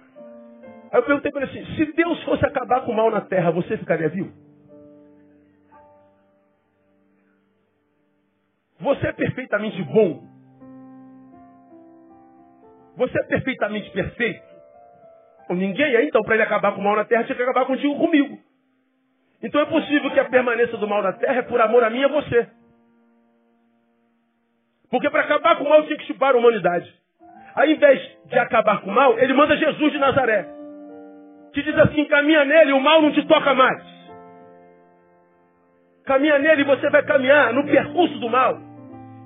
Aí 0.92 1.00
eu 1.00 1.02
perguntei 1.04 1.32
para 1.32 1.42
ele 1.42 1.50
assim, 1.50 1.76
se 1.76 1.92
Deus 1.92 2.22
fosse 2.24 2.44
acabar 2.44 2.82
com 2.82 2.92
o 2.92 2.96
mal 2.96 3.10
na 3.10 3.20
terra, 3.20 3.50
você 3.50 3.76
ficaria 3.76 4.08
vivo? 4.08 4.32
Você 8.80 9.06
é 9.06 9.12
perfeitamente 9.12 9.82
bom? 9.82 10.22
Você 12.96 13.18
é 13.18 13.24
perfeitamente 13.24 13.90
perfeito? 13.90 14.54
ninguém 15.50 15.94
é, 15.94 16.04
então, 16.04 16.22
para 16.22 16.34
ele 16.34 16.42
acabar 16.42 16.72
com 16.72 16.80
o 16.80 16.84
mal 16.84 16.96
na 16.96 17.04
terra, 17.04 17.24
tinha 17.24 17.36
que 17.36 17.42
acabar 17.42 17.66
contigo 17.66 17.96
comigo. 17.98 18.38
Então 19.42 19.60
é 19.60 19.66
possível 19.66 20.10
que 20.10 20.20
a 20.20 20.28
permanência 20.28 20.78
do 20.78 20.88
mal 20.88 21.02
na 21.02 21.12
terra 21.12 21.40
é 21.40 21.42
por 21.42 21.60
amor 21.60 21.84
a 21.84 21.90
mim 21.90 22.00
e 22.00 22.04
a 22.04 22.08
você. 22.08 22.48
Porque 24.90 25.10
para 25.10 25.22
acabar 25.22 25.56
com 25.58 25.64
o 25.64 25.68
mal 25.68 25.82
tinha 25.84 25.98
que 25.98 26.06
chupar 26.06 26.34
a 26.34 26.38
humanidade. 26.38 27.03
Ao 27.54 27.66
invés 27.66 28.00
de 28.26 28.38
acabar 28.38 28.80
com 28.80 28.90
o 28.90 28.94
mal, 28.94 29.18
ele 29.18 29.32
manda 29.32 29.56
Jesus 29.56 29.92
de 29.92 29.98
Nazaré. 29.98 30.46
Que 31.52 31.62
diz 31.62 31.78
assim, 31.78 32.04
caminha 32.06 32.44
nele, 32.44 32.72
o 32.72 32.80
mal 32.80 33.00
não 33.00 33.12
te 33.12 33.24
toca 33.26 33.54
mais. 33.54 33.82
Caminha 36.04 36.38
nele 36.38 36.62
e 36.62 36.64
você 36.64 36.90
vai 36.90 37.02
caminhar 37.04 37.52
no 37.52 37.64
percurso 37.64 38.18
do 38.18 38.28
mal. 38.28 38.58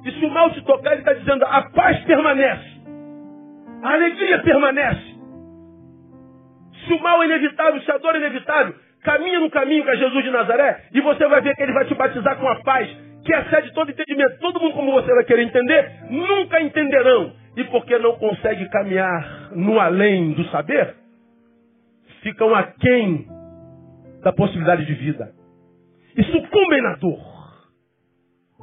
E 0.05 0.13
se 0.13 0.25
o 0.25 0.31
mal 0.31 0.51
te 0.51 0.63
tocar, 0.63 0.93
ele 0.93 1.01
está 1.01 1.15
dizendo, 1.15 1.45
a 1.45 1.63
paz 1.71 1.99
permanece. 2.05 2.79
A 3.83 3.93
alegria 3.95 4.39
permanece. 4.41 5.19
Se 6.87 6.93
o 6.93 7.03
mal 7.03 7.23
é 7.23 7.27
inevitável, 7.27 7.81
se 7.81 7.91
a 7.91 7.99
dor 7.99 8.15
é 8.15 8.19
inevitável, 8.19 8.75
caminha 9.05 9.41
no 9.41 9.51
caminho 9.51 9.85
com 9.85 9.95
Jesus 9.95 10.25
de 10.25 10.31
Nazaré 10.31 10.85
e 10.93 11.01
você 11.01 11.27
vai 11.27 11.41
ver 11.41 11.55
que 11.57 11.63
ele 11.63 11.73
vai 11.73 11.85
te 11.87 11.95
batizar 11.95 12.37
com 12.37 12.49
a 12.49 12.57
paz 12.63 12.89
que 13.25 13.35
excede 13.35 13.73
todo 13.73 13.91
entendimento. 13.91 14.39
Todo 14.39 14.61
mundo 14.61 14.75
como 14.75 14.93
você 14.93 15.13
vai 15.15 15.25
querer 15.25 15.43
entender, 15.43 15.91
nunca 16.11 16.61
entenderão. 16.61 17.33
E 17.59 17.65
porque 17.65 17.99
não 17.99 18.17
consegue 18.17 18.69
caminhar 18.69 19.51
no 19.51 19.81
além 19.81 20.33
do 20.33 20.45
saber, 20.45 20.95
ficam 22.23 22.55
aquém 22.55 23.27
da 24.23 24.33
possibilidade 24.33 24.87
de 24.87 24.95
vida. 24.95 25.35
E 26.17 26.23
sucumbem 26.23 26.81
na 26.81 26.95
dor. 26.95 27.21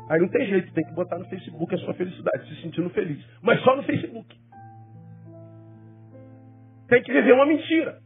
Aí 0.10 0.22
não 0.22 0.30
tem 0.30 0.48
jeito, 0.48 0.74
tem 0.74 0.86
que 0.86 0.94
botar 0.94 1.20
no 1.20 1.26
Facebook 1.26 1.76
a 1.76 1.78
sua 1.80 1.94
felicidade, 1.94 2.48
se 2.48 2.62
sentindo 2.62 2.90
feliz. 2.92 3.22
Mas 3.42 3.60
só 3.64 3.76
no 3.76 3.84
Facebook. 3.84 4.34
Tem 6.88 7.04
que 7.04 7.12
viver 7.12 7.34
uma 7.34 7.46
mentira. 7.46 7.98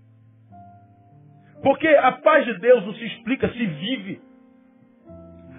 Porque 1.62 1.88
a 1.88 2.14
paz 2.14 2.46
de 2.46 2.58
Deus 2.58 2.84
não 2.84 2.96
se 2.96 3.06
explica, 3.06 3.48
se 3.50 3.64
vive. 3.64 4.22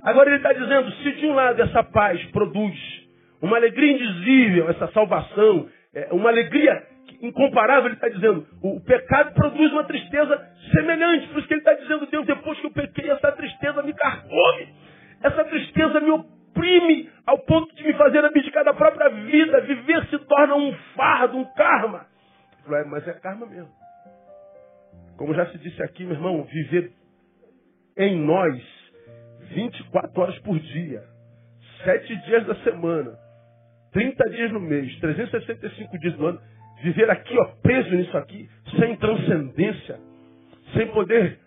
Agora 0.02 0.28
ele 0.28 0.38
está 0.38 0.52
dizendo, 0.52 0.90
se 0.90 1.12
de 1.12 1.26
um 1.26 1.34
lado 1.34 1.62
essa 1.62 1.84
paz 1.84 2.20
produz 2.32 2.99
uma 3.42 3.56
alegria 3.56 3.92
indizível, 3.92 4.68
essa 4.70 4.90
salvação, 4.92 5.68
é, 5.94 6.08
uma 6.12 6.28
alegria 6.28 6.82
incomparável, 7.22 7.86
ele 7.86 7.94
está 7.94 8.08
dizendo, 8.08 8.46
o 8.62 8.80
pecado 8.80 9.34
produz 9.34 9.72
uma 9.72 9.84
tristeza 9.84 10.48
semelhante. 10.72 11.28
Por 11.28 11.38
isso 11.38 11.48
que 11.48 11.54
ele 11.54 11.60
está 11.60 11.74
dizendo, 11.74 12.06
Deus, 12.06 12.26
depois 12.26 12.58
que 12.60 12.66
eu 12.66 12.72
pequei, 12.72 13.10
essa 13.10 13.32
tristeza 13.32 13.82
me 13.82 13.92
carcome. 13.94 14.74
Essa 15.22 15.44
tristeza 15.44 16.00
me 16.00 16.10
oprime 16.10 17.10
ao 17.26 17.38
ponto 17.40 17.74
de 17.74 17.84
me 17.84 17.92
fazer 17.94 18.24
abdicar 18.24 18.64
da 18.64 18.72
própria 18.72 19.08
vida. 19.10 19.60
Viver 19.62 20.06
se 20.06 20.18
torna 20.20 20.54
um 20.56 20.72
fardo, 20.94 21.36
um 21.36 21.44
karma. 21.54 22.06
Mas 22.86 23.06
é 23.06 23.12
karma 23.14 23.46
mesmo. 23.46 23.70
Como 25.18 25.34
já 25.34 25.46
se 25.46 25.58
disse 25.58 25.82
aqui, 25.82 26.04
meu 26.04 26.14
irmão, 26.14 26.44
viver 26.44 26.92
em 27.96 28.18
nós 28.24 28.54
24 29.50 30.22
horas 30.22 30.38
por 30.38 30.58
dia, 30.58 31.02
7 31.84 32.16
dias 32.24 32.46
da 32.46 32.54
semana, 32.56 33.18
30 33.92 34.30
dias 34.30 34.52
no 34.52 34.60
mês, 34.60 34.94
365 35.00 35.98
dias 35.98 36.16
no 36.16 36.26
ano, 36.26 36.40
viver 36.82 37.10
aqui, 37.10 37.36
ó, 37.38 37.44
preso 37.62 37.94
nisso 37.94 38.16
aqui, 38.16 38.48
sem 38.78 38.96
transcendência, 38.96 39.98
sem 40.74 40.86
poder 40.88 41.38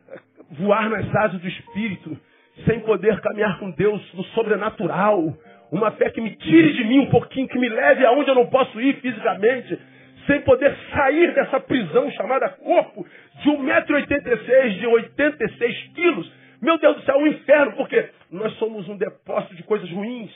voar 0.52 0.89
nas 0.89 1.14
asas 1.16 1.41
do 1.41 1.48
Espírito, 1.48 2.18
sem 2.66 2.80
poder 2.82 3.20
caminhar 3.22 3.60
com 3.60 3.72
Deus 3.72 4.02
no 4.14 4.24
sobrenatural, 4.26 5.36
uma 5.72 5.91
fé 5.91 6.10
que 6.12 6.22
me 6.22 6.36
tire 6.36 6.74
de 6.74 6.84
mim 6.84 7.00
um 7.00 7.10
pouquinho, 7.10 7.48
que 7.48 7.58
me 7.58 7.68
leve 7.68 8.06
aonde 8.06 8.30
eu 8.30 8.36
não 8.36 8.48
posso 8.48 8.80
ir 8.80 8.96
fisicamente, 8.98 9.80
sem 10.28 10.41
poder 10.41 10.76
sair 10.94 11.34
dessa 11.34 11.60
prisão 11.60 12.10
chamada 12.12 12.50
corpo 12.50 13.06
de 13.41 13.50
1,86m, 13.50 14.80
de 14.80 14.88
86 14.88 15.78
quilos. 15.96 16.32
Meu 16.62 16.78
Deus 16.78 16.96
do 16.96 17.02
céu, 17.04 17.18
um 17.18 17.28
inferno, 17.28 17.74
porque 17.74 18.10
nós 18.32 18.54
somos 18.54 18.88
um 18.88 18.98
depósito 18.98 19.56
de 19.56 19.64
coisas 19.64 19.89
ruins. 19.89 20.32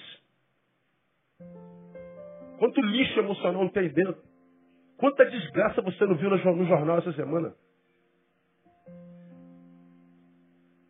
Quanto 2.58 2.82
lixo 2.82 3.20
emocional 3.20 3.64
não 3.64 3.70
tem 3.70 3.90
dentro. 3.90 4.18
Quanta 4.98 5.26
desgraça 5.26 5.82
você 5.82 6.06
não 6.06 6.16
viu 6.16 6.30
no 6.30 6.66
jornal 6.66 6.98
essa 6.98 7.14
semana. 7.14 7.54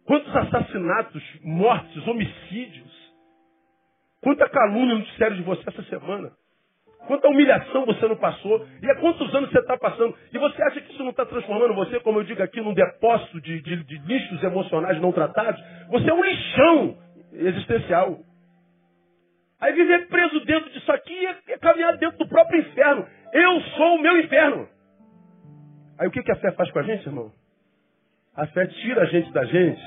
Quantos 0.05 0.33
assassinatos, 0.33 1.21
mortes, 1.43 2.07
homicídios. 2.07 2.87
Quanta 4.21 4.47
calúnia 4.49 4.95
no 4.95 5.05
sério 5.17 5.35
de 5.35 5.43
você 5.43 5.61
essa 5.67 5.83
semana. 5.83 6.31
Quanta 7.05 7.27
humilhação 7.27 7.85
você 7.85 8.07
não 8.07 8.15
passou. 8.15 8.65
E 8.81 8.89
há 8.89 8.95
quantos 8.95 9.33
anos 9.35 9.49
você 9.51 9.59
está 9.59 9.77
passando. 9.77 10.15
E 10.33 10.37
você 10.37 10.61
acha 10.63 10.81
que 10.81 10.93
isso 10.93 11.03
não 11.03 11.11
está 11.11 11.25
transformando 11.25 11.73
você, 11.73 11.99
como 11.99 12.19
eu 12.19 12.23
digo 12.23 12.41
aqui, 12.41 12.61
num 12.61 12.73
depósito 12.73 13.41
de, 13.41 13.61
de, 13.61 13.83
de 13.83 13.97
lixos 13.99 14.41
emocionais 14.43 14.99
não 15.01 15.11
tratados? 15.11 15.61
Você 15.89 16.09
é 16.09 16.13
um 16.13 16.23
lixão 16.23 16.97
existencial. 17.33 18.19
Aí 19.59 19.73
viver 19.73 20.07
preso 20.07 20.39
dentro 20.45 20.69
disso 20.69 20.91
aqui 20.91 21.25
é, 21.25 21.35
é 21.53 21.57
caminhar 21.57 21.97
dentro 21.97 22.17
do 22.19 22.27
próprio 22.27 22.59
inferno. 22.59 23.05
Eu 23.33 23.61
sou 23.61 23.95
o 23.95 24.01
meu 24.01 24.19
inferno. 24.19 24.67
Aí 25.99 26.07
o 26.07 26.11
que, 26.11 26.21
que 26.21 26.31
a 26.31 26.35
fé 26.35 26.51
faz 26.51 26.69
com 26.71 26.79
a 26.79 26.83
gente, 26.83 27.07
irmão? 27.07 27.31
A 28.35 28.45
fé 28.47 28.67
tira 28.67 29.01
a 29.01 29.05
gente 29.05 29.31
da 29.33 29.43
gente 29.45 29.81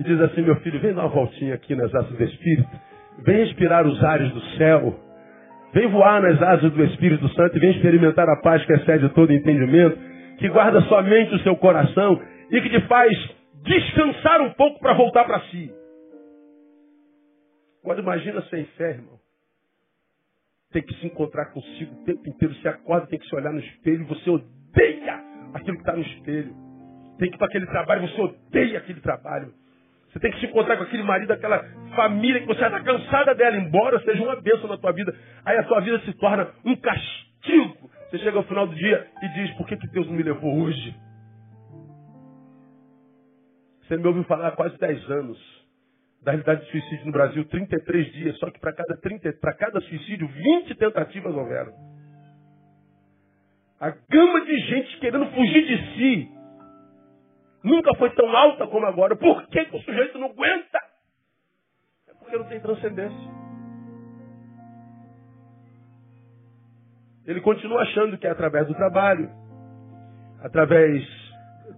e 0.00 0.04
diz 0.04 0.18
assim, 0.20 0.42
meu 0.42 0.56
filho, 0.56 0.80
vem 0.80 0.94
dar 0.94 1.02
uma 1.02 1.08
voltinha 1.08 1.54
aqui 1.54 1.74
nas 1.74 1.94
asas 1.94 2.16
do 2.16 2.24
Espírito. 2.24 2.70
Vem 3.18 3.44
respirar 3.44 3.86
os 3.86 4.02
ares 4.02 4.32
do 4.32 4.40
céu. 4.56 4.98
Vem 5.74 5.88
voar 5.88 6.22
nas 6.22 6.40
asas 6.40 6.72
do 6.72 6.84
Espírito 6.84 7.28
Santo 7.34 7.56
e 7.56 7.60
vem 7.60 7.72
experimentar 7.72 8.26
a 8.28 8.40
paz 8.40 8.64
que 8.64 8.72
excede 8.72 9.10
todo 9.10 9.32
entendimento, 9.32 9.98
que 10.38 10.48
guarda 10.48 10.80
sua 10.82 11.02
mente 11.02 11.32
e 11.32 11.36
o 11.36 11.42
seu 11.42 11.56
coração 11.56 12.18
e 12.50 12.60
que 12.62 12.70
te 12.70 12.80
faz 12.86 13.12
descansar 13.62 14.40
um 14.40 14.50
pouco 14.52 14.80
para 14.80 14.94
voltar 14.94 15.24
para 15.24 15.40
si. 15.50 15.70
Agora 17.86 18.00
imagina 18.00 18.42
sem 18.50 18.64
fé, 18.76 18.90
irmão. 18.94 19.16
Tem 20.72 20.82
que 20.82 20.92
se 20.96 21.06
encontrar 21.06 21.52
consigo 21.52 21.94
o 21.94 22.04
tempo 22.04 22.28
inteiro. 22.28 22.52
Você 22.56 22.66
acorda, 22.66 23.06
tem 23.06 23.16
que 23.16 23.28
se 23.28 23.34
olhar 23.36 23.52
no 23.52 23.60
espelho. 23.60 24.04
Você 24.06 24.28
odeia 24.28 25.22
aquilo 25.54 25.76
que 25.76 25.82
está 25.82 25.92
no 25.92 26.02
espelho. 26.02 26.52
Tem 27.16 27.30
que 27.30 27.36
ir 27.36 27.38
para 27.38 27.46
aquele 27.46 27.66
trabalho, 27.66 28.08
você 28.08 28.20
odeia 28.20 28.78
aquele 28.78 29.00
trabalho. 29.00 29.54
Você 30.08 30.18
tem 30.18 30.32
que 30.32 30.40
se 30.40 30.46
encontrar 30.46 30.76
com 30.78 30.82
aquele 30.82 31.04
marido, 31.04 31.32
aquela 31.32 31.62
família 31.94 32.40
que 32.40 32.48
você 32.48 32.64
está 32.64 32.82
cansada 32.82 33.36
dela, 33.36 33.56
embora 33.56 34.00
seja 34.00 34.20
uma 34.20 34.34
bênção 34.34 34.68
na 34.68 34.76
tua 34.76 34.90
vida. 34.90 35.16
Aí 35.44 35.56
a 35.56 35.62
tua 35.62 35.80
vida 35.80 36.00
se 36.00 36.12
torna 36.14 36.50
um 36.64 36.74
castigo. 36.74 37.88
Você 38.10 38.18
chega 38.18 38.36
ao 38.36 38.44
final 38.44 38.66
do 38.66 38.74
dia 38.74 39.06
e 39.22 39.28
diz, 39.28 39.52
por 39.52 39.64
que, 39.64 39.76
que 39.76 39.86
Deus 39.90 40.08
não 40.08 40.14
me 40.14 40.24
levou 40.24 40.60
hoje? 40.60 40.92
Você 43.82 43.96
me 43.96 44.08
ouviu 44.08 44.24
falar 44.24 44.48
há 44.48 44.52
quase 44.52 44.76
10 44.76 45.08
anos 45.08 45.55
da 46.26 46.32
realidade 46.32 46.64
de 46.64 46.70
suicídio 46.72 47.06
no 47.06 47.12
Brasil, 47.12 47.44
33 47.44 48.12
dias, 48.12 48.36
só 48.38 48.50
que 48.50 48.58
para 48.58 48.72
cada, 48.72 48.96
30, 48.96 49.32
cada 49.56 49.80
suicídio, 49.80 50.26
20 50.26 50.74
tentativas 50.74 51.32
houveram. 51.32 51.72
A 53.78 53.90
gama 53.90 54.44
de 54.44 54.58
gente 54.62 54.98
querendo 54.98 55.30
fugir 55.30 55.66
de 55.66 55.94
si 55.94 56.28
nunca 57.62 57.94
foi 57.94 58.10
tão 58.10 58.28
alta 58.36 58.66
como 58.66 58.86
agora. 58.86 59.14
Por 59.14 59.46
que, 59.46 59.66
que 59.66 59.76
o 59.76 59.80
sujeito 59.82 60.18
não 60.18 60.30
aguenta? 60.30 60.80
É 62.08 62.14
porque 62.14 62.36
não 62.36 62.48
tem 62.48 62.58
transcendência. 62.58 63.36
Ele 67.24 67.40
continua 67.40 67.82
achando 67.82 68.18
que 68.18 68.26
é 68.26 68.30
através 68.30 68.66
do 68.66 68.74
trabalho, 68.74 69.30
através 70.42 71.06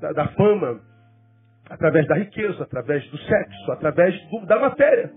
da, 0.00 0.12
da 0.12 0.28
fama, 0.28 0.80
através 1.68 2.06
da 2.06 2.16
riqueza, 2.16 2.62
através 2.62 3.06
do 3.10 3.18
sexo, 3.18 3.72
através 3.72 4.14
do, 4.30 4.46
da 4.46 4.58
matéria. 4.58 5.10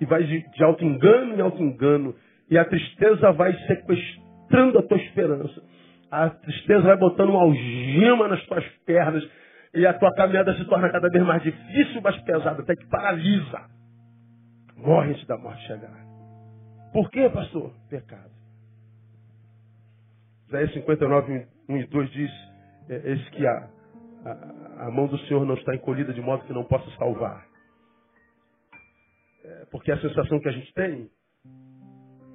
E 0.00 0.06
vai 0.06 0.24
de, 0.24 0.48
de 0.50 0.64
alto 0.64 0.84
engano 0.84 1.34
em 1.34 1.40
alto 1.40 1.62
engano. 1.62 2.14
E 2.50 2.56
a 2.56 2.64
tristeza 2.64 3.32
vai 3.32 3.52
sequestrando 3.66 4.78
a 4.78 4.82
tua 4.82 4.96
esperança. 4.96 5.62
A 6.10 6.30
tristeza 6.30 6.82
vai 6.82 6.96
botando 6.96 7.30
uma 7.30 7.42
algema 7.42 8.28
nas 8.28 8.42
tuas 8.46 8.64
pernas 8.86 9.22
e 9.74 9.86
a 9.86 9.92
tua 9.92 10.14
caminhada 10.14 10.54
se 10.54 10.64
torna 10.64 10.90
cada 10.90 11.08
vez 11.10 11.24
mais 11.24 11.42
difícil, 11.42 12.00
mais 12.00 12.16
pesada, 12.22 12.62
até 12.62 12.74
que 12.74 12.86
paralisa. 12.86 13.60
Morre 14.76 15.10
antes 15.10 15.26
da 15.26 15.36
morte 15.36 15.66
chegar. 15.66 16.08
Por 16.92 17.10
quê, 17.10 17.28
pastor? 17.28 17.72
Pecado. 17.90 18.30
Isaías 20.48 20.72
59, 20.72 21.46
1 21.68 21.76
e 21.76 21.86
2 21.86 22.10
diz, 22.10 22.30
é, 22.88 23.10
eis 23.10 23.28
que 23.30 23.46
a, 23.46 23.68
a, 24.24 24.90
mão 24.90 25.06
do 25.06 25.18
Senhor 25.20 25.44
não 25.44 25.54
está 25.54 25.74
encolhida 25.74 26.12
de 26.12 26.20
modo 26.20 26.44
que 26.44 26.52
não 26.52 26.64
possa 26.64 26.90
salvar. 26.96 27.46
É, 29.44 29.66
porque 29.70 29.92
a 29.92 30.00
sensação 30.00 30.40
que 30.40 30.48
a 30.48 30.52
gente 30.52 30.72
tem 30.74 31.10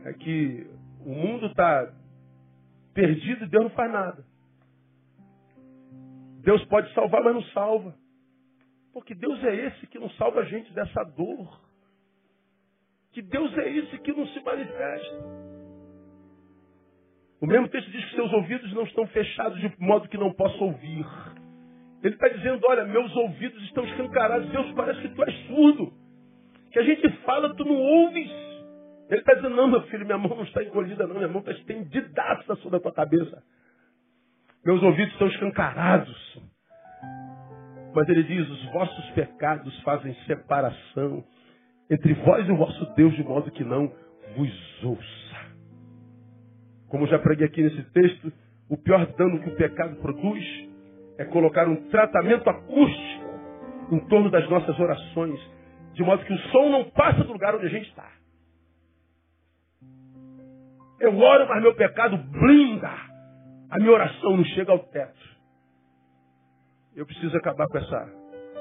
é 0.05 0.13
que 0.13 0.67
o 1.05 1.13
mundo 1.13 1.47
está 1.47 1.93
perdido 2.93 3.45
e 3.45 3.49
Deus 3.49 3.63
não 3.65 3.71
faz 3.71 3.91
nada. 3.91 4.25
Deus 6.41 6.63
pode 6.65 6.93
salvar, 6.93 7.23
mas 7.23 7.33
não 7.33 7.43
salva. 7.45 7.95
Porque 8.91 9.15
Deus 9.15 9.43
é 9.43 9.55
esse 9.67 9.87
que 9.87 9.97
não 9.97 10.09
salva 10.11 10.41
a 10.41 10.45
gente 10.45 10.71
dessa 10.73 11.03
dor. 11.03 11.61
Que 13.11 13.21
Deus 13.21 13.57
é 13.57 13.69
esse 13.69 13.97
que 13.99 14.11
não 14.11 14.27
se 14.27 14.39
manifesta. 14.41 15.53
O 17.41 17.47
mesmo 17.47 17.67
texto 17.67 17.91
diz 17.91 18.05
que 18.05 18.15
seus 18.15 18.31
ouvidos 18.31 18.73
não 18.73 18.83
estão 18.83 19.05
fechados 19.07 19.59
de 19.59 19.73
modo 19.79 20.07
que 20.07 20.17
não 20.17 20.33
possa 20.33 20.63
ouvir. 20.63 21.05
Ele 22.03 22.15
está 22.15 22.27
dizendo, 22.27 22.61
olha, 22.67 22.83
meus 22.83 23.15
ouvidos 23.15 23.63
estão 23.63 23.85
escancarados. 23.85 24.49
Deus, 24.49 24.71
parece 24.73 25.01
que 25.01 25.15
tu 25.15 25.23
és 25.23 25.47
surdo. 25.47 25.93
Que 26.71 26.79
a 26.79 26.83
gente 26.83 27.09
fala, 27.21 27.55
tu 27.55 27.63
não 27.63 27.75
ouves. 27.75 28.29
Ele 29.09 29.21
está 29.21 29.33
dizendo, 29.35 29.55
não, 29.55 29.69
meu 29.69 29.81
filho, 29.83 30.05
minha 30.05 30.17
mão 30.17 30.35
não 30.35 30.43
está 30.43 30.61
encolhida, 30.61 31.07
não. 31.07 31.15
Minha 31.15 31.29
mão 31.29 31.39
está 31.39 31.53
estendidaça 31.53 32.55
sobre 32.57 32.77
a 32.77 32.81
tua 32.81 32.91
cabeça. 32.91 33.41
Meus 34.65 34.83
ouvidos 34.83 35.13
estão 35.13 35.27
escancarados. 35.27 36.41
Mas 37.95 38.09
ele 38.09 38.23
diz, 38.23 38.49
os 38.49 38.65
vossos 38.73 39.09
pecados 39.11 39.79
fazem 39.81 40.13
separação 40.25 41.23
entre 41.89 42.13
vós 42.15 42.47
e 42.47 42.51
o 42.51 42.57
vosso 42.57 42.85
Deus, 42.95 43.13
de 43.13 43.23
modo 43.23 43.51
que 43.51 43.63
não 43.63 43.89
vos 44.35 44.83
ouça. 44.83 45.53
Como 46.89 47.07
já 47.07 47.19
preguei 47.19 47.47
aqui 47.47 47.61
nesse 47.61 47.83
texto, 47.91 48.33
o 48.69 48.75
pior 48.75 49.05
dano 49.13 49.39
que 49.39 49.49
o 49.49 49.55
pecado 49.55 49.95
produz 49.97 50.72
é 51.17 51.25
colocar 51.25 51.67
um 51.67 51.75
tratamento 51.89 52.49
acústico 52.49 53.23
em 53.91 53.99
torno 54.07 54.29
das 54.29 54.49
nossas 54.49 54.77
orações, 54.79 55.39
de 55.93 56.03
modo 56.03 56.25
que 56.25 56.33
o 56.33 56.39
som 56.49 56.69
não 56.69 56.89
passa 56.91 57.23
do 57.23 57.33
lugar 57.33 57.55
onde 57.55 57.67
a 57.67 57.69
gente 57.69 57.87
está. 57.89 58.09
Eu 60.99 61.17
oro, 61.17 61.47
mas 61.49 61.61
meu 61.61 61.75
pecado 61.75 62.17
blinda. 62.17 62.89
A 63.69 63.77
minha 63.77 63.91
oração 63.91 64.37
não 64.37 64.45
chega 64.45 64.71
ao 64.71 64.79
teto. 64.79 65.19
Eu 66.95 67.05
preciso 67.05 67.35
acabar 67.35 67.67
com 67.67 67.77
essa, 67.77 68.05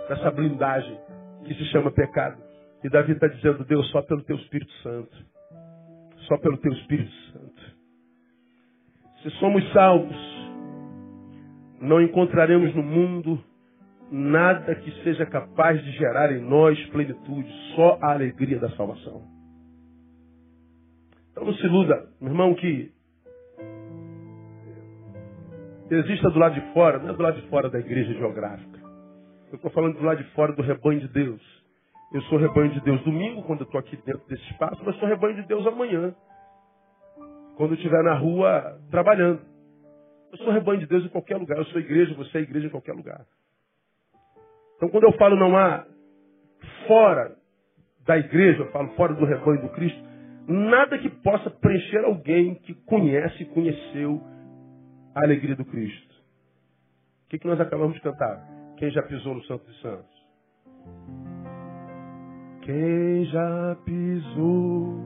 com 0.07 0.12
essa 0.12 0.30
blindagem 0.30 0.98
que 1.44 1.55
se 1.55 1.64
chama 1.66 1.90
pecado. 1.92 2.42
E 2.82 2.88
Davi 2.88 3.12
está 3.12 3.28
dizendo, 3.28 3.64
Deus, 3.64 3.88
só 3.90 4.03
pelo 4.03 4.22
teu 4.24 4.36
Espírito 4.36 4.72
Santo. 4.82 5.16
Só 6.26 6.36
pelo 6.38 6.57
teu 6.59 6.72
Espírito 6.72 7.12
Santo. 7.32 7.76
Se 9.22 9.30
somos 9.38 9.72
salvos, 9.72 10.32
não 11.83 12.01
encontraremos 12.01 12.72
no 12.74 12.83
mundo 12.83 13.43
nada 14.11 14.74
que 14.76 14.91
seja 15.03 15.26
capaz 15.26 15.83
de 15.83 15.91
gerar 15.93 16.33
em 16.33 16.41
nós 16.41 16.78
plenitude, 16.91 17.51
só 17.74 17.99
a 18.01 18.12
alegria 18.12 18.59
da 18.59 18.70
salvação. 18.70 19.22
Então 21.33 21.45
não 21.45 21.55
se 21.55 21.64
iluda, 21.66 22.09
meu 22.20 22.30
irmão, 22.30 22.55
que 22.55 22.93
exista 25.91 26.30
do 26.30 26.39
lado 26.39 26.55
de 26.55 26.72
fora, 26.72 26.99
não 26.99 27.11
é 27.11 27.12
do 27.14 27.22
lado 27.22 27.41
de 27.41 27.49
fora 27.49 27.68
da 27.68 27.80
igreja 27.80 28.12
geográfica. 28.14 28.78
Eu 29.51 29.57
estou 29.57 29.70
falando 29.72 29.99
do 29.99 30.05
lado 30.05 30.22
de 30.22 30.30
fora 30.30 30.53
do 30.53 30.62
rebanho 30.62 31.01
de 31.01 31.09
Deus. 31.09 31.43
Eu 32.14 32.22
sou 32.22 32.39
rebanho 32.39 32.70
de 32.70 32.80
Deus 32.83 33.03
domingo, 33.03 33.43
quando 33.43 33.61
eu 33.61 33.66
estou 33.66 33.80
aqui 33.80 33.97
dentro 34.05 34.26
desse 34.28 34.45
espaço, 34.53 34.80
mas 34.85 34.95
sou 34.97 35.09
rebanho 35.09 35.35
de 35.35 35.49
Deus 35.49 35.66
amanhã, 35.66 36.14
quando 37.57 37.72
eu 37.72 37.76
estiver 37.76 38.03
na 38.05 38.14
rua 38.14 38.78
trabalhando. 38.91 39.51
Eu 40.33 40.39
sou 40.39 40.51
rebanho 40.51 40.80
de 40.80 40.87
Deus 40.87 41.05
em 41.05 41.09
qualquer 41.09 41.37
lugar. 41.37 41.59
Eu 41.59 41.64
sou 41.66 41.80
igreja, 41.80 42.14
você 42.14 42.39
é 42.39 42.41
igreja 42.41 42.66
em 42.66 42.70
qualquer 42.70 42.95
lugar. 42.95 43.26
Então, 44.76 44.89
quando 44.89 45.05
eu 45.05 45.12
falo 45.12 45.37
não 45.37 45.57
há 45.57 45.87
fora 46.87 47.37
da 48.07 48.16
igreja, 48.16 48.62
eu 48.62 48.70
falo 48.72 48.89
fora 48.95 49.14
do 49.14 49.26
rebanho 49.26 49.61
do 49.61 49.68
Cristo, 49.68 50.03
nada 50.49 50.99
que 50.99 51.09
possa 51.09 51.51
preencher 51.51 52.05
alguém 52.05 52.55
que 52.57 52.74
conhece 52.74 53.43
e 53.43 53.47
conheceu 53.47 54.20
a 55.14 55.22
alegria 55.22 55.55
do 55.55 55.64
Cristo. 55.64 56.14
O 57.26 57.28
que, 57.28 57.39
que 57.39 57.47
nós 57.47 57.61
acabamos 57.61 57.95
de 57.95 58.01
cantar? 58.01 58.43
Quem 58.78 58.91
já 58.91 59.03
pisou 59.03 59.35
no 59.35 59.45
Santo 59.45 59.64
dos 59.64 59.80
Santos? 59.80 60.22
Quem 62.62 63.24
já 63.26 63.76
pisou 63.85 65.05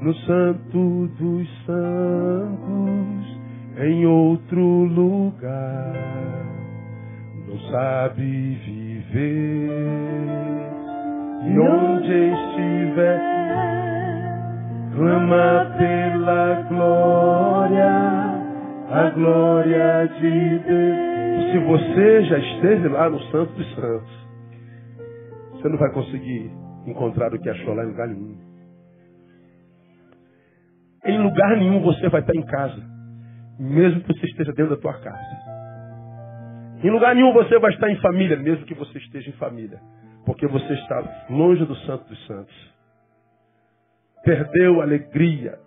no 0.00 0.14
Santo 0.24 1.08
dos 1.18 1.66
Santos 1.66 3.35
em 3.78 4.06
outro 4.06 4.60
lugar. 4.84 5.92
Não 7.48 7.58
sabe 7.70 8.54
viver. 8.64 9.70
E 11.44 11.58
onde 11.58 12.12
estiver 12.12 13.20
clama 14.94 15.74
pela 15.78 16.62
glória 16.68 18.16
a 18.88 19.10
glória 19.10 20.08
de 20.20 20.58
Deus. 20.60 21.52
Se 21.52 21.58
você 21.58 22.24
já 22.24 22.38
esteve 22.38 22.88
lá 22.88 23.10
no 23.10 23.20
Santo 23.30 23.52
dos 23.52 23.74
Santos 23.74 24.26
você 25.66 25.68
não 25.68 25.78
vai 25.78 25.90
conseguir 25.90 26.50
encontrar 26.86 27.34
o 27.34 27.40
que 27.40 27.50
achou 27.50 27.74
lá 27.74 27.82
em 27.82 27.88
lugar 27.88 28.06
nenhum. 28.08 28.36
Em 31.04 31.22
lugar 31.22 31.56
nenhum 31.56 31.82
você 31.82 32.08
vai 32.08 32.20
estar 32.20 32.34
em 32.36 32.46
casa, 32.46 32.82
mesmo 33.58 34.00
que 34.02 34.08
você 34.08 34.26
esteja 34.26 34.52
dentro 34.52 34.76
da 34.76 34.80
tua 34.80 34.94
casa. 34.94 35.56
Em 36.82 36.90
lugar 36.90 37.14
nenhum 37.14 37.32
você 37.32 37.58
vai 37.58 37.72
estar 37.72 37.90
em 37.90 37.96
família, 38.00 38.36
mesmo 38.36 38.66
que 38.66 38.74
você 38.74 38.98
esteja 38.98 39.30
em 39.30 39.34
família, 39.34 39.80
porque 40.24 40.46
você 40.46 40.74
está 40.74 41.26
longe 41.30 41.64
do 41.64 41.74
Santo 41.76 42.08
dos 42.08 42.26
Santos. 42.26 42.74
Perdeu 44.24 44.80
a 44.80 44.84
alegria 44.84 45.58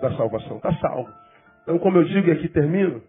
da 0.00 0.16
salvação, 0.16 0.56
está 0.56 0.72
salvo. 0.76 1.10
Então, 1.62 1.78
como 1.78 1.98
eu 1.98 2.04
digo 2.04 2.28
e 2.28 2.32
aqui 2.32 2.48
termino, 2.48 3.02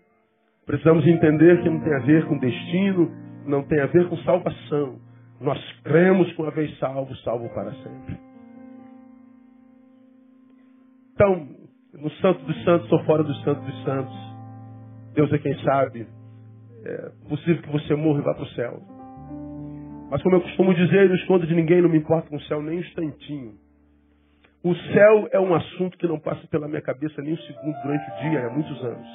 precisamos 0.66 1.06
entender 1.08 1.62
que 1.62 1.70
não 1.70 1.80
tem 1.82 1.93
a 1.93 2.00
ver 2.00 2.26
com 2.26 2.38
destino, 2.38 3.12
não 3.46 3.64
tem 3.64 3.80
a 3.80 3.86
ver 3.86 4.10
com 4.10 4.18
salvação, 4.18 5.00
nós 5.39 5.60
cremos 5.84 6.32
que 6.34 6.41
uma 6.41 6.52
vez 6.52 6.78
salvo, 6.80 7.16
salvo 7.18 7.50
para 7.50 7.72
sempre. 7.72 8.18
Então, 11.14 11.48
no 12.00 12.10
Santo 12.12 12.43
dos 12.46 12.64
Santos 12.64 12.91
ou 12.91 13.04
fora 13.04 13.24
do 13.24 13.34
Santo 13.36 13.62
dos 13.62 13.84
Santos, 13.84 14.16
Deus 15.14 15.32
é 15.32 15.38
quem 15.38 15.58
sabe. 15.60 16.08
É 16.86 17.12
possível 17.30 17.62
que 17.62 17.72
você 17.72 17.96
morra 17.96 18.20
e 18.20 18.24
vá 18.24 18.34
para 18.34 18.43
o 18.43 18.50
céu. 18.50 18.82
Mas 20.10 20.22
como 20.22 20.36
eu 20.36 20.41
costumo 20.41 20.74
dizer, 20.74 21.10
não 21.10 21.16
escondo 21.16 21.48
de 21.48 21.56
ninguém, 21.56 21.82
não 21.82 21.89
me 21.89 21.98
importa 21.98 22.30
com 22.30 22.36
o 22.36 22.41
céu 22.41 22.62
nem 22.62 22.78
um 22.78 22.82
instantinho. 22.82 23.54
O 24.64 24.74
céu 24.76 25.30
é 25.32 25.39
um 25.39 25.54
assunto 25.54 25.98
que 25.98 26.08
não 26.08 26.20
passa 26.20 26.46
pela 26.48 26.68
minha 26.68 26.82
cabeça 26.82 27.22
nem 27.22 27.34
um 27.34 27.38
segundo 27.38 27.76
durante 27.84 28.12
o 28.12 28.30
dia, 28.30 28.48
há 28.48 28.50
muitos 28.50 28.84
anos. 28.84 29.08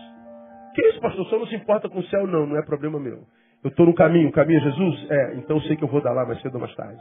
Que 0.74 0.86
isso, 0.88 1.00
pastor? 1.00 1.26
Só 1.26 1.38
não 1.38 1.46
se 1.46 1.56
importa 1.56 1.88
com 1.88 1.98
o 1.98 2.04
céu? 2.04 2.26
Não, 2.26 2.46
não 2.46 2.56
é 2.56 2.62
problema 2.62 2.98
meu. 2.98 3.24
Eu 3.62 3.70
estou 3.70 3.84
no 3.84 3.94
caminho, 3.94 4.28
o 4.28 4.32
caminho 4.32 4.58
é 4.58 4.62
Jesus? 4.62 5.10
É, 5.10 5.34
então 5.34 5.56
eu 5.56 5.62
sei 5.62 5.76
que 5.76 5.84
eu 5.84 5.88
vou 5.88 6.00
dar 6.00 6.12
lá 6.12 6.24
mais 6.24 6.40
cedo 6.40 6.54
ou 6.54 6.60
mais 6.60 6.74
tarde. 6.74 7.00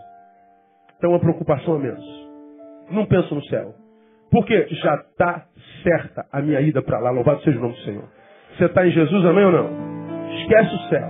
Então 0.98 1.12
uma 1.12 1.20
preocupação 1.20 1.76
a 1.76 1.80
menos. 1.80 2.30
Não 2.92 3.06
penso 3.06 3.34
no 3.34 3.44
céu. 3.46 3.76
Porque 4.32 4.68
já 4.76 4.96
está 4.96 5.46
certa 5.84 6.26
a 6.32 6.42
minha 6.42 6.62
ida 6.62 6.82
para 6.82 7.00
lá. 7.00 7.10
Louvado 7.10 7.42
seja 7.42 7.58
o 7.58 7.62
nome 7.62 7.74
do 7.74 7.82
Senhor. 7.82 8.04
Você 8.58 8.66
está 8.66 8.86
em 8.86 8.92
Jesus, 8.92 9.26
amém 9.26 9.46
ou 9.46 9.52
não? 9.52 9.70
Esquece 10.42 10.76
o 10.76 10.90
céu. 10.90 11.08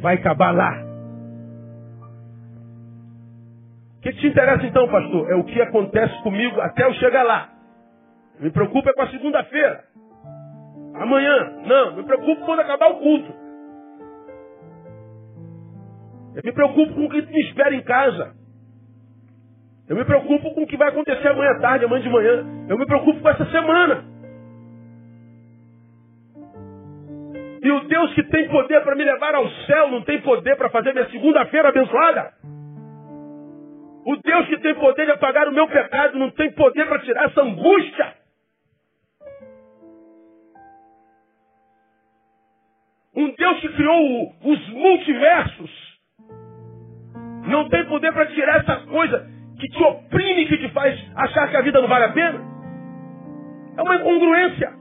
Vai 0.00 0.16
acabar 0.16 0.50
lá. 0.50 0.84
O 3.98 4.00
que 4.02 4.12
te 4.12 4.26
interessa 4.26 4.66
então, 4.66 4.86
pastor? 4.88 5.30
É 5.30 5.34
o 5.34 5.44
que 5.44 5.60
acontece 5.62 6.22
comigo 6.22 6.60
até 6.60 6.84
eu 6.84 6.92
chegar 6.94 7.22
lá. 7.22 7.50
Me 8.38 8.50
preocupa 8.50 8.90
é 8.90 8.92
com 8.92 9.02
a 9.02 9.08
segunda-feira. 9.08 9.84
Amanhã. 10.94 11.62
Não, 11.66 11.96
me 11.96 12.02
preocupo 12.04 12.44
quando 12.44 12.60
acabar 12.60 12.90
o 12.90 12.98
culto. 12.98 13.32
Eu 16.34 16.42
me 16.44 16.52
preocupo 16.52 16.94
com 16.94 17.06
o 17.06 17.08
que 17.08 17.22
me 17.22 17.40
espera 17.42 17.74
em 17.74 17.82
casa. 17.82 18.34
Eu 19.88 19.96
me 19.96 20.04
preocupo 20.04 20.54
com 20.54 20.62
o 20.62 20.66
que 20.66 20.76
vai 20.76 20.88
acontecer 20.88 21.28
amanhã 21.28 21.50
à 21.50 21.60
tarde, 21.60 21.84
amanhã 21.84 22.02
de 22.02 22.08
manhã. 22.08 22.44
Eu 22.68 22.78
me 22.78 22.86
preocupo 22.86 23.20
com 23.20 23.28
essa 23.28 23.44
semana. 23.50 24.04
E 27.62 27.70
o 27.70 27.80
Deus 27.80 28.14
que 28.14 28.22
tem 28.24 28.48
poder 28.48 28.82
para 28.82 28.94
me 28.94 29.04
levar 29.04 29.34
ao 29.34 29.48
céu 29.66 29.90
não 29.90 30.02
tem 30.02 30.20
poder 30.22 30.56
para 30.56 30.70
fazer 30.70 30.92
minha 30.92 31.08
segunda-feira 31.10 31.68
abençoada. 31.68 32.32
O 34.06 34.16
Deus 34.16 34.46
que 34.48 34.58
tem 34.58 34.74
poder 34.74 35.06
de 35.06 35.12
apagar 35.12 35.48
o 35.48 35.52
meu 35.52 35.66
pecado 35.68 36.18
não 36.18 36.30
tem 36.30 36.50
poder 36.52 36.86
para 36.86 36.98
tirar 37.00 37.24
essa 37.24 37.42
angústia. 37.42 38.14
Um 43.16 43.34
Deus 43.34 43.60
que 43.60 43.68
criou 43.68 44.34
os 44.44 44.68
multiversos. 44.70 45.94
Não 47.46 47.68
tem 47.68 47.86
poder 47.86 48.12
para 48.12 48.26
tirar 48.26 48.60
essa 48.60 48.76
coisa 48.86 49.33
que 49.64 49.70
te 49.70 49.82
oprime, 49.82 50.46
que 50.46 50.58
te 50.58 50.68
faz 50.70 50.98
achar 51.16 51.48
que 51.48 51.56
a 51.56 51.62
vida 51.62 51.80
não 51.80 51.88
vale 51.88 52.04
a 52.04 52.12
pena. 52.12 52.40
É 53.76 53.82
uma 53.82 53.96
incongruência. 53.96 54.72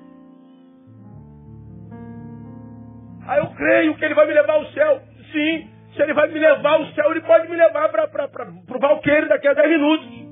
Aí 3.25 3.39
eu 3.39 3.47
creio 3.51 3.95
que 3.95 4.03
ele 4.03 4.13
vai 4.13 4.27
me 4.27 4.33
levar 4.33 4.53
ao 4.53 4.65
céu. 4.67 5.01
Sim, 5.31 5.69
se 5.95 6.01
ele 6.01 6.13
vai 6.13 6.27
me 6.27 6.37
levar 6.37 6.73
ao 6.73 6.85
céu, 6.87 7.11
ele 7.11 7.21
pode 7.21 7.49
me 7.49 7.55
levar 7.55 7.89
para 7.89 8.49
o 8.75 8.79
Valqueire 8.79 9.29
daqui 9.29 9.47
a 9.47 9.53
10 9.53 9.69
minutos. 9.69 10.23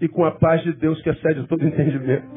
E 0.00 0.08
com 0.08 0.24
a 0.24 0.32
paz 0.32 0.62
de 0.62 0.72
Deus 0.74 1.02
que 1.02 1.10
excede 1.10 1.46
todo 1.48 1.66
entendimento. 1.66 2.28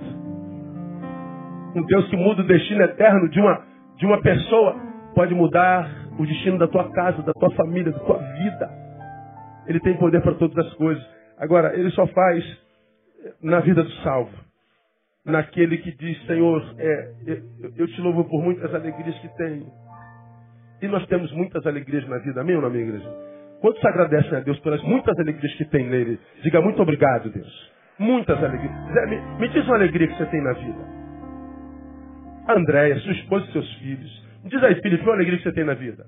Um 1.76 1.86
Deus 1.86 2.08
que 2.10 2.18
muda 2.18 2.42
o 2.42 2.48
destino 2.48 2.82
eterno 2.82 3.30
de 3.30 3.40
uma, 3.40 3.64
de 3.98 4.06
uma 4.06 4.20
pessoa, 4.22 4.76
pode 5.14 5.36
mudar 5.36 5.88
o 6.18 6.26
destino 6.26 6.58
da 6.58 6.68
tua 6.68 6.92
casa, 6.92 7.22
da 7.22 7.34
tua 7.34 7.52
família, 7.52 7.92
da 7.92 8.00
tua 8.00 8.18
vida. 8.18 8.87
Ele 9.68 9.80
tem 9.80 9.98
poder 9.98 10.22
para 10.22 10.36
todas 10.36 10.58
as 10.66 10.74
coisas. 10.76 11.04
Agora, 11.38 11.78
ele 11.78 11.90
só 11.92 12.08
faz 12.08 12.44
na 13.42 13.60
vida 13.60 13.84
do 13.84 13.92
salvo. 14.04 14.32
Naquele 15.26 15.78
que 15.80 15.92
diz, 15.92 16.26
Senhor, 16.26 16.64
é, 16.78 17.12
eu 17.76 17.88
te 17.88 18.02
louvo 18.02 18.24
por 18.26 18.42
muitas 18.42 18.74
alegrias 18.74 19.18
que 19.20 19.28
tenho 19.36 19.68
e 20.82 20.88
nós 20.88 21.06
temos 21.08 21.32
muitas 21.32 21.66
alegrias 21.66 22.08
na 22.08 22.20
vida, 22.20 22.42
amém 22.42 22.56
ou 22.56 22.62
não, 22.62 22.70
minha 22.70 22.84
igreja? 22.84 23.10
Quantos 23.62 23.84
agradecem 23.84 24.38
a 24.38 24.42
Deus 24.42 24.60
pelas 24.60 24.82
muitas 24.84 25.18
alegrias 25.18 25.54
que 25.56 25.66
tem 25.66 25.88
nele? 25.88 26.20
Diga 26.44 26.62
muito 26.62 26.80
obrigado, 26.82 27.32
Deus. 27.32 27.72
Muitas 27.98 28.38
alegrias. 28.44 28.72
Me, 29.10 29.40
me, 29.40 29.50
diz 29.50 29.66
uma 29.66 29.76
alegria 29.76 30.08
que 30.08 30.16
você 30.16 30.26
tem 30.28 30.44
na 30.44 30.54
vida. 30.54 30.86
Andréia, 32.50 33.00
sua 33.00 33.14
esposa 33.14 33.46
e 33.50 33.52
seus 33.52 33.74
filhos. 33.78 34.28
Me 34.44 34.50
diz 34.52 34.64
aí, 34.64 34.76
filho, 34.82 35.02
uma 35.02 35.14
alegria 35.14 35.38
que 35.38 35.44
você 35.44 35.52
tem 35.52 35.64
na 35.64 35.74
vida. 35.74 36.06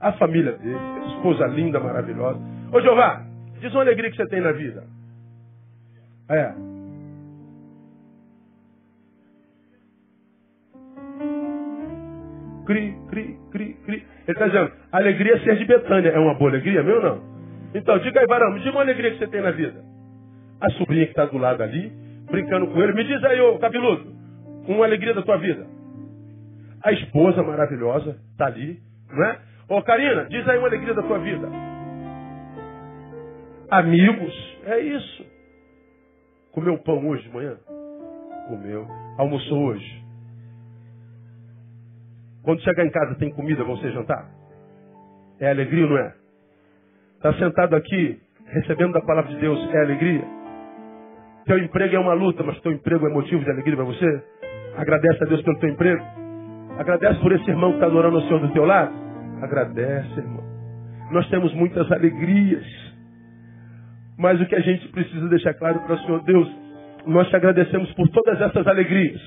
A 0.00 0.12
família 0.12 0.52
dele, 0.52 0.78
esposa 1.16 1.46
linda, 1.48 1.78
maravilhosa. 1.78 2.40
Ô 2.72 2.80
Jeová, 2.80 3.22
diz 3.60 3.70
uma 3.72 3.82
alegria 3.82 4.10
que 4.10 4.16
você 4.16 4.26
tem 4.28 4.40
na 4.40 4.52
vida. 4.52 4.82
É. 6.30 6.52
Cri, 12.64 12.96
cri, 13.10 13.38
cri, 13.50 13.74
cri. 13.84 13.94
Ele 13.94 14.06
está 14.28 14.46
dizendo, 14.46 14.72
alegria 14.90 15.38
ser 15.40 15.56
de 15.58 15.66
Betânia. 15.66 16.10
É 16.10 16.18
uma 16.18 16.34
boa 16.34 16.50
alegria, 16.50 16.82
meu 16.82 16.96
ou 16.96 17.02
não? 17.02 17.32
Então, 17.74 17.98
diga 17.98 18.20
aí, 18.20 18.26
varão, 18.26 18.52
me 18.52 18.60
diga 18.60 18.70
uma 18.70 18.80
alegria 18.80 19.10
que 19.10 19.18
você 19.18 19.26
tem 19.26 19.42
na 19.42 19.50
vida. 19.50 19.84
A 20.60 20.70
sobrinha 20.70 21.04
que 21.04 21.12
está 21.12 21.26
do 21.26 21.36
lado 21.36 21.62
ali, 21.62 21.92
brincando 22.30 22.68
com 22.68 22.82
ele. 22.82 22.94
Me 22.94 23.04
diz 23.04 23.22
aí, 23.24 23.40
ô 23.40 23.58
cabeludo, 23.58 24.14
uma 24.66 24.86
alegria 24.86 25.12
da 25.12 25.22
tua 25.22 25.36
vida. 25.36 25.66
A 26.82 26.92
esposa 26.92 27.42
maravilhosa 27.42 28.16
está 28.30 28.46
ali, 28.46 28.80
não 29.10 29.24
é? 29.24 29.38
Ô 29.68 29.82
Karina, 29.82 30.24
diz 30.24 30.48
aí 30.48 30.58
uma 30.58 30.68
alegria 30.68 30.94
da 30.94 31.02
tua 31.02 31.18
vida. 31.18 31.48
Amigos, 33.72 34.58
é 34.66 34.80
isso. 34.80 35.26
Comeu 36.52 36.76
pão 36.76 37.08
hoje 37.08 37.22
de 37.22 37.30
manhã? 37.30 37.56
Comeu. 38.46 38.86
Almoçou 39.16 39.64
hoje? 39.64 40.04
Quando 42.42 42.60
chegar 42.60 42.84
em 42.84 42.90
casa 42.90 43.14
tem 43.14 43.32
comida, 43.32 43.64
você 43.64 43.90
jantar? 43.92 44.28
É 45.40 45.48
alegria 45.48 45.84
ou 45.84 45.90
não 45.90 45.96
é? 45.96 46.14
Está 47.16 47.32
sentado 47.38 47.74
aqui, 47.74 48.20
recebendo 48.44 48.92
da 48.92 49.00
palavra 49.00 49.30
de 49.30 49.40
Deus, 49.40 49.58
é 49.72 49.80
alegria? 49.80 50.24
Teu 51.46 51.56
emprego 51.56 51.96
é 51.96 51.98
uma 51.98 52.12
luta, 52.12 52.42
mas 52.42 52.60
teu 52.60 52.72
emprego 52.72 53.06
é 53.06 53.10
motivo 53.10 53.42
de 53.42 53.50
alegria 53.52 53.76
para 53.76 53.86
você? 53.86 54.22
Agradece 54.76 55.24
a 55.24 55.26
Deus 55.28 55.42
pelo 55.42 55.58
teu 55.60 55.70
emprego. 55.70 56.04
Agradece 56.76 57.18
por 57.20 57.32
esse 57.32 57.48
irmão 57.50 57.70
que 57.70 57.76
está 57.76 57.86
adorando 57.86 58.18
o 58.18 58.22
Senhor 58.28 58.40
do 58.40 58.52
teu 58.52 58.66
lado. 58.66 58.92
Agradece, 59.40 60.18
irmão. 60.18 60.44
Nós 61.10 61.26
temos 61.30 61.54
muitas 61.54 61.90
alegrias. 61.90 62.91
Mas 64.18 64.40
o 64.40 64.46
que 64.46 64.54
a 64.54 64.60
gente 64.60 64.88
precisa 64.88 65.28
deixar 65.28 65.54
claro 65.54 65.80
para 65.80 65.94
o 65.94 65.98
Senhor, 65.98 66.22
Deus, 66.24 66.48
nós 67.06 67.28
te 67.28 67.36
agradecemos 67.36 67.92
por 67.94 68.08
todas 68.08 68.40
essas 68.40 68.66
alegrias 68.66 69.20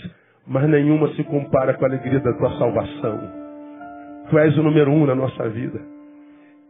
mas 0.48 0.70
nenhuma 0.70 1.10
se 1.16 1.24
compara 1.24 1.74
com 1.74 1.86
a 1.86 1.88
alegria 1.88 2.20
da 2.20 2.34
tua 2.34 2.52
salvação. 2.58 3.20
Tu 4.30 4.38
és 4.40 4.58
o 4.58 4.64
número 4.64 4.92
um 4.92 5.06
na 5.06 5.16
nossa 5.16 5.50
vida. 5.50 5.80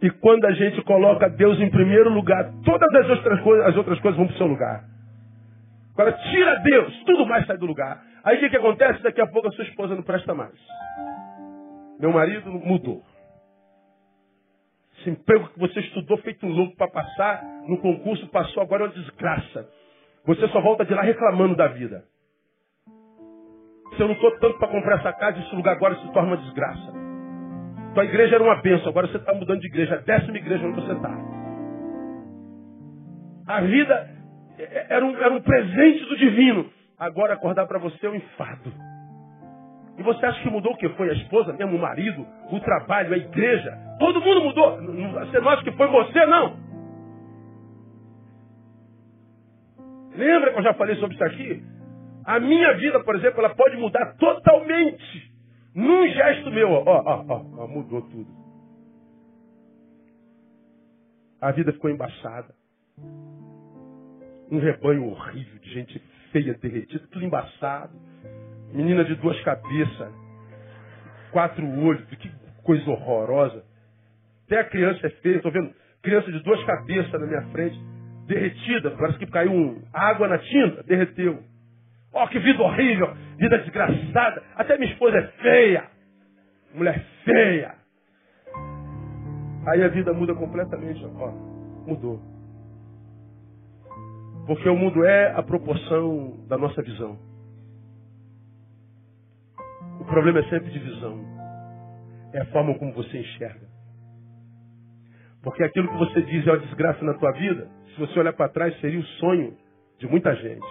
E 0.01 0.09
quando 0.09 0.45
a 0.45 0.51
gente 0.51 0.81
coloca 0.83 1.29
Deus 1.29 1.59
em 1.59 1.69
primeiro 1.69 2.09
lugar, 2.09 2.51
todas 2.63 2.93
as 2.95 3.09
outras 3.09 3.41
coisas, 3.41 3.65
as 3.67 3.75
outras 3.75 3.99
coisas 3.99 4.17
vão 4.17 4.27
para 4.27 4.35
o 4.35 4.37
seu 4.37 4.47
lugar. 4.47 4.83
Agora 5.93 6.11
tira 6.11 6.55
Deus, 6.59 7.03
tudo 7.05 7.25
mais 7.25 7.45
sai 7.47 7.57
do 7.57 7.65
lugar. 7.65 8.01
Aí 8.23 8.37
o 8.37 8.39
que, 8.39 8.49
que 8.49 8.57
acontece? 8.57 9.01
Daqui 9.01 9.21
a 9.21 9.27
pouco 9.27 9.47
a 9.47 9.51
sua 9.51 9.63
esposa 9.63 9.95
não 9.95 10.03
presta 10.03 10.33
mais. 10.33 10.53
Meu 11.99 12.11
marido 12.11 12.49
mudou. 12.51 13.01
Esse 15.05 15.11
emprego 15.11 15.47
que 15.49 15.59
você 15.59 15.81
estudou 15.81 16.17
feito 16.17 16.47
louco 16.47 16.75
para 16.75 16.89
passar 16.89 17.43
no 17.67 17.77
concurso, 17.77 18.27
passou 18.29 18.63
agora 18.63 18.85
é 18.85 18.87
uma 18.87 18.93
desgraça. 18.93 19.69
Você 20.25 20.47
só 20.47 20.59
volta 20.59 20.83
de 20.83 20.95
lá 20.95 21.03
reclamando 21.03 21.55
da 21.55 21.67
vida. 21.67 22.03
Se 23.95 24.01
eu 24.01 24.07
não 24.07 24.15
estou 24.15 24.31
tanto 24.39 24.57
para 24.57 24.67
comprar 24.67 24.97
essa 24.97 25.13
casa, 25.13 25.39
esse 25.39 25.55
lugar 25.55 25.75
agora 25.75 25.95
se 25.97 26.11
torna 26.11 26.29
uma 26.29 26.37
desgraça. 26.37 26.91
Tua 27.93 28.03
igreja 28.03 28.33
era 28.33 28.43
uma 28.43 28.59
bênção, 28.63 28.89
agora 28.89 29.07
você 29.07 29.17
está 29.17 29.31
mudando 29.31 29.59
de 29.59 29.67
igreja. 29.67 29.93
A 29.93 29.97
décima 29.99 30.37
igreja 30.37 30.65
onde 30.65 30.81
você 30.81 30.93
está. 30.93 31.15
A 33.45 33.61
vida 33.61 34.09
é, 34.57 34.63
é, 34.63 34.87
era 34.89 35.05
um, 35.05 35.15
era 35.17 35.33
um 35.35 35.41
presente 35.41 36.03
do 36.05 36.17
divino. 36.17 36.67
Agora 36.97 37.35
acordar 37.35 37.67
para 37.67 37.77
você 37.77 38.07
é 38.07 38.09
um 38.09 38.15
enfado. 38.15 38.73
E 39.97 40.03
você 40.03 40.25
acha 40.25 40.41
que 40.41 40.49
mudou 40.49 40.73
o 40.73 40.77
que? 40.77 40.89
Foi 40.89 41.09
a 41.09 41.13
esposa 41.13 41.53
mesmo, 41.53 41.77
o 41.77 41.81
marido, 41.81 42.25
o 42.51 42.59
trabalho, 42.59 43.13
a 43.13 43.17
igreja? 43.17 43.77
Todo 43.99 44.21
mundo 44.21 44.41
mudou. 44.43 44.77
Você 45.25 45.39
não 45.39 45.49
acha 45.49 45.63
que 45.63 45.71
foi 45.71 45.87
você, 45.87 46.25
não? 46.25 46.57
Lembra 50.15 50.51
que 50.51 50.59
eu 50.59 50.63
já 50.63 50.73
falei 50.73 50.95
sobre 50.95 51.15
isso 51.15 51.23
aqui? 51.23 51.63
A 52.25 52.39
minha 52.39 52.73
vida, 52.75 53.03
por 53.03 53.15
exemplo, 53.15 53.39
ela 53.39 53.53
pode 53.53 53.77
mudar 53.77 54.15
totalmente. 54.17 55.31
Num 55.75 56.07
gesto 56.07 56.49
meu, 56.51 56.71
ó, 56.71 56.83
ó, 56.85 57.25
ó, 57.27 57.45
ó, 57.57 57.67
mudou 57.67 58.01
tudo. 58.01 58.27
A 61.41 61.51
vida 61.51 61.71
ficou 61.73 61.89
embaçada. 61.89 62.55
Um 64.49 64.59
rebanho 64.59 65.09
horrível 65.09 65.59
de 65.59 65.69
gente 65.69 65.99
feia, 66.31 66.53
derretida, 66.55 67.07
tudo 67.11 67.25
embaçado. 67.25 67.93
Menina 68.75 69.05
de 69.05 69.15
duas 69.15 69.39
cabeças, 69.41 70.13
quatro 71.31 71.65
olhos, 71.81 72.03
que 72.09 72.29
coisa 72.61 72.89
horrorosa. 72.89 73.63
Até 74.45 74.59
a 74.59 74.65
criança 74.65 75.07
é 75.07 75.09
feia, 75.09 75.37
estou 75.37 75.51
vendo 75.51 75.73
criança 76.03 76.31
de 76.31 76.39
duas 76.43 76.63
cabeças 76.65 77.19
na 77.19 77.25
minha 77.25 77.41
frente, 77.51 77.79
derretida, 78.27 78.91
parece 78.91 79.17
que 79.17 79.25
caiu 79.27 79.81
água 79.91 80.27
na 80.27 80.37
tinta, 80.37 80.83
derreteu. 80.83 81.41
Oh, 82.13 82.27
que 82.27 82.37
vida 82.39 82.61
horrível, 82.61 83.13
vida 83.37 83.57
desgraçada. 83.59 84.43
Até 84.55 84.77
minha 84.77 84.91
esposa 84.91 85.17
é 85.17 85.27
feia. 85.41 85.83
Mulher 86.73 87.03
feia. 87.23 87.75
Aí 89.67 89.83
a 89.83 89.87
vida 89.87 90.13
muda 90.13 90.35
completamente, 90.35 91.03
ó. 91.05 91.31
Mudou. 91.87 92.21
Porque 94.45 94.69
o 94.69 94.75
mundo 94.75 95.03
é 95.03 95.31
a 95.31 95.41
proporção 95.41 96.45
da 96.47 96.57
nossa 96.57 96.81
visão. 96.81 97.17
O 100.05 100.07
problema 100.07 100.37
é 100.37 100.43
sempre 100.43 100.69
de 100.69 100.77
visão. 100.77 101.19
É 102.31 102.41
a 102.41 102.45
forma 102.45 102.77
como 102.77 102.93
você 102.93 103.17
enxerga. 103.17 103.65
Porque 105.41 105.63
aquilo 105.63 105.87
que 105.87 105.97
você 105.97 106.21
diz 106.21 106.45
é 106.45 106.51
uma 106.51 106.59
desgraça 106.59 107.03
na 107.03 107.15
tua 107.15 107.31
vida, 107.31 107.67
se 107.87 107.99
você 107.99 108.19
olhar 108.19 108.33
para 108.33 108.49
trás, 108.49 108.79
seria 108.81 108.99
o 108.99 109.03
sonho 109.19 109.57
de 109.97 110.07
muita 110.07 110.35
gente. 110.35 110.67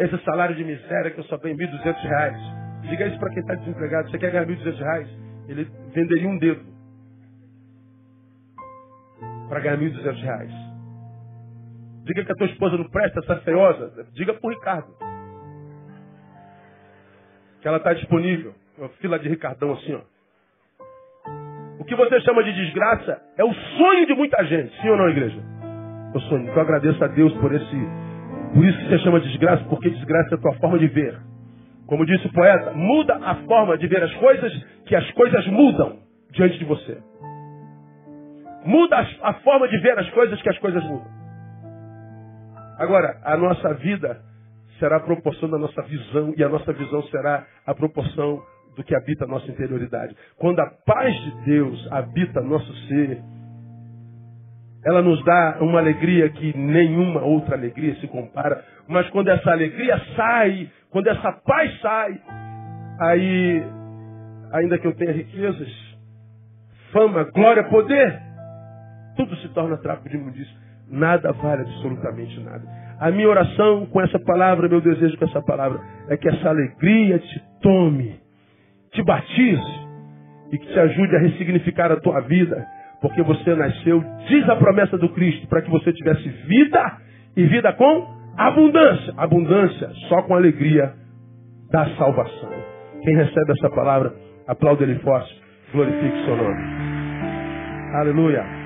Esse 0.00 0.18
salário 0.24 0.56
de 0.56 0.64
miséria 0.64 1.12
que 1.12 1.20
eu 1.20 1.24
só 1.24 1.38
ganho 1.38 1.56
1.200 1.56 2.02
reais. 2.02 2.38
Diga 2.82 3.06
isso 3.06 3.20
para 3.20 3.30
quem 3.30 3.40
está 3.40 3.54
desempregado. 3.54 4.10
Você 4.10 4.18
quer 4.18 4.32
ganhar 4.32 4.46
1.200 4.46 4.76
reais? 4.76 5.08
Ele 5.48 5.64
venderia 5.94 6.28
um 6.28 6.38
dedo 6.38 6.66
para 9.48 9.60
ganhar 9.60 9.78
1.200 9.78 10.22
reais. 10.22 10.52
Diga 12.02 12.24
que 12.24 12.32
a 12.32 12.34
tua 12.34 12.48
esposa 12.48 12.76
não 12.76 12.90
presta, 12.90 13.20
está 13.20 13.36
feiosa. 13.42 14.08
Diga 14.12 14.34
para 14.34 14.44
o 14.44 14.50
Ricardo. 14.50 15.13
Que 17.64 17.68
ela 17.68 17.78
está 17.78 17.94
disponível. 17.94 18.52
Uma 18.76 18.90
fila 19.00 19.18
de 19.18 19.26
Ricardão 19.26 19.72
assim, 19.72 19.94
ó. 19.94 20.02
O 21.80 21.84
que 21.86 21.96
você 21.96 22.20
chama 22.20 22.44
de 22.44 22.52
desgraça 22.52 23.22
é 23.38 23.42
o 23.42 23.54
sonho 23.54 24.06
de 24.06 24.12
muita 24.12 24.44
gente. 24.44 24.78
Sim 24.82 24.90
ou 24.90 24.98
não, 24.98 25.08
igreja? 25.08 25.42
Eu 26.14 26.20
sonho. 26.20 26.46
Então 26.46 26.60
agradeço 26.60 27.02
a 27.02 27.06
Deus 27.06 27.32
por 27.38 27.54
esse 27.54 27.74
por 28.52 28.62
isso 28.66 28.78
que 28.80 28.84
você 28.84 28.98
chama 28.98 29.18
de 29.18 29.28
desgraça, 29.28 29.64
porque 29.64 29.88
desgraça 29.88 30.34
é 30.34 30.38
a 30.38 30.40
tua 30.42 30.52
forma 30.56 30.78
de 30.78 30.88
ver. 30.88 31.18
Como 31.86 32.04
disse 32.04 32.26
o 32.26 32.32
poeta, 32.34 32.72
muda 32.72 33.14
a 33.14 33.34
forma 33.46 33.78
de 33.78 33.86
ver 33.86 34.02
as 34.02 34.14
coisas, 34.16 34.52
que 34.84 34.94
as 34.94 35.10
coisas 35.12 35.46
mudam 35.46 36.00
diante 36.32 36.58
de 36.58 36.66
você. 36.66 36.98
Muda 38.66 39.08
a 39.22 39.32
forma 39.40 39.68
de 39.68 39.78
ver 39.78 39.98
as 39.98 40.10
coisas, 40.10 40.40
que 40.42 40.50
as 40.50 40.58
coisas 40.58 40.84
mudam. 40.84 41.08
Agora, 42.78 43.22
a 43.24 43.38
nossa 43.38 43.72
vida 43.72 44.20
será 44.78 44.96
a 44.96 45.00
proporção 45.00 45.48
da 45.48 45.58
nossa 45.58 45.82
visão, 45.82 46.34
e 46.36 46.42
a 46.42 46.48
nossa 46.48 46.72
visão 46.72 47.02
será 47.04 47.46
a 47.66 47.74
proporção 47.74 48.42
do 48.76 48.82
que 48.82 48.94
habita 48.94 49.24
a 49.24 49.28
nossa 49.28 49.50
interioridade. 49.50 50.16
Quando 50.36 50.60
a 50.60 50.66
paz 50.84 51.14
de 51.14 51.30
Deus 51.44 51.88
habita 51.92 52.40
nosso 52.40 52.72
ser, 52.88 53.22
ela 54.84 55.00
nos 55.00 55.24
dá 55.24 55.58
uma 55.60 55.78
alegria 55.78 56.28
que 56.28 56.56
nenhuma 56.56 57.22
outra 57.22 57.56
alegria 57.56 57.94
se 57.96 58.06
compara. 58.08 58.62
Mas 58.86 59.08
quando 59.10 59.28
essa 59.28 59.50
alegria 59.50 59.98
sai, 60.14 60.70
quando 60.90 61.06
essa 61.06 61.32
paz 61.32 61.80
sai, 61.80 62.20
aí, 63.00 63.62
ainda 64.52 64.78
que 64.78 64.86
eu 64.86 64.94
tenha 64.94 65.12
riquezas, 65.12 65.96
fama, 66.92 67.24
glória, 67.24 67.64
poder, 67.64 68.20
tudo 69.16 69.34
se 69.36 69.48
torna 69.50 69.76
trapo 69.78 70.08
de 70.08 70.16
imundício. 70.16 70.54
Nada 70.88 71.32
vale 71.32 71.62
absolutamente 71.62 72.38
nada. 72.40 72.83
A 73.00 73.10
minha 73.10 73.28
oração 73.28 73.86
com 73.86 74.00
essa 74.00 74.18
palavra, 74.18 74.68
meu 74.68 74.80
desejo 74.80 75.16
com 75.18 75.24
essa 75.24 75.42
palavra, 75.42 75.80
é 76.08 76.16
que 76.16 76.28
essa 76.28 76.48
alegria 76.48 77.18
te 77.18 77.42
tome, 77.60 78.16
te 78.92 79.02
batize 79.02 79.84
e 80.52 80.58
que 80.58 80.66
te 80.66 80.78
ajude 80.78 81.16
a 81.16 81.18
ressignificar 81.20 81.90
a 81.90 81.96
tua 82.00 82.20
vida 82.20 82.64
porque 83.04 83.22
você 83.22 83.54
nasceu, 83.54 84.02
diz 84.28 84.48
a 84.48 84.56
promessa 84.56 84.96
do 84.96 85.10
Cristo, 85.10 85.46
para 85.46 85.60
que 85.60 85.70
você 85.70 85.92
tivesse 85.92 86.26
vida 86.26 86.96
e 87.36 87.44
vida 87.44 87.70
com 87.74 88.06
abundância. 88.34 89.12
Abundância 89.18 89.90
só 90.08 90.22
com 90.22 90.34
alegria 90.34 90.90
da 91.70 91.84
salvação. 91.96 92.50
Quem 93.02 93.14
recebe 93.14 93.52
essa 93.58 93.68
palavra, 93.68 94.10
aplaude 94.46 94.84
ele 94.84 94.98
forte, 95.00 95.38
glorifique 95.70 96.24
seu 96.24 96.34
nome. 96.34 96.62
Aleluia. 97.94 98.63